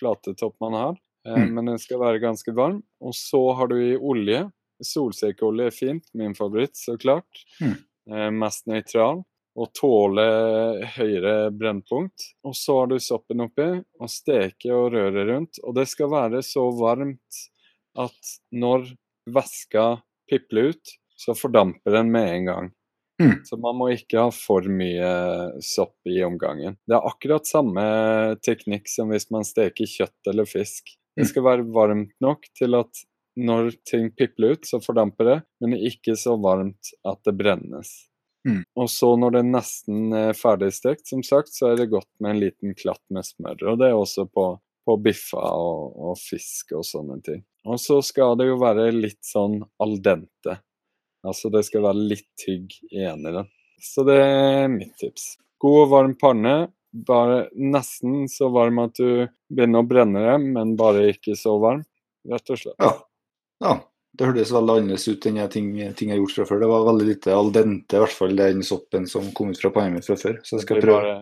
platetopp 0.00 0.56
man 0.62 0.76
har. 0.78 0.98
Eh, 1.28 1.36
mm. 1.36 1.54
Men 1.54 1.72
den 1.72 1.78
skal 1.82 2.00
være 2.02 2.22
ganske 2.22 2.54
varm. 2.56 2.80
Og 3.00 3.14
så 3.16 3.42
har 3.58 3.70
du 3.70 3.76
i 3.82 3.96
olje. 3.96 4.46
Solsikkeolje 4.80 5.68
er 5.68 5.76
fint, 5.76 6.06
min 6.16 6.34
favoritt, 6.36 6.76
så 6.76 6.96
klart. 7.00 7.44
Mm. 7.60 7.76
Eh, 8.10 8.30
mest 8.40 8.66
nøytral. 8.70 9.22
Og 9.60 9.72
tåle 9.76 10.24
høyere 10.94 11.50
brennpunkt. 11.52 12.30
Og 12.46 12.54
så 12.56 12.78
har 12.80 12.90
du 12.92 12.98
soppen 13.02 13.44
oppi, 13.44 13.68
og 14.00 14.12
steke 14.12 14.72
og 14.72 14.92
røre 14.94 15.26
rundt. 15.32 15.60
Og 15.66 15.74
det 15.76 15.88
skal 15.90 16.12
være 16.12 16.42
så 16.46 16.68
varmt 16.78 17.42
at 17.98 18.36
når 18.54 18.86
væska 19.30 19.86
pipler 20.30 20.70
ut, 20.72 20.94
så 21.18 21.34
fordamper 21.36 21.98
den 21.98 22.12
med 22.14 22.30
en 22.36 22.46
gang. 22.48 22.70
Mm. 23.20 23.34
Så 23.44 23.58
man 23.60 23.76
må 23.76 23.90
ikke 23.92 24.24
ha 24.24 24.30
for 24.32 24.64
mye 24.64 25.10
sopp 25.64 26.08
i 26.08 26.22
omgangen. 26.24 26.78
Det 26.88 26.96
er 26.96 27.08
akkurat 27.10 27.48
samme 27.48 27.84
teknikk 28.44 28.88
som 28.88 29.12
hvis 29.12 29.28
man 29.34 29.44
steker 29.44 29.88
kjøtt 29.88 30.32
eller 30.32 30.48
fisk. 30.48 30.94
Det 31.18 31.26
skal 31.28 31.44
være 31.44 31.68
varmt 31.74 32.14
nok 32.22 32.46
til 32.56 32.78
at 32.78 33.02
når 33.40 33.74
ting 33.88 34.08
pipler 34.16 34.56
ut, 34.56 34.64
så 34.66 34.80
fordamper 34.82 35.28
det, 35.28 35.36
men 35.62 35.76
ikke 35.76 36.16
så 36.18 36.36
varmt 36.40 36.92
at 37.06 37.20
det 37.28 37.36
brennes. 37.38 37.92
Mm. 38.48 38.62
Og 38.80 38.88
så 38.90 39.12
når 39.20 39.34
det 39.34 39.42
er 39.42 39.52
nesten 39.52 40.16
ferdigstekt, 40.36 41.06
som 41.08 41.22
sagt, 41.26 41.52
så 41.54 41.70
er 41.70 41.80
det 41.80 41.90
godt 41.92 42.08
med 42.20 42.34
en 42.34 42.42
liten 42.46 42.74
klatt 42.78 43.02
med 43.12 43.26
smør. 43.26 43.58
Og 43.72 43.80
det 43.80 43.90
er 43.90 43.98
også 43.98 44.26
på, 44.32 44.46
på 44.88 44.96
biffa 45.04 45.44
og, 45.60 45.92
og 46.10 46.18
fisk 46.20 46.74
og 46.78 46.86
sånne 46.88 47.20
ting. 47.26 47.44
Og 47.68 47.80
så 47.80 48.00
skal 48.04 48.38
det 48.40 48.48
jo 48.48 48.58
være 48.60 48.88
litt 48.96 49.20
sånn 49.26 49.60
al 49.82 49.98
dente. 50.00 50.56
Altså 51.26 51.50
det 51.52 51.64
skal 51.66 51.84
være 51.84 52.08
litt 52.14 52.46
hygg 52.46 52.74
igjen 52.90 53.26
i 53.28 53.34
den. 53.34 53.50
Så 53.80 54.04
det 54.08 54.18
er 54.20 54.70
mitt 54.72 54.94
tips. 55.00 55.34
God 55.60 55.84
og 55.84 55.90
varm 55.94 56.16
panne. 56.20 56.56
Bare 56.90 57.44
nesten 57.54 58.24
så 58.28 58.48
varm 58.50 58.80
at 58.82 58.96
du 58.98 59.28
begynner 59.52 59.84
å 59.84 59.86
brenne 59.86 60.24
det, 60.24 60.36
men 60.56 60.74
bare 60.78 61.10
ikke 61.12 61.36
så 61.38 61.54
varm. 61.62 61.84
Rett 62.28 62.52
og 62.52 62.60
slett. 62.60 62.76
Ja. 62.82 62.92
ja. 63.64 63.76
Det 64.10 64.26
hørtes 64.26 64.50
veldig 64.50 64.74
annerledes 64.74 65.06
ut 65.06 65.26
enn 65.30 65.38
ting, 65.52 65.68
ting 65.96 66.10
jeg 66.10 66.16
har 66.16 66.22
gjort 66.24 66.34
fra 66.40 66.46
før. 66.48 66.62
Det 66.64 66.70
var 66.72 66.86
veldig 66.88 67.06
lite 67.06 67.34
al 67.36 67.52
dente, 67.54 67.96
i 67.96 68.02
hvert 68.02 68.16
fall 68.16 68.34
den 68.36 68.64
soppen 68.66 69.06
som 69.08 69.28
kom 69.36 69.52
ut 69.54 69.60
fra 69.60 69.70
pannen 69.74 69.96
min 69.96 70.04
fra 70.04 70.16
før. 70.18 70.40
Så 70.42 70.56
jeg 70.58 70.66
skal 70.66 70.82
prøve. 70.82 71.12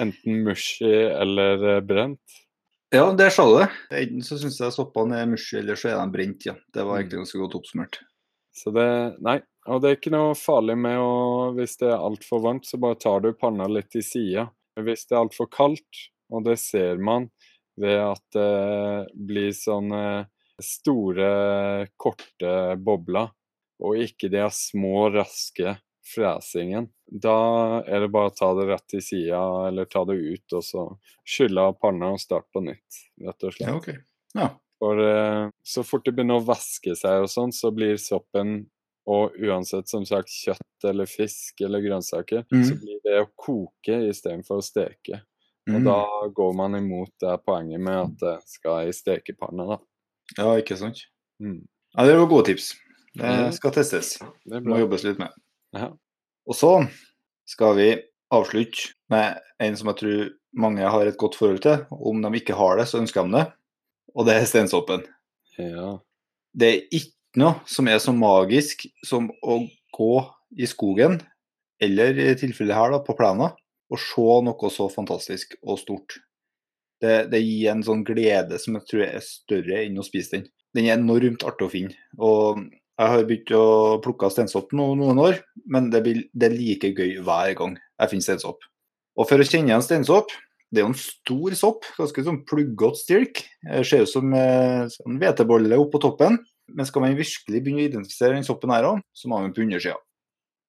Enten 0.00 0.44
mushy 0.46 0.88
eller 0.88 1.66
eh, 1.76 1.82
brent? 1.84 2.38
Ja, 2.94 3.08
det 3.14 3.28
sa 3.34 3.44
du. 3.46 3.60
Enten 3.94 4.24
så 4.26 4.38
syns 4.40 4.58
jeg 4.62 4.74
soppene 4.74 5.20
er 5.20 5.28
mushy, 5.30 5.58
eller 5.60 5.78
så 5.78 5.92
er 5.92 5.98
de 6.00 6.14
brent. 6.14 6.46
ja. 6.48 6.56
Det 6.74 6.86
var 6.86 6.98
egentlig 6.98 7.20
ganske 7.20 7.42
godt 7.42 7.58
oppsummert. 7.60 8.00
Så 8.60 8.72
det 8.76 8.90
Nei. 9.24 9.40
Og 9.68 9.82
det 9.82 9.90
er 9.90 9.98
ikke 9.98 10.12
noe 10.14 10.36
farlig 10.38 10.76
med 10.80 10.96
å 11.00 11.50
Hvis 11.56 11.76
det 11.82 11.90
er 11.90 12.00
altfor 12.00 12.40
varmt, 12.44 12.68
så 12.68 12.80
bare 12.80 12.98
tar 13.00 13.20
du 13.24 13.32
panna 13.36 13.68
litt 13.68 13.90
til 13.92 14.04
sida. 14.04 14.46
Hvis 14.80 15.04
det 15.08 15.16
er 15.16 15.24
altfor 15.24 15.50
kaldt, 15.52 16.06
og 16.32 16.46
det 16.46 16.56
ser 16.62 17.00
man 17.02 17.28
ved 17.80 17.98
at 18.00 18.22
det 18.36 19.10
blir 19.28 19.52
sånne 19.56 20.02
store, 20.60 21.28
korte 22.00 22.54
bobler, 22.80 23.30
og 23.80 24.00
ikke 24.04 24.30
de 24.32 24.44
små, 24.52 25.08
raske 25.12 25.74
fresingen, 26.14 26.90
da 27.04 27.82
er 27.86 28.04
det 28.04 28.10
bare 28.12 28.30
å 28.30 28.36
ta 28.36 28.50
det 28.58 28.66
rett 28.70 28.86
til 28.92 29.04
sida, 29.04 29.40
eller 29.68 29.88
ta 29.90 30.04
det 30.08 30.18
ut, 30.20 30.56
og 30.56 30.64
så 30.64 30.86
skylle 31.24 31.68
av 31.70 31.78
panna 31.80 32.12
og 32.14 32.22
starte 32.22 32.50
på 32.54 32.64
nytt, 32.66 33.00
rett 33.24 33.48
og 33.48 33.56
slett. 33.56 33.68
Ja, 33.68 33.76
okay. 33.76 34.00
ja. 34.36 34.50
For 34.80 34.96
uh, 34.96 35.50
så 35.66 35.84
fort 35.84 36.06
det 36.06 36.14
begynner 36.16 36.40
å 36.40 36.46
vaske 36.46 36.94
seg 36.96 37.26
og 37.26 37.30
sånn, 37.30 37.52
så 37.52 37.72
blir 37.74 38.00
soppen 38.00 38.62
og 39.10 39.34
uansett 39.40 39.90
som 39.90 40.04
sagt 40.08 40.30
kjøtt 40.32 40.86
eller 40.86 41.08
fisk 41.08 41.60
eller 41.64 41.82
grønnsaker, 41.84 42.44
mm. 42.52 42.62
så 42.68 42.76
blir 42.78 43.00
det 43.04 43.18
å 43.22 43.30
koke 43.38 43.98
istedenfor 44.08 44.60
å 44.60 44.64
steke. 44.64 45.22
Og 45.70 45.80
mm. 45.80 45.86
da 45.86 45.98
går 46.36 46.52
man 46.56 46.76
imot 46.78 47.12
det 47.22 47.36
poenget 47.46 47.82
med 47.82 47.98
at 47.98 48.16
det 48.22 48.36
skal 48.48 48.88
i 48.88 48.94
stekepanne, 48.94 49.66
da. 49.68 49.80
Ja, 50.38 50.52
ikke 50.60 50.78
sant. 50.78 51.02
Mm. 51.42 51.64
Ja, 51.96 52.06
det 52.06 52.16
var 52.20 52.30
gode 52.30 52.52
tips. 52.52 52.72
Det 53.18 53.34
skal 53.56 53.74
testes. 53.74 54.14
Det 54.46 54.62
må 54.62 54.78
jobbes 54.78 55.04
litt 55.04 55.18
med. 55.20 55.34
Ja. 55.76 55.90
Og 56.46 56.56
så 56.56 56.76
skal 57.50 57.74
vi 57.78 57.88
avslutte 58.30 58.94
med 59.10 59.40
en 59.60 59.78
som 59.78 59.90
jeg 59.90 60.00
tror 60.00 60.28
mange 60.60 60.92
har 60.94 61.06
et 61.06 61.18
godt 61.18 61.36
forhold 61.38 61.64
til. 61.66 61.82
Om 61.90 62.22
de 62.22 62.30
ikke 62.38 62.56
har 62.58 62.78
det, 62.78 62.86
så 62.90 63.02
ønsker 63.02 63.26
de 63.26 63.40
det 63.40 63.48
og 64.14 64.26
det 64.28 64.36
er 64.36 64.48
steinsoppen. 64.48 65.04
Ja. 65.58 65.96
Det 66.56 66.68
er 66.68 66.96
ikke 67.00 67.40
noe 67.40 67.60
som 67.68 67.88
er 67.90 68.00
så 68.02 68.14
magisk 68.16 68.86
som 69.06 69.28
å 69.42 69.60
gå 69.94 70.14
i 70.58 70.66
skogen, 70.68 71.20
eller 71.80 72.18
i 72.18 72.32
tilfellet 72.38 72.76
her 72.76 72.94
da, 72.94 73.00
på 73.04 73.16
plena, 73.18 73.52
og 73.90 74.02
se 74.02 74.26
noe 74.46 74.72
så 74.72 74.88
fantastisk 74.92 75.56
og 75.62 75.78
stort. 75.80 76.18
Det, 77.00 77.30
det, 77.32 77.40
gir 77.40 77.70
en 77.72 77.84
sånn 77.84 78.02
glede 78.04 78.58
som 78.60 78.76
jeg 78.76 78.86
tror 78.90 79.06
er 79.06 79.22
større 79.24 79.80
enn 79.86 80.00
å 80.00 80.04
spise 80.04 80.36
den. 80.36 80.50
Den 80.76 80.86
er 80.86 80.98
enormt 80.98 81.46
artig 81.48 81.66
å 81.66 81.72
finne. 81.72 81.96
og 82.20 82.60
Jeg 82.60 83.12
har 83.14 83.24
begynt 83.24 83.54
å 83.56 84.00
plukke 84.04 84.28
steinsopp 84.30 84.74
no, 84.76 84.92
noen 84.98 85.22
år, 85.22 85.40
men 85.64 85.88
det, 85.90 86.02
blir, 86.04 86.20
det, 86.34 86.50
er 86.50 86.58
like 86.58 86.92
gøy 86.92 87.22
hver 87.24 87.54
gang 87.56 87.78
jeg 87.78 88.12
finner 88.12 88.26
steinsopp. 88.28 88.68
Og 89.16 89.26
For 89.30 89.40
å 89.40 89.46
kjenne 89.48 89.72
igjen 89.72 89.86
steinsopp, 89.86 90.34
Det 90.70 90.80
er 90.80 90.86
jo 90.86 90.92
en 90.92 91.00
stor 91.02 91.54
sopp, 91.58 91.86
ganske 91.98 92.24
sånn 92.26 92.42
pluggete 92.46 93.00
stilk. 93.00 93.42
Ser 93.86 94.06
ut 94.06 94.12
som 94.12 94.34
eh, 94.38 94.86
en 94.86 95.18
hvetebolle 95.18 95.78
oppå 95.82 95.98
toppen. 96.02 96.38
Men 96.70 96.86
skal 96.86 97.02
man 97.02 97.16
virkelig 97.18 97.62
begynne 97.64 97.82
å 97.82 97.88
identifisere 97.88 98.36
den 98.36 98.46
soppen 98.46 98.70
her 98.70 98.86
òg, 98.86 99.00
så 99.10 99.26
må 99.26 99.40
man 99.42 99.54
på 99.54 99.64
undersida. 99.64 99.96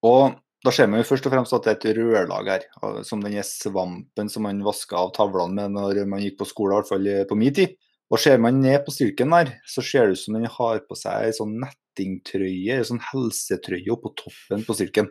Og 0.08 0.34
da 0.66 0.74
ser 0.74 0.90
man 0.90 1.02
jo 1.02 1.08
først 1.10 1.28
og 1.30 1.34
fremst 1.34 1.54
at 1.54 1.68
det 1.68 1.72
er 1.74 1.78
et 1.78 2.00
rødlag 2.00 2.50
her, 2.50 2.66
som 3.06 3.22
den 3.22 3.38
svampen 3.46 4.30
som 4.30 4.46
man 4.46 4.64
vaska 4.66 4.98
av 4.98 5.14
tavlene 5.14 5.58
med 5.58 5.78
når 5.78 6.02
man 6.10 6.22
gikk 6.22 6.40
på 6.42 6.50
skole, 6.50 6.74
i 6.74 6.82
hvert 6.82 6.90
fall 6.90 7.10
på 7.30 7.38
min 7.38 7.56
tid. 7.58 7.78
Og 8.12 8.20
ser 8.20 8.42
man 8.44 8.60
ned 8.60 8.82
på 8.84 8.92
stilken 8.92 9.32
der, 9.32 9.54
så 9.70 9.84
ser 9.86 10.10
det 10.10 10.18
ut 10.18 10.24
som 10.26 10.36
den 10.36 10.50
har 10.52 10.82
på 10.84 10.98
seg 11.00 11.30
ei 11.30 11.36
sånn 11.38 11.56
nettingtrøye, 11.62 12.76
ei 12.76 12.88
sånn 12.88 13.02
helsetrøye 13.08 13.94
oppå 13.94 14.12
toppen 14.20 14.66
på 14.68 14.76
stilken. 14.76 15.08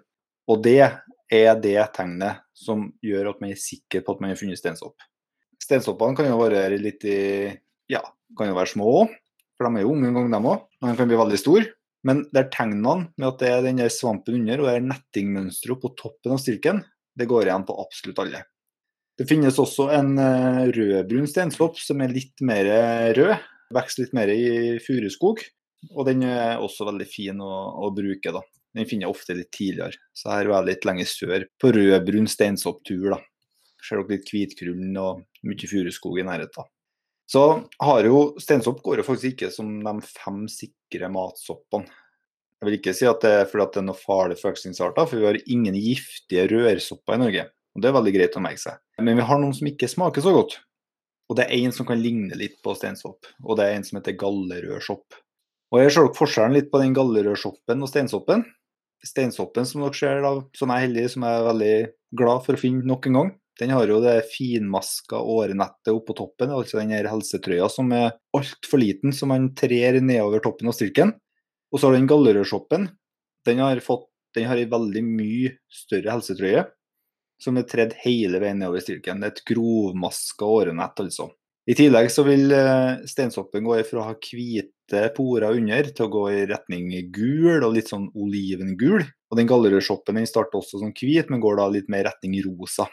Og 0.50 0.62
det 0.64 0.80
er 0.82 1.58
det 1.62 1.78
tegnet 1.94 2.42
som 2.56 2.88
gjør 3.04 3.32
at 3.32 3.42
man 3.42 3.52
er 3.54 3.60
sikker 3.60 4.02
på 4.04 4.16
at 4.16 4.22
man 4.22 4.32
har 4.32 4.40
funnet 4.40 4.58
steinsopp. 4.58 4.96
Steinsoppene 5.62 6.18
kan 6.18 6.26
jo 6.26 6.40
variere 6.40 6.80
litt 6.80 7.04
i 7.06 7.18
Ja, 7.90 8.02
kan 8.38 8.50
jo 8.50 8.56
være 8.56 8.72
små 8.72 8.88
òg, 9.02 9.12
for 9.58 9.66
de 9.66 9.78
er 9.78 9.84
jo 9.84 9.92
unge 9.94 10.10
en 10.10 10.18
gang, 10.18 10.32
de 10.32 10.50
òg. 10.52 10.64
De 10.82 10.96
kan 10.98 11.10
bli 11.10 11.20
veldig 11.20 11.40
store. 11.40 11.66
Men 12.06 12.22
det 12.32 12.40
er 12.40 12.52
tegnene 12.54 13.10
med 13.12 13.26
at 13.28 13.42
det 13.42 13.50
er 13.52 13.66
den 13.66 13.82
der 13.82 13.92
svampen 13.92 14.38
under 14.38 14.62
og 14.62 14.70
det 14.70 14.76
er 14.78 14.86
nettingmønsteret 14.86 15.82
på 15.82 15.90
toppen 15.98 16.32
av 16.32 16.40
stilken, 16.40 16.80
det 17.12 17.28
går 17.28 17.50
igjen 17.50 17.66
på 17.68 17.76
absolutt 17.82 18.22
alle. 18.22 18.40
Det 19.20 19.26
finnes 19.28 19.58
også 19.60 19.90
en 19.92 20.14
eh, 20.16 20.62
rødbrun 20.72 21.28
stensopp, 21.28 21.76
som 21.76 22.00
er 22.00 22.14
litt 22.14 22.40
mer 22.46 22.70
rød. 23.18 23.34
Vokser 23.76 24.06
litt 24.06 24.14
mer 24.16 24.32
i 24.32 24.78
furuskog. 24.80 25.42
Og 25.92 26.06
den 26.08 26.24
er 26.24 26.62
også 26.62 26.86
veldig 26.88 27.08
fin 27.08 27.42
å, 27.44 27.52
å 27.84 27.90
bruke. 27.92 28.32
da. 28.32 28.40
Den 28.76 28.86
finner 28.86 29.08
jeg 29.08 29.14
ofte 29.14 29.34
litt 29.34 29.50
tidligere. 29.54 29.98
Så 30.14 30.30
her 30.30 30.50
var 30.50 30.62
jeg 30.62 30.74
litt 30.74 30.86
lenger 30.86 31.08
sør 31.10 31.46
på 31.60 31.72
rødbrun 31.74 32.28
steinsopptur. 32.30 33.16
da. 33.16 33.18
Ser 33.80 34.02
dere 34.02 34.18
litt 34.18 34.30
hvitkrullen 34.30 35.00
og 35.00 35.24
mye 35.46 35.70
furuskog 35.70 36.20
i 36.20 36.26
nærheten. 36.26 36.68
Så 37.30 37.42
har 37.78 38.06
jo 38.06 38.22
steinsopp 38.42 38.82
går 38.82 39.00
jo 39.00 39.06
faktisk 39.06 39.34
ikke 39.34 39.50
som 39.54 39.68
de 39.84 39.92
fem 40.06 40.44
sikre 40.50 41.10
matsoppene. 41.14 41.86
Jeg 42.60 42.68
vil 42.68 42.76
ikke 42.76 42.92
si 42.92 43.06
at 43.08 43.22
det 43.24 43.30
er 43.32 43.46
fordi 43.48 43.64
at 43.64 43.76
det 43.76 43.80
er 43.80 43.86
noe 43.86 43.96
farlig 43.96 44.36
forvekslingsarter, 44.36 45.06
for 45.08 45.16
vi 45.16 45.28
har 45.28 45.38
ingen 45.48 45.78
giftige 45.80 46.44
rørsopper 46.50 47.16
i 47.16 47.22
Norge. 47.22 47.44
Og 47.72 47.82
Det 47.82 47.88
er 47.88 47.94
veldig 47.96 48.12
greit 48.16 48.36
å 48.36 48.42
merke 48.44 48.60
seg. 48.60 48.80
Men 49.00 49.16
vi 49.16 49.24
har 49.30 49.40
noen 49.40 49.54
som 49.56 49.70
ikke 49.70 49.88
smaker 49.88 50.24
så 50.24 50.34
godt. 50.34 50.58
Og 51.30 51.38
det 51.38 51.46
er 51.46 51.62
en 51.62 51.72
som 51.72 51.86
kan 51.86 52.02
ligne 52.02 52.36
litt 52.36 52.58
på 52.60 52.74
steinsopp, 52.74 53.30
og 53.46 53.56
det 53.56 53.68
er 53.68 53.78
en 53.78 53.86
som 53.86 54.00
heter 54.00 54.18
gallerødsopp. 54.18 55.20
Og 55.70 55.78
Jeg 55.78 55.92
ser 55.94 56.08
dere 56.08 56.18
forskjellen 56.18 56.56
litt 56.58 56.70
på 56.72 56.80
den 56.82 56.96
gallerødsoppen 56.98 57.86
og 57.86 57.88
steinsoppen 57.88 58.42
steinsoppen 59.06 59.66
som 59.68 59.84
dere 59.84 59.96
ser, 59.96 60.22
da, 60.24 60.32
som 60.56 60.72
er 60.72 60.84
heldig, 60.86 61.06
som 61.12 61.24
jeg 61.26 61.38
er 61.38 61.46
veldig 61.48 61.74
glad 62.20 62.44
for 62.46 62.56
å 62.56 62.60
finne 62.60 62.86
nok 62.88 63.08
en 63.08 63.18
gang. 63.20 63.32
Den 63.60 63.74
har 63.76 63.90
jo 63.92 63.98
det 64.00 64.16
finmaska 64.32 65.18
årenettet 65.20 65.92
oppå 65.92 66.16
toppen, 66.16 66.52
altså 66.54 66.78
den 66.80 66.94
her 66.94 67.08
helsetrøya 67.10 67.68
som 67.72 67.90
er 67.92 68.14
altfor 68.36 68.80
liten, 68.80 69.12
som 69.12 69.32
man 69.32 69.50
trer 69.58 70.00
nedover 70.00 70.40
toppen 70.44 70.70
av 70.70 70.76
styrken. 70.76 71.12
Og 71.70 71.80
så 71.80 71.88
har 71.88 71.98
den 71.98 72.08
gallerørsoppen, 72.10 72.88
Den 73.48 73.58
har 73.64 73.78
fått 73.80 74.10
den 74.34 74.46
har 74.46 74.60
ei 74.60 74.68
veldig 74.70 75.02
mye 75.04 75.54
større 75.72 76.12
helsetrøye, 76.14 76.64
som 77.40 77.56
er 77.58 77.66
tredd 77.68 77.96
hele 78.04 78.40
veien 78.42 78.60
nedover 78.60 78.82
styrken. 78.84 79.22
Det 79.22 79.30
er 79.30 79.34
et 79.34 79.46
grovmaska 79.48 80.46
årenett, 80.46 81.02
altså. 81.02 81.30
I 81.70 81.76
tillegg 81.78 82.08
så 82.12 82.24
vil 82.26 82.50
eh, 82.54 83.00
steinsoppen 83.08 83.66
gå 83.66 83.78
ifra 83.80 84.02
å 84.02 84.06
ha 84.08 84.14
hvite 84.16 84.70
porer 85.16 85.56
under 85.56 85.90
til 85.94 86.06
å 86.06 86.12
gå 86.12 86.24
i 86.32 86.42
retning 86.50 86.90
gul 87.14 87.62
og 87.62 87.74
litt 87.76 87.90
sånn 87.92 88.08
olivengul. 88.18 89.04
Og 89.30 89.38
den 89.38 89.48
gallerødshoppen 89.50 90.18
den 90.18 90.28
starter 90.28 90.58
også 90.58 90.80
som 90.82 90.92
hvit, 90.96 91.30
men 91.30 91.42
går 91.42 91.60
da 91.60 91.68
litt 91.70 91.90
mer 91.92 92.08
retning 92.08 92.34
rosa. 92.46 92.88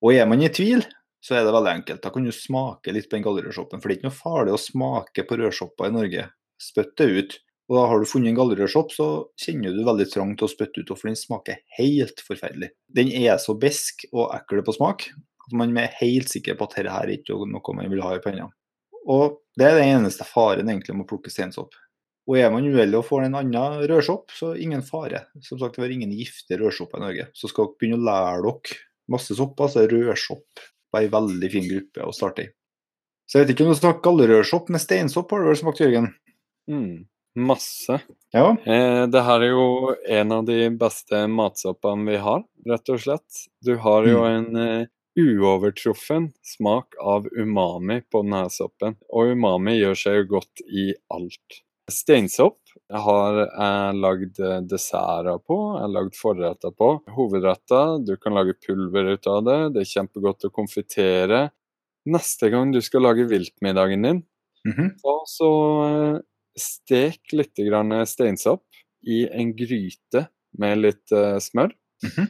Og 0.00 0.14
er 0.14 0.28
man 0.30 0.42
i 0.42 0.48
tvil, 0.48 0.84
så 1.20 1.36
er 1.36 1.44
det 1.44 1.52
veldig 1.52 1.72
enkelt. 1.80 2.02
Da 2.04 2.12
kan 2.14 2.24
du 2.24 2.32
smake 2.32 2.94
litt 2.94 3.10
på 3.10 3.18
den 3.18 3.26
gallerødshoppen. 3.26 3.80
For 3.80 3.90
det 3.90 3.96
er 3.96 4.00
ikke 4.00 4.08
noe 4.08 4.20
farlig 4.22 4.54
å 4.56 4.60
smake 4.60 5.26
på 5.28 5.40
rødsopper 5.42 5.90
i 5.90 5.96
Norge. 5.98 6.26
Spytt 6.60 6.94
det 7.00 7.08
ut. 7.10 7.36
Og 7.70 7.76
da 7.76 7.82
har 7.86 8.00
du 8.02 8.08
funnet 8.08 8.32
en 8.32 8.38
gallerødshopp, 8.38 8.94
så 8.94 9.08
kjenner 9.38 9.74
du 9.74 9.84
veldig 9.86 10.06
trang 10.10 10.32
til 10.38 10.48
å 10.48 10.50
spytte 10.50 10.82
ut, 10.82 10.90
for 10.90 11.06
den 11.06 11.18
smaker 11.18 11.60
helt 11.76 12.22
forferdelig. 12.26 12.72
Den 12.90 13.12
er 13.14 13.36
så 13.42 13.54
besk 13.54 14.08
og 14.10 14.32
ekkel 14.34 14.64
på 14.66 14.74
smak 14.74 15.10
at 15.50 15.54
man 15.58 15.76
er 15.78 15.94
helt 16.00 16.30
sikker 16.30 16.56
på 16.58 16.66
at 16.66 16.74
dette 16.78 16.94
er 16.94 17.14
ikke 17.14 17.36
noe 17.50 17.76
man 17.76 17.92
vil 17.92 18.02
ha 18.02 18.16
i 18.16 18.22
panna. 18.24 18.48
Og 19.08 19.38
det 19.56 19.66
er 19.66 19.78
den 19.80 20.00
eneste 20.00 20.24
faren 20.28 20.68
egentlig 20.68 20.94
med 20.96 21.06
å 21.06 21.10
plukke 21.14 21.32
steinsopp. 21.32 21.72
Og 22.28 22.36
er 22.38 22.50
man 22.52 22.66
uheldig 22.68 22.98
og 23.00 23.06
får 23.08 23.24
en 23.26 23.38
annen 23.40 23.80
rødsopp, 23.90 24.30
så 24.36 24.52
ingen 24.60 24.82
fare. 24.86 25.24
Som 25.42 25.58
sagt, 25.58 25.76
det 25.80 25.88
er 25.88 25.94
ingen 25.96 26.12
gifte 26.14 26.58
rødsopper 26.60 27.00
i 27.00 27.04
Norge. 27.06 27.26
Så 27.34 27.48
skal 27.50 27.66
dere 27.66 27.78
begynne 27.80 27.98
å 27.98 28.06
lære 28.06 28.42
dere 28.44 28.76
masse 29.10 29.34
sopper, 29.34 29.66
så 29.72 29.82
er 29.82 29.90
rødsopp 29.94 30.62
en 30.94 31.10
veldig 31.10 31.50
fin 31.50 31.66
gruppe 31.70 32.06
å 32.06 32.12
starte 32.14 32.44
i. 32.44 32.50
Så 33.26 33.38
jeg 33.38 33.46
vet 33.46 33.54
ikke 33.54 33.64
om 33.66 33.72
du 33.72 33.78
snakker 33.78 34.04
gallerødsopp 34.04 34.70
med 34.74 34.82
steinsopp, 34.82 35.30
har 35.32 35.42
du 35.42 35.48
vel 35.50 35.58
smakt, 35.58 35.80
Jørgen? 35.82 36.08
Mm, 36.70 37.04
masse. 37.38 37.98
Ja. 38.34 38.46
Eh, 38.66 39.04
det 39.10 39.22
her 39.26 39.44
er 39.46 39.52
jo 39.52 39.66
en 40.18 40.32
av 40.34 40.46
de 40.46 40.68
beste 40.78 41.24
matsoppene 41.30 42.10
vi 42.10 42.18
har, 42.22 42.42
rett 42.66 42.90
og 42.94 43.02
slett. 43.02 43.44
Du 43.62 43.76
har 43.82 44.06
jo 44.06 44.22
Mm. 44.24 44.30
en 44.34 44.56
eh, 44.56 44.86
uovertruffen 45.18 46.30
smak 46.46 46.94
av 47.00 47.26
umami 47.32 48.00
på 48.10 48.22
denne 48.22 48.44
soppen. 48.52 48.96
Og 49.10 49.34
umami 49.34 49.78
gjør 49.78 49.98
seg 49.98 50.20
jo 50.20 50.28
godt 50.36 50.62
i 50.66 50.90
alt. 51.12 51.60
Steinsopp 51.90 52.58
har 52.90 53.38
jeg 53.42 53.98
lagd 53.98 54.40
eh, 54.42 54.58
desserter 54.70 55.40
på, 55.42 55.56
jeg 55.74 55.82
har 55.82 55.94
lagd 55.94 56.16
forretter 56.18 56.74
på. 56.76 56.92
Hovedretter, 57.16 57.98
du 58.06 58.14
kan 58.20 58.36
lage 58.38 58.54
pulver 58.62 59.14
ut 59.16 59.30
av 59.30 59.42
det, 59.46 59.58
det 59.74 59.82
er 59.82 59.92
kjempegodt 59.92 60.46
å 60.46 60.52
konfitere. 60.54 61.48
Neste 62.10 62.50
gang 62.52 62.70
du 62.72 62.80
skal 62.84 63.04
lage 63.08 63.26
viltmiddagen 63.28 64.06
din, 64.06 64.22
mm 64.66 64.76
-hmm. 64.76 64.90
så 65.02 65.16
så, 65.26 65.50
stek 66.58 67.32
litt 67.32 67.56
grann 67.56 68.06
steinsopp 68.06 68.64
i 69.06 69.28
en 69.28 69.54
gryte 69.56 70.26
med 70.58 70.78
litt 70.78 71.12
uh, 71.12 71.38
smør. 71.38 71.72
Mhm. 72.04 72.26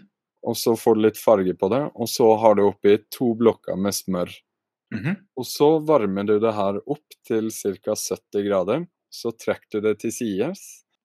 Og 0.47 0.57
så 0.57 0.75
får 0.79 0.97
du 0.97 1.03
litt 1.05 1.19
farge 1.21 1.55
på 1.55 1.69
det, 1.73 1.83
og 1.95 2.09
så 2.09 2.31
har 2.41 2.57
du 2.57 2.65
oppi 2.69 2.97
to 3.13 3.35
blokker 3.37 3.77
med 3.77 3.95
smør. 3.95 4.31
Mhm. 4.95 5.17
Og 5.37 5.47
så 5.47 5.69
varmer 5.87 6.25
du 6.27 6.39
det 6.43 6.53
her 6.57 6.81
opp 6.91 7.19
til 7.27 7.51
ca. 7.55 7.95
70 7.95 8.47
grader. 8.49 8.87
Så 9.11 9.33
trekker 9.35 9.81
du 9.81 9.89
det 9.89 9.99
til 10.01 10.13
sides, 10.15 10.61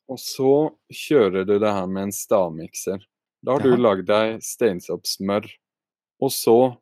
og 0.07 0.19
så 0.21 0.53
kjører 0.93 1.45
du 1.45 1.57
det 1.59 1.71
her 1.73 1.87
med 1.89 2.07
en 2.07 2.13
stavmikser. 2.13 3.01
Da 3.45 3.55
har 3.57 3.63
du 3.65 3.71
Jaha. 3.73 3.81
lagd 3.81 4.07
deg 4.09 4.41
steinsoppsmør. 4.45 5.47
Og 6.21 6.31
så 6.31 6.77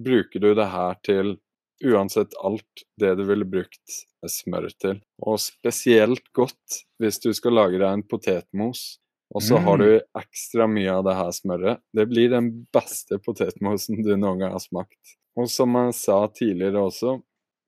bruker 0.00 0.40
du 0.40 0.54
det 0.56 0.68
her 0.72 0.96
til 1.04 1.36
uansett 1.84 2.34
alt 2.42 2.84
det 3.00 3.14
du 3.18 3.24
ville 3.28 3.46
brukt 3.48 4.00
smør 4.28 4.68
til. 4.80 5.00
Og 5.22 5.40
spesielt 5.42 6.24
godt 6.32 6.82
hvis 7.02 7.20
du 7.20 7.32
skal 7.36 7.56
lage 7.58 7.78
deg 7.78 7.88
en 7.90 8.04
potetmos. 8.06 8.98
Og 9.34 9.42
så 9.42 9.56
har 9.64 9.78
Mm. 9.78 9.84
du 9.84 10.00
ekstra 10.20 10.66
mye 10.68 10.92
av 10.92 11.04
det 11.04 11.14
her 11.16 11.30
smøret. 11.32 11.80
Det 11.94 12.08
blir 12.08 12.28
den 12.30 12.66
beste 12.72 13.18
potetmosen 13.18 14.02
du 14.04 14.16
noen 14.16 14.38
gang 14.38 14.52
har 14.52 14.60
smakt. 14.60 15.16
Og 15.36 15.48
som 15.48 15.72
jeg 15.74 15.94
sa 15.94 16.26
tidligere 16.28 16.82
også, 16.84 17.22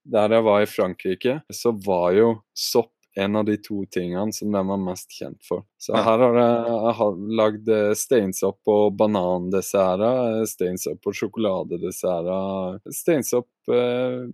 der 0.06 0.28
jeg 0.28 0.44
var 0.44 0.60
i 0.60 0.66
Frankrike, 0.68 1.42
så 1.50 1.72
var 1.72 2.12
jo 2.12 2.42
sopp 2.54 2.90
en 3.16 3.36
av 3.36 3.44
de 3.46 3.56
to 3.56 3.84
tingene 3.86 4.32
som 4.34 4.50
de 4.52 4.58
var 4.66 4.76
mest 4.76 5.08
kjent 5.08 5.40
for. 5.46 5.62
Så 5.78 5.94
her 5.94 6.18
har 6.18 6.34
jeg, 6.34 6.66
jeg 6.66 6.94
har 6.98 7.12
lagd 7.40 7.68
eh, 7.68 7.94
steinsopp 7.94 8.58
og 8.66 8.96
banandesserter, 8.98 10.40
eh, 10.40 10.44
steinsopp 10.50 11.06
og 11.06 11.14
sjokoladedesserter, 11.14 12.80
steinsopp 12.92 13.48
eh, 13.72 14.26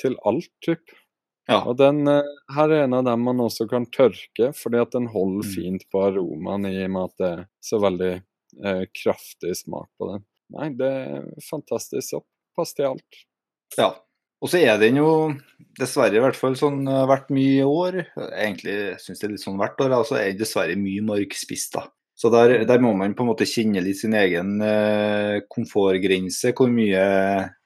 til 0.00 0.16
alt, 0.24 0.48
typ. 0.64 0.80
Ja. 1.50 1.58
Og 1.66 1.76
den 1.80 2.04
eh, 2.08 2.28
her 2.54 2.70
er 2.70 2.84
en 2.84 2.94
av 2.94 3.04
dem 3.08 3.24
man 3.26 3.40
også 3.42 3.66
kan 3.70 3.86
tørke, 3.90 4.52
fordi 4.54 4.78
at 4.82 4.92
den 4.94 5.08
holder 5.10 5.42
Mm. 5.46 5.52
fint 5.54 5.86
på 5.90 6.04
aromaen 6.06 6.66
i 6.70 6.84
og 6.84 6.90
med 6.94 7.08
at 7.08 7.16
det 7.18 7.30
er 7.32 7.42
så 7.60 7.80
veldig 7.82 8.12
eh, 8.64 8.84
kraftig 8.94 9.56
smak 9.58 9.88
på 9.98 10.12
den. 10.12 10.24
Nei, 10.52 10.68
det 10.78 10.88
er 10.92 11.26
fantastisk 11.48 12.04
sopp. 12.12 12.26
Pass 12.56 12.74
til 12.76 12.90
alt. 12.92 13.22
Ja. 13.78 13.94
Og 14.42 14.50
så 14.50 14.58
er 14.58 14.76
den 14.78 14.96
jo 14.98 15.08
dessverre 15.78 16.18
i 16.18 16.20
hvert 16.20 16.36
fall 16.36 16.54
sånn 16.58 16.82
eh, 16.90 17.04
hvert 17.08 17.30
mye 17.32 17.64
år. 17.64 18.00
Egentlig 18.34 18.98
syns 19.00 19.22
jeg 19.22 19.22
det 19.22 19.28
er 19.30 19.34
litt 19.36 19.44
sånn 19.46 19.58
hvert 19.60 19.80
år, 19.80 19.94
altså 19.96 20.18
er 20.20 20.34
dessverre 20.36 20.74
mye 20.76 21.02
markspist, 21.06 21.72
da. 21.78 21.86
Så 22.18 22.28
der, 22.30 22.64
der 22.68 22.82
må 22.82 22.92
man 22.94 23.14
på 23.16 23.24
en 23.24 23.30
måte 23.32 23.46
kjenne 23.48 23.80
litt 23.82 23.98
sin 24.02 24.12
egen 24.14 24.60
eh, 24.62 25.40
komfortgrense, 25.50 26.52
hvor 26.58 26.68
mye, 26.70 27.00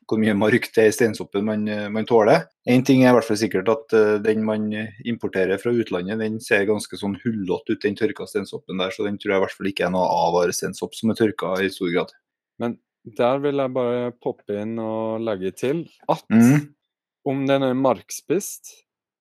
hvor 0.09 0.21
mye 0.23 0.35
mark 0.39 0.69
det 0.75 0.83
er 0.85 0.89
i 0.91 0.95
steinsoppen 0.95 1.45
man, 1.45 1.67
eh, 1.69 1.89
man 1.91 2.07
tåler. 2.07 2.45
Én 2.69 2.85
ting 2.87 3.03
er 3.03 3.11
i 3.11 3.15
hvert 3.17 3.27
fall 3.27 3.37
sikkert 3.41 3.69
at 3.69 3.93
eh, 3.99 4.19
den 4.23 4.45
man 4.47 4.69
importerer 5.05 5.59
fra 5.59 5.73
utlandet, 5.75 6.19
den 6.23 6.39
ser 6.41 6.65
ganske 6.69 6.95
sånn 7.01 7.17
hullete 7.25 7.75
ut, 7.75 7.83
den 7.83 7.97
tørka 7.99 8.27
steinsoppen 8.31 8.79
der. 8.79 8.91
Så 8.95 9.05
den 9.05 9.19
tror 9.19 9.33
jeg 9.35 9.41
i 9.41 9.45
hvert 9.47 9.57
fall 9.59 9.71
ikke 9.73 9.87
er 9.89 9.91
noe 9.97 10.07
avvaresteinsopp 10.29 10.95
som 10.95 11.11
er 11.11 11.19
tørka 11.19 11.57
i 11.65 11.69
stor 11.75 11.91
grad. 11.95 12.13
Men 12.63 12.79
der 13.19 13.39
vil 13.43 13.57
jeg 13.63 13.75
bare 13.75 14.13
poppe 14.23 14.57
inn 14.63 14.79
og 14.83 15.21
legge 15.27 15.53
til 15.55 15.85
at 16.09 16.25
Mm. 16.31 16.73
om 17.27 17.47
den 17.47 17.63
er 17.63 17.75
markspist, 17.75 18.73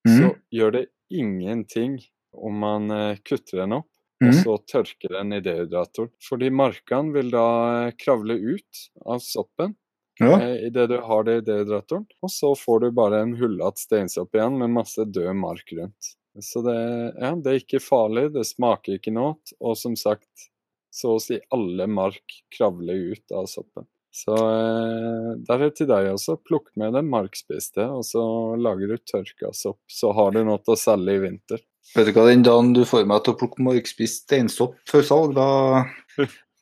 Mm. 0.08 0.18
så 0.20 0.36
gjør 0.54 0.72
det 0.72 0.86
ingenting 1.12 2.00
om 2.34 2.54
man 2.60 2.92
eh, 2.92 3.18
kutter 3.26 3.62
den 3.64 3.74
opp 3.74 3.90
og 4.22 4.28
Mm. 4.32 4.44
så 4.44 4.58
tørker 4.66 5.10
den 5.18 5.34
i 5.34 5.40
dehydrator. 5.42 6.10
Fordi 6.24 6.50
markene 6.50 7.12
vil 7.14 7.30
da 7.32 7.92
kravle 8.00 8.38
ut 8.40 8.90
av 9.06 9.20
soppen, 9.20 9.76
Ja. 10.20 10.36
eh, 10.40 10.68
idet 10.70 10.90
du 10.90 10.98
har 11.04 11.24
det 11.28 11.38
i 11.38 11.46
dehydratoren. 11.50 12.06
Og 12.24 12.32
så 12.32 12.54
får 12.56 12.80
du 12.86 12.92
bare 12.96 13.22
en 13.26 13.34
hullete 13.40 13.82
steinsopp 13.84 14.36
igjen 14.38 14.58
med 14.62 14.72
masse 14.78 15.04
død 15.06 15.34
mark 15.36 15.74
rundt. 15.76 16.14
Så 16.44 16.62
det, 16.66 16.76
ja, 17.22 17.32
det 17.36 17.48
er 17.52 17.60
ikke 17.62 17.80
farlig, 17.84 18.30
det 18.36 18.44
smaker 18.48 18.98
ikke 18.98 19.12
noe, 19.16 19.36
og 19.64 19.78
som 19.80 19.94
sagt, 19.96 20.50
så 20.92 21.14
å 21.16 21.22
si 21.24 21.38
alle 21.56 21.86
mark 21.88 22.42
kravler 22.56 23.14
ut 23.16 23.32
av 23.36 23.46
soppen. 23.52 23.88
Så 24.16 24.32
eh, 24.36 25.30
der 25.48 25.56
er 25.60 25.64
det 25.70 25.76
til 25.80 25.88
deg 25.92 26.10
også. 26.14 26.38
Plukk 26.48 26.70
med 26.80 26.94
det 26.96 27.04
markspiste, 27.08 27.84
og 27.92 28.04
så 28.08 28.24
lager 28.60 28.92
du 28.94 28.98
tørka 29.04 29.52
sopp. 29.56 29.80
Så 29.92 30.12
har 30.16 30.32
du 30.36 30.42
noe 30.48 30.60
å 30.60 30.78
selge 30.80 31.16
i 31.18 31.24
vinter. 31.24 31.64
Vet 31.96 32.08
du 32.08 32.14
hva, 32.16 32.24
den 32.32 32.44
dagen 32.48 32.72
du 32.76 32.84
får 32.88 33.04
meg 33.08 33.24
til 33.24 33.36
å 33.36 33.40
plukke 33.40 33.64
markspist 33.68 34.24
steinsopp 34.26 34.76
før 34.90 35.04
salg, 35.08 35.36
da, 35.36 35.84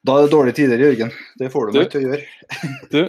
da 0.05 0.17
er 0.17 0.25
det 0.25 0.33
dårlige 0.33 0.57
tider, 0.63 0.81
Jørgen. 0.81 1.13
Det 1.39 1.49
får 1.53 1.69
du 1.69 1.71
Du- 1.73 1.79
meg 1.83 1.91
til 1.93 2.01
å 2.01 2.09
gjøre. 2.09 2.25
Du, 2.93 3.01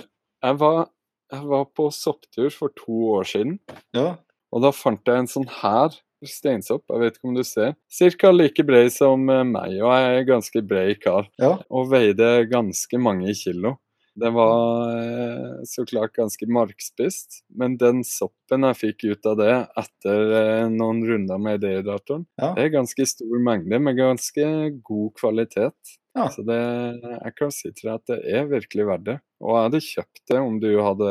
jeg 0.45 0.59
var, 0.61 0.89
jeg 1.33 1.47
var 1.51 1.65
på 1.75 1.89
sopptur 1.95 2.51
for 2.53 2.73
to 2.77 2.99
år 3.19 3.25
siden, 3.33 3.59
Ja. 3.97 4.17
og 4.53 4.63
da 4.63 4.71
fant 4.77 5.01
jeg 5.09 5.17
en 5.25 5.31
sånn 5.31 5.49
her 5.63 5.97
steinsopp. 6.25 6.85
Jeg 6.89 7.01
vet 7.03 7.17
ikke 7.19 7.29
om 7.29 7.35
du 7.37 7.43
ser. 7.45 7.75
Cirka 7.93 8.31
like 8.33 8.63
bred 8.65 8.89
som 8.95 9.29
eh, 9.29 9.43
meg, 9.45 9.75
og 9.83 9.91
jeg 9.93 10.21
er 10.21 10.29
ganske 10.31 10.63
bred 10.67 11.01
kar. 11.03 11.27
ja. 11.39 11.59
Og 11.71 11.91
veide 11.91 12.47
ganske 12.49 12.97
mange 13.01 13.35
kilo. 13.37 13.75
Den 14.15 14.35
var 14.37 14.93
eh, 14.95 15.65
så 15.67 15.83
klart 15.91 16.12
ganske 16.15 16.47
markspist, 16.47 17.41
men 17.59 17.75
den 17.81 18.05
soppen 18.07 18.62
jeg 18.69 18.79
fikk 18.79 19.05
ut 19.11 19.27
av 19.27 19.41
det 19.41 19.55
etter 19.81 20.35
eh, 20.39 20.69
noen 20.71 21.01
runder 21.09 21.41
med 21.43 21.65
dehydatoren, 21.65 22.23
Ja. 22.39 22.53
det 22.55 22.69
er 22.69 22.75
ganske 22.77 23.07
stor 23.11 23.43
mengde 23.43 23.81
med 23.83 23.99
ganske 23.99 24.47
god 24.87 25.11
kvalitet. 25.19 25.97
Ja. 26.15 26.29
Så 26.31 26.45
det, 26.47 26.61
jeg 27.03 27.35
kan 27.41 27.51
si 27.51 27.73
til 27.75 27.89
deg 27.91 27.97
at 27.99 28.07
det 28.12 28.21
er 28.39 28.47
virkelig 28.53 28.87
verdt 28.87 29.07
det. 29.09 29.17
Og 29.43 29.57
jeg 29.57 29.65
hadde 29.67 29.81
kjøpt 29.89 30.23
det 30.31 30.39
om 30.39 30.61
du 30.62 30.71
hadde 30.79 31.11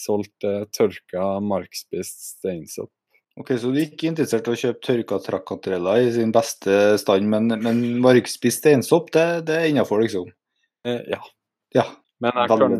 solgt 0.00 0.46
eh, 0.46 0.62
tørka 0.70 1.24
markspist 1.42 2.22
steinsopp. 2.36 2.92
Ok, 3.40 3.54
Så 3.58 3.70
du 3.72 3.78
er 3.80 3.88
ikke 3.88 4.06
interessert 4.10 4.46
i 4.46 4.52
å 4.54 4.58
kjøpe 4.58 4.84
tørka 4.84 5.18
trakkantereller 5.24 6.02
i 6.06 6.12
sin 6.14 6.30
beste 6.34 6.78
stand, 7.00 7.26
men, 7.30 7.50
men 7.62 7.82
markspist 8.04 8.62
steinsopp, 8.62 9.10
det, 9.14 9.26
det 9.48 9.56
er 9.58 9.68
innafor, 9.72 10.02
liksom? 10.04 10.30
Eh, 10.86 11.02
ja. 11.10 11.20
Ja. 11.74 11.84
Men 12.20 12.32
jeg 12.36 12.48
kan. 12.48 12.78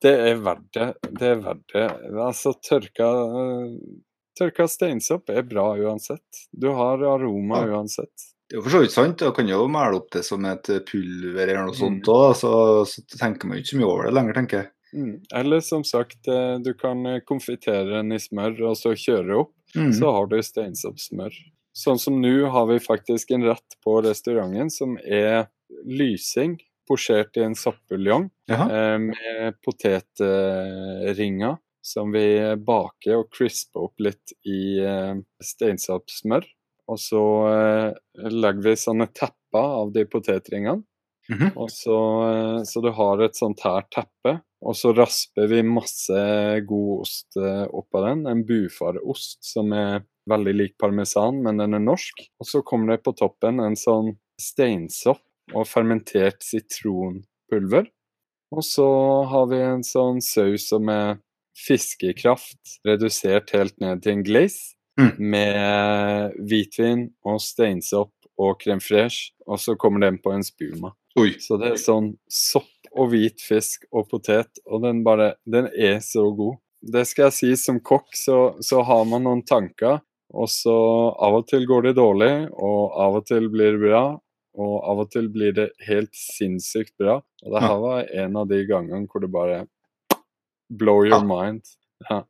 Det 0.00 0.12
er 0.30 0.38
verdt 0.40 0.68
det. 0.76 0.86
Det 1.20 1.26
er 1.34 1.40
verdt 1.44 1.74
det. 1.74 1.86
Altså, 2.24 2.54
tørka 2.64 3.08
Tørka 4.40 4.64
steinsopp 4.72 5.28
er 5.34 5.42
bra 5.44 5.66
uansett. 5.76 6.44
Du 6.56 6.70
har 6.72 7.02
aroma 7.04 7.58
Ja. 7.66 7.74
uansett. 7.76 8.28
Det 8.48 8.56
er 8.56 8.58
jo 8.58 8.62
for 8.64 8.70
så 8.72 8.80
vidt 8.80 8.94
sant. 8.94 9.18
Du 9.20 9.30
kan 9.36 9.46
jo 9.46 9.66
male 9.68 9.96
opp 9.98 10.08
det 10.14 10.22
som 10.24 10.44
et 10.48 10.64
pulver 10.88 11.42
eller 11.48 11.66
noe 11.66 11.74
Mm. 11.74 11.80
sånt 11.82 12.08
òg, 12.08 12.34
så, 12.34 12.52
så 12.88 13.02
tenker 13.18 13.46
man 13.46 13.58
jo 13.58 13.62
ikke 13.62 13.70
så 13.74 13.76
mye 13.82 13.90
over 13.90 14.04
det 14.08 14.14
lenger, 14.16 14.34
tenker 14.34 14.56
jeg. 14.62 14.70
Mm. 14.94 15.20
Eller 15.34 15.60
som 15.60 15.84
sagt, 15.84 16.26
eh, 16.26 16.56
du 16.58 16.72
kan 16.74 17.04
eh, 17.06 17.20
konfitere 17.20 17.84
den 18.00 18.12
i 18.12 18.18
smør 18.18 18.56
og 18.70 18.76
så 18.80 18.94
kjøre 18.96 19.36
opp. 19.44 19.52
Mm. 19.76 19.92
Så 19.92 20.10
har 20.10 20.26
du 20.26 20.40
steinsoppsmør. 20.42 21.36
Sånn 21.76 22.00
som 22.00 22.16
nå 22.20 22.50
har 22.50 22.66
vi 22.66 22.78
faktisk 22.82 23.30
en 23.36 23.44
rett 23.44 23.76
på 23.84 24.00
restauranten 24.02 24.70
som 24.72 24.96
er 25.04 25.46
lysing 25.86 26.56
posjert 26.90 27.38
i 27.38 27.46
en 27.46 27.56
sappbuljong 27.58 28.28
eh, 28.50 28.96
med 29.06 29.58
potetringer 29.64 31.58
som 31.82 32.12
vi 32.12 32.24
baker 32.60 33.22
og 33.22 33.30
crisper 33.32 33.86
opp 33.86 34.02
litt 34.02 34.34
i 34.44 34.80
eh, 34.84 35.14
steinsoppsmør. 35.44 36.44
Og 36.90 36.98
så 36.98 37.24
eh, 37.48 38.28
legger 38.34 38.66
vi 38.66 38.76
sånne 38.78 39.08
tepper 39.14 39.76
av 39.82 39.92
de 39.94 40.06
potetringene. 40.10 40.82
Mhm. 41.30 41.52
Og 41.62 41.70
så, 41.70 41.96
eh, 42.26 42.62
så 42.66 42.82
du 42.82 42.90
har 42.96 43.22
et 43.22 43.38
sånt 43.38 43.62
her 43.62 43.84
teppe, 43.94 44.40
og 44.60 44.76
så 44.76 44.92
rasper 44.96 45.46
vi 45.48 45.62
masse 45.64 46.22
god 46.68 47.04
ost 47.06 47.38
eh, 47.38 47.66
oppå 47.70 48.02
den. 48.08 48.26
En 48.28 48.42
bufareost 48.46 49.38
som 49.46 49.72
er 49.72 50.02
veldig 50.30 50.54
lik 50.56 50.74
parmesan, 50.78 51.40
men 51.44 51.62
den 51.62 51.78
er 51.78 51.84
norsk. 51.84 52.26
Og 52.42 52.50
så 52.50 52.64
kommer 52.66 52.96
det 52.96 53.04
på 53.06 53.14
toppen 53.16 53.62
en 53.62 53.78
sånn 53.78 54.16
steinsopp 54.40 55.22
og 55.54 55.66
fermentert 55.68 56.44
sitronpulver. 56.44 57.88
Og 58.50 58.64
så 58.66 58.86
har 59.30 59.50
vi 59.50 59.60
en 59.62 59.84
sånn 59.86 60.20
saus 60.24 60.68
som 60.72 60.88
er 60.90 61.20
fiskekraft 61.60 62.80
redusert 62.86 63.52
helt 63.54 63.76
ned 63.82 64.02
til 64.04 64.18
en 64.18 64.24
glaze. 64.26 64.74
Mm. 65.00 65.12
Med 65.32 66.40
hvitvin 66.50 67.04
og 67.24 67.38
steinsopp 67.40 68.12
og 68.40 68.58
crème 68.60 68.82
fraiche, 68.84 69.30
og 69.46 69.60
så 69.60 69.76
kommer 69.80 70.02
den 70.02 70.18
på 70.20 70.32
en 70.34 70.44
spuma. 70.44 70.92
Oi. 71.20 71.34
Så 71.42 71.58
det 71.60 71.74
er 71.74 71.80
sånn 71.80 72.12
sopp 72.30 72.90
og 72.90 73.12
hvit 73.12 73.42
fisk 73.42 73.86
og 73.94 74.08
potet, 74.10 74.60
og 74.66 74.82
den 74.84 75.04
bare 75.06 75.34
Den 75.46 75.68
er 75.72 76.00
så 76.04 76.26
god. 76.34 76.58
Det 76.80 77.04
skal 77.06 77.28
jeg 77.28 77.36
si, 77.36 77.50
som 77.60 77.80
kokk 77.80 78.16
så, 78.16 78.38
så 78.64 78.82
har 78.86 79.04
man 79.04 79.26
noen 79.26 79.42
tanker, 79.44 80.00
og 80.32 80.48
så 80.48 80.74
av 81.20 81.40
og 81.40 81.48
til 81.50 81.66
går 81.68 81.90
det 81.90 81.96
dårlig, 81.98 82.32
og 82.56 82.96
av 83.04 83.20
og 83.20 83.26
til 83.28 83.50
blir 83.52 83.76
det 83.76 83.82
bra, 83.82 84.04
og 84.60 84.74
av 84.92 84.98
og 85.04 85.10
til 85.14 85.28
blir 85.32 85.54
det 85.56 85.68
helt 85.86 86.12
sinnssykt 86.16 86.92
bra. 87.00 87.18
Og 87.44 87.54
det 87.54 87.62
her 87.64 87.78
var 87.82 88.10
en 88.24 88.36
av 88.40 88.48
de 88.50 88.60
gangene 88.68 89.06
hvor 89.10 89.24
det 89.24 89.30
bare 89.32 89.62
blow 90.70 91.02
your 91.04 91.18
Ja. 91.18 91.22
mind. 91.26 91.62
Ja. 92.08 92.22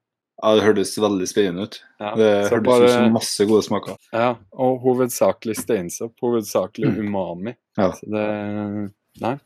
Ja, 0.42 0.54
det 0.56 0.62
hørtes 0.64 0.94
veldig 0.96 1.26
spennende 1.28 1.66
ut. 1.68 1.82
ja. 2.00 2.14
Det 2.16 2.28
Så 2.48 2.54
hørtes 2.54 2.66
bare- 2.66 2.84
ut 2.84 2.90
som 2.90 3.12
masse 3.12 3.46
gode 3.46 3.62
smaker. 3.62 3.96
Ja, 4.12 4.30
og 4.52 4.78
hovedsakelig 4.80 5.56
steinsopp. 5.58 6.14
Hovedsakelig 6.22 6.88
Mm. 6.96 7.00
umami. 7.08 7.56
Ja. 7.76 7.90
Så 7.92 8.06
det 8.08 8.92
Nei. 9.20 9.38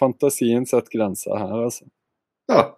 Fantasien 0.00 0.66
setter 0.66 0.90
grenser 0.98 1.36
her, 1.38 1.62
altså. 1.64 1.84
Ja, 2.48 2.72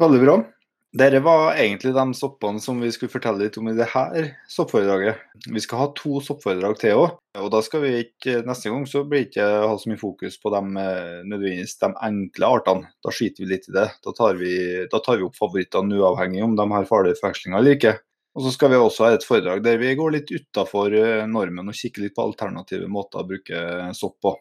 veldig 0.00 0.20
bra. 0.24 0.44
Dette 0.90 1.20
var 1.22 1.54
egentlig 1.54 1.92
de 1.94 2.04
soppene 2.18 2.58
som 2.58 2.80
vi 2.82 2.88
skulle 2.90 3.12
fortelle 3.12 3.44
litt 3.44 3.56
om 3.60 3.68
i 3.70 3.76
det 3.78 3.86
her 3.92 4.32
soppforedraget. 4.50 5.20
Vi 5.46 5.62
skal 5.62 5.84
ha 5.84 5.86
to 5.94 6.18
soppforedrag 6.26 6.80
til 6.80 6.98
òg, 6.98 7.12
og 7.38 7.46
da 7.54 7.60
skal 7.62 7.84
vi 7.84 7.92
ikke 8.00 8.40
neste 8.48 8.72
gang 8.72 8.88
så 8.90 9.04
blir 9.06 9.28
ikke 9.28 9.46
ha 9.46 9.76
så 9.78 9.92
mye 9.92 10.00
fokus 10.00 10.40
på 10.42 10.50
de, 10.50 10.64
eh, 10.82 11.22
nødvendigvis 11.30 11.78
de 11.78 11.92
enkle 12.08 12.50
artene. 12.58 12.90
Da 13.06 13.14
skiter 13.14 13.44
vi 13.44 13.52
litt 13.52 13.70
i 13.70 13.76
det. 13.78 13.86
Da 14.02 14.16
tar 14.18 14.34
vi, 14.42 14.52
da 14.90 14.98
tar 14.98 15.20
vi 15.20 15.28
opp 15.28 15.38
favorittene 15.38 15.94
uavhengig 15.94 16.42
om 16.42 16.58
de 16.58 16.66
har 16.74 16.90
farlige 16.90 17.20
forvekslinger 17.22 17.62
eller 17.62 17.78
ikke. 17.78 17.94
Og 18.34 18.46
så 18.46 18.54
skal 18.54 18.74
vi 18.74 18.82
også 18.82 19.06
ha 19.06 19.14
et 19.14 19.26
foredrag 19.26 19.62
der 19.62 19.78
vi 19.78 19.94
går 19.94 20.14
litt 20.18 20.30
utafor 20.30 20.90
normen 21.30 21.70
og 21.70 21.74
kikker 21.74 22.02
litt 22.02 22.18
på 22.18 22.26
alternative 22.26 22.90
måter 22.90 23.22
å 23.22 23.28
bruke 23.30 23.94
sopp 23.94 24.18
på. 24.22 24.34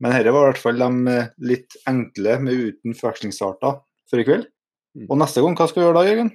Men 0.00 0.12
dette 0.12 0.32
var 0.32 0.44
i 0.44 0.50
hvert 0.50 0.60
fall 0.60 0.80
de 0.80 1.12
eh, 1.12 1.30
litt 1.52 1.76
enkle 1.88 2.40
med 2.44 2.66
uten 2.68 2.96
forvekslingsarter 2.96 3.80
for 4.08 4.20
i 4.20 4.26
kveld. 4.28 4.48
Mm. 4.96 5.06
Og 5.12 5.18
neste 5.20 5.42
gang, 5.44 5.56
hva 5.58 5.66
skal 5.68 5.82
vi 5.82 5.86
gjøre 5.86 5.98
da, 6.00 6.04
Jørgen? 6.08 6.30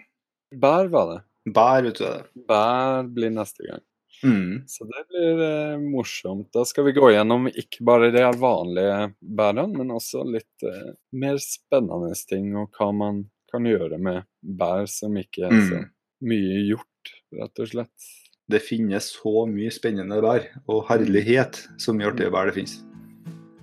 Bær 0.61 0.89
var 0.93 1.07
det. 1.11 1.19
Bær, 1.55 1.81
vet 1.87 1.97
du 1.97 2.03
det. 2.05 2.45
Bær 2.47 3.07
blir 3.09 3.31
neste 3.33 3.65
gang. 3.65 3.81
Mm. 4.21 4.67
Så 4.69 4.85
det 4.85 5.01
blir 5.09 5.39
eh, 5.47 5.79
morsomt. 5.81 6.51
Da 6.53 6.61
skal 6.69 6.85
vi 6.85 6.93
gå 6.93 7.07
gjennom 7.15 7.47
ikke 7.49 7.81
bare 7.87 8.11
de 8.13 8.21
vanlige 8.37 8.97
bærene, 9.17 9.65
men 9.79 9.95
også 9.95 10.21
litt 10.29 10.67
eh, 10.67 10.91
mer 11.17 11.39
spennende 11.41 12.13
ting, 12.29 12.51
og 12.61 12.69
hva 12.77 12.91
man 12.93 13.23
kan 13.51 13.65
gjøre 13.65 13.97
med 13.99 14.21
bær 14.41 14.85
som 14.91 15.17
ikke 15.17 15.47
er 15.49 15.57
så 15.65 15.79
Mm. 15.81 15.87
mye 16.29 16.59
gjort, 16.69 17.09
rett 17.33 17.59
og 17.63 17.71
slett. 17.71 18.09
Det 18.51 18.59
finnes 18.61 19.07
så 19.15 19.47
mye 19.49 19.71
spennende 19.73 20.21
bær, 20.21 20.45
og 20.69 20.85
herlighet 20.91 21.63
så 21.81 21.95
mye 21.97 22.11
artige 22.11 22.29
bær 22.29 22.45
det 22.51 22.53
finnes. 22.59 22.77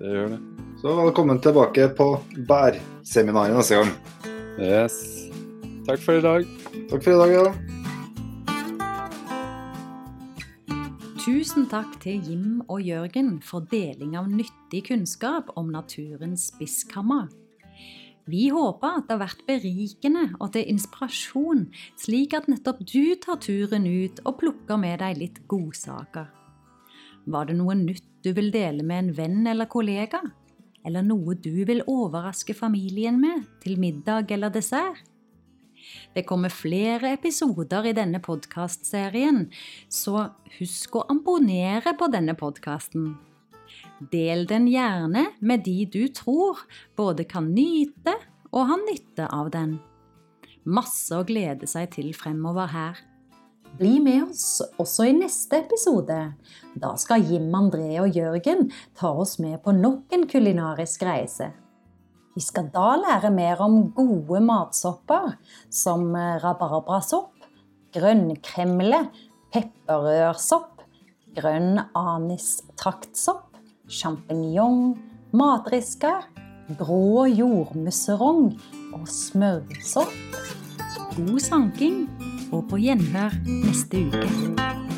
Det 0.00 0.10
gjør 0.10 0.34
det. 0.34 0.40
Så 0.82 0.96
velkommen 1.04 1.38
tilbake 1.42 1.86
på 1.94 2.10
bærseminaret 2.50 3.54
neste 3.54 3.78
gang. 3.78 3.94
Yes. 4.58 5.30
Takk 5.86 6.00
for 6.02 6.18
i 6.18 6.22
dag. 6.22 6.46
Takk 6.90 7.02
for 7.04 7.14
i 7.14 7.18
dag, 7.20 7.30
ja. 7.30 7.46
Tusen 11.22 11.68
takk 11.70 11.98
til 12.02 12.18
Jim 12.26 12.62
og 12.66 12.82
Jørgen 12.82 13.36
for 13.44 13.62
deling 13.70 14.16
av 14.18 14.26
nyttig 14.32 14.88
kunnskap 14.88 15.52
om 15.60 15.70
naturens 15.70 16.48
spisskammer. 16.50 17.28
Vi 18.28 18.48
håper 18.52 18.98
at 18.98 19.06
det 19.06 19.14
har 19.14 19.22
vært 19.22 19.46
berikende 19.46 20.24
og 20.40 20.50
til 20.56 20.66
inspirasjon, 20.74 21.68
slik 22.00 22.34
at 22.36 22.50
nettopp 22.50 22.82
du 22.82 23.14
tar 23.22 23.38
turen 23.44 23.86
ut 23.86 24.18
og 24.26 24.40
plukker 24.42 24.80
med 24.80 24.98
deg 25.04 25.22
litt 25.22 25.38
godsaker. 25.48 26.26
Var 27.28 27.48
det 27.48 27.56
noe 27.60 27.78
nytt 27.78 28.04
du 28.26 28.32
vil 28.34 28.50
dele 28.50 28.82
med 28.82 29.04
en 29.04 29.14
venn 29.16 29.46
eller 29.46 29.70
kollega? 29.70 30.20
Eller 30.88 31.04
noe 31.04 31.36
du 31.36 31.52
vil 31.68 31.82
overraske 31.84 32.54
familien 32.56 33.18
med 33.20 33.44
til 33.60 33.76
middag 33.80 34.32
eller 34.32 34.52
dessert? 34.54 35.04
Det 36.14 36.24
kommer 36.28 36.52
flere 36.52 37.12
episoder 37.14 37.90
i 37.90 37.94
denne 37.96 38.20
podkastserien, 38.24 39.46
så 39.88 40.30
husk 40.58 40.96
å 40.98 41.04
abonnere 41.12 41.94
på 41.96 42.08
denne 42.12 42.34
podkasten. 42.36 43.12
Del 44.12 44.46
den 44.48 44.68
gjerne 44.70 45.26
med 45.40 45.64
de 45.66 45.84
du 45.92 46.02
tror 46.14 46.64
både 46.96 47.28
kan 47.28 47.52
nyte 47.52 48.16
og 48.48 48.68
ha 48.70 48.80
nytte 48.80 49.28
av 49.28 49.52
den. 49.54 49.76
Masse 50.68 51.16
å 51.16 51.26
glede 51.28 51.68
seg 51.68 51.92
til 51.94 52.12
fremover 52.16 52.72
her. 52.72 53.07
Bli 53.76 53.98
med 54.00 54.30
oss 54.30 54.62
også 54.80 55.04
i 55.06 55.14
neste 55.14 55.60
episode. 55.60 56.16
Da 56.78 56.94
skal 56.98 57.26
Jim 57.28 57.52
André 57.54 57.98
og 58.02 58.16
Jørgen 58.16 58.70
ta 58.98 59.12
oss 59.12 59.36
med 59.42 59.60
på 59.62 59.74
nok 59.76 60.14
en 60.16 60.24
kulinarisk 60.30 61.04
reise. 61.06 61.52
Vi 62.34 62.42
skal 62.42 62.70
da 62.74 62.94
lære 62.98 63.30
mer 63.34 63.60
om 63.64 63.90
gode 63.94 64.40
matsopper 64.46 65.32
som 65.74 66.12
rabarbrasopp, 66.14 67.34
grønnkremle, 67.94 69.04
pepperrørsopp, 69.54 70.84
grønn 71.38 71.80
anistraktsopp, 71.98 73.58
sjampinjong, 73.90 74.94
matrisker, 75.34 76.26
grå 76.78 77.26
jordmusserong 77.32 78.52
og 78.94 79.06
smørsopp. 79.08 80.14
God 81.18 81.40
sanking, 81.42 82.04
og 82.52 82.64
på 82.70 82.80
gjenhør 82.80 83.36
neste 83.46 84.06
uke. 84.08 84.97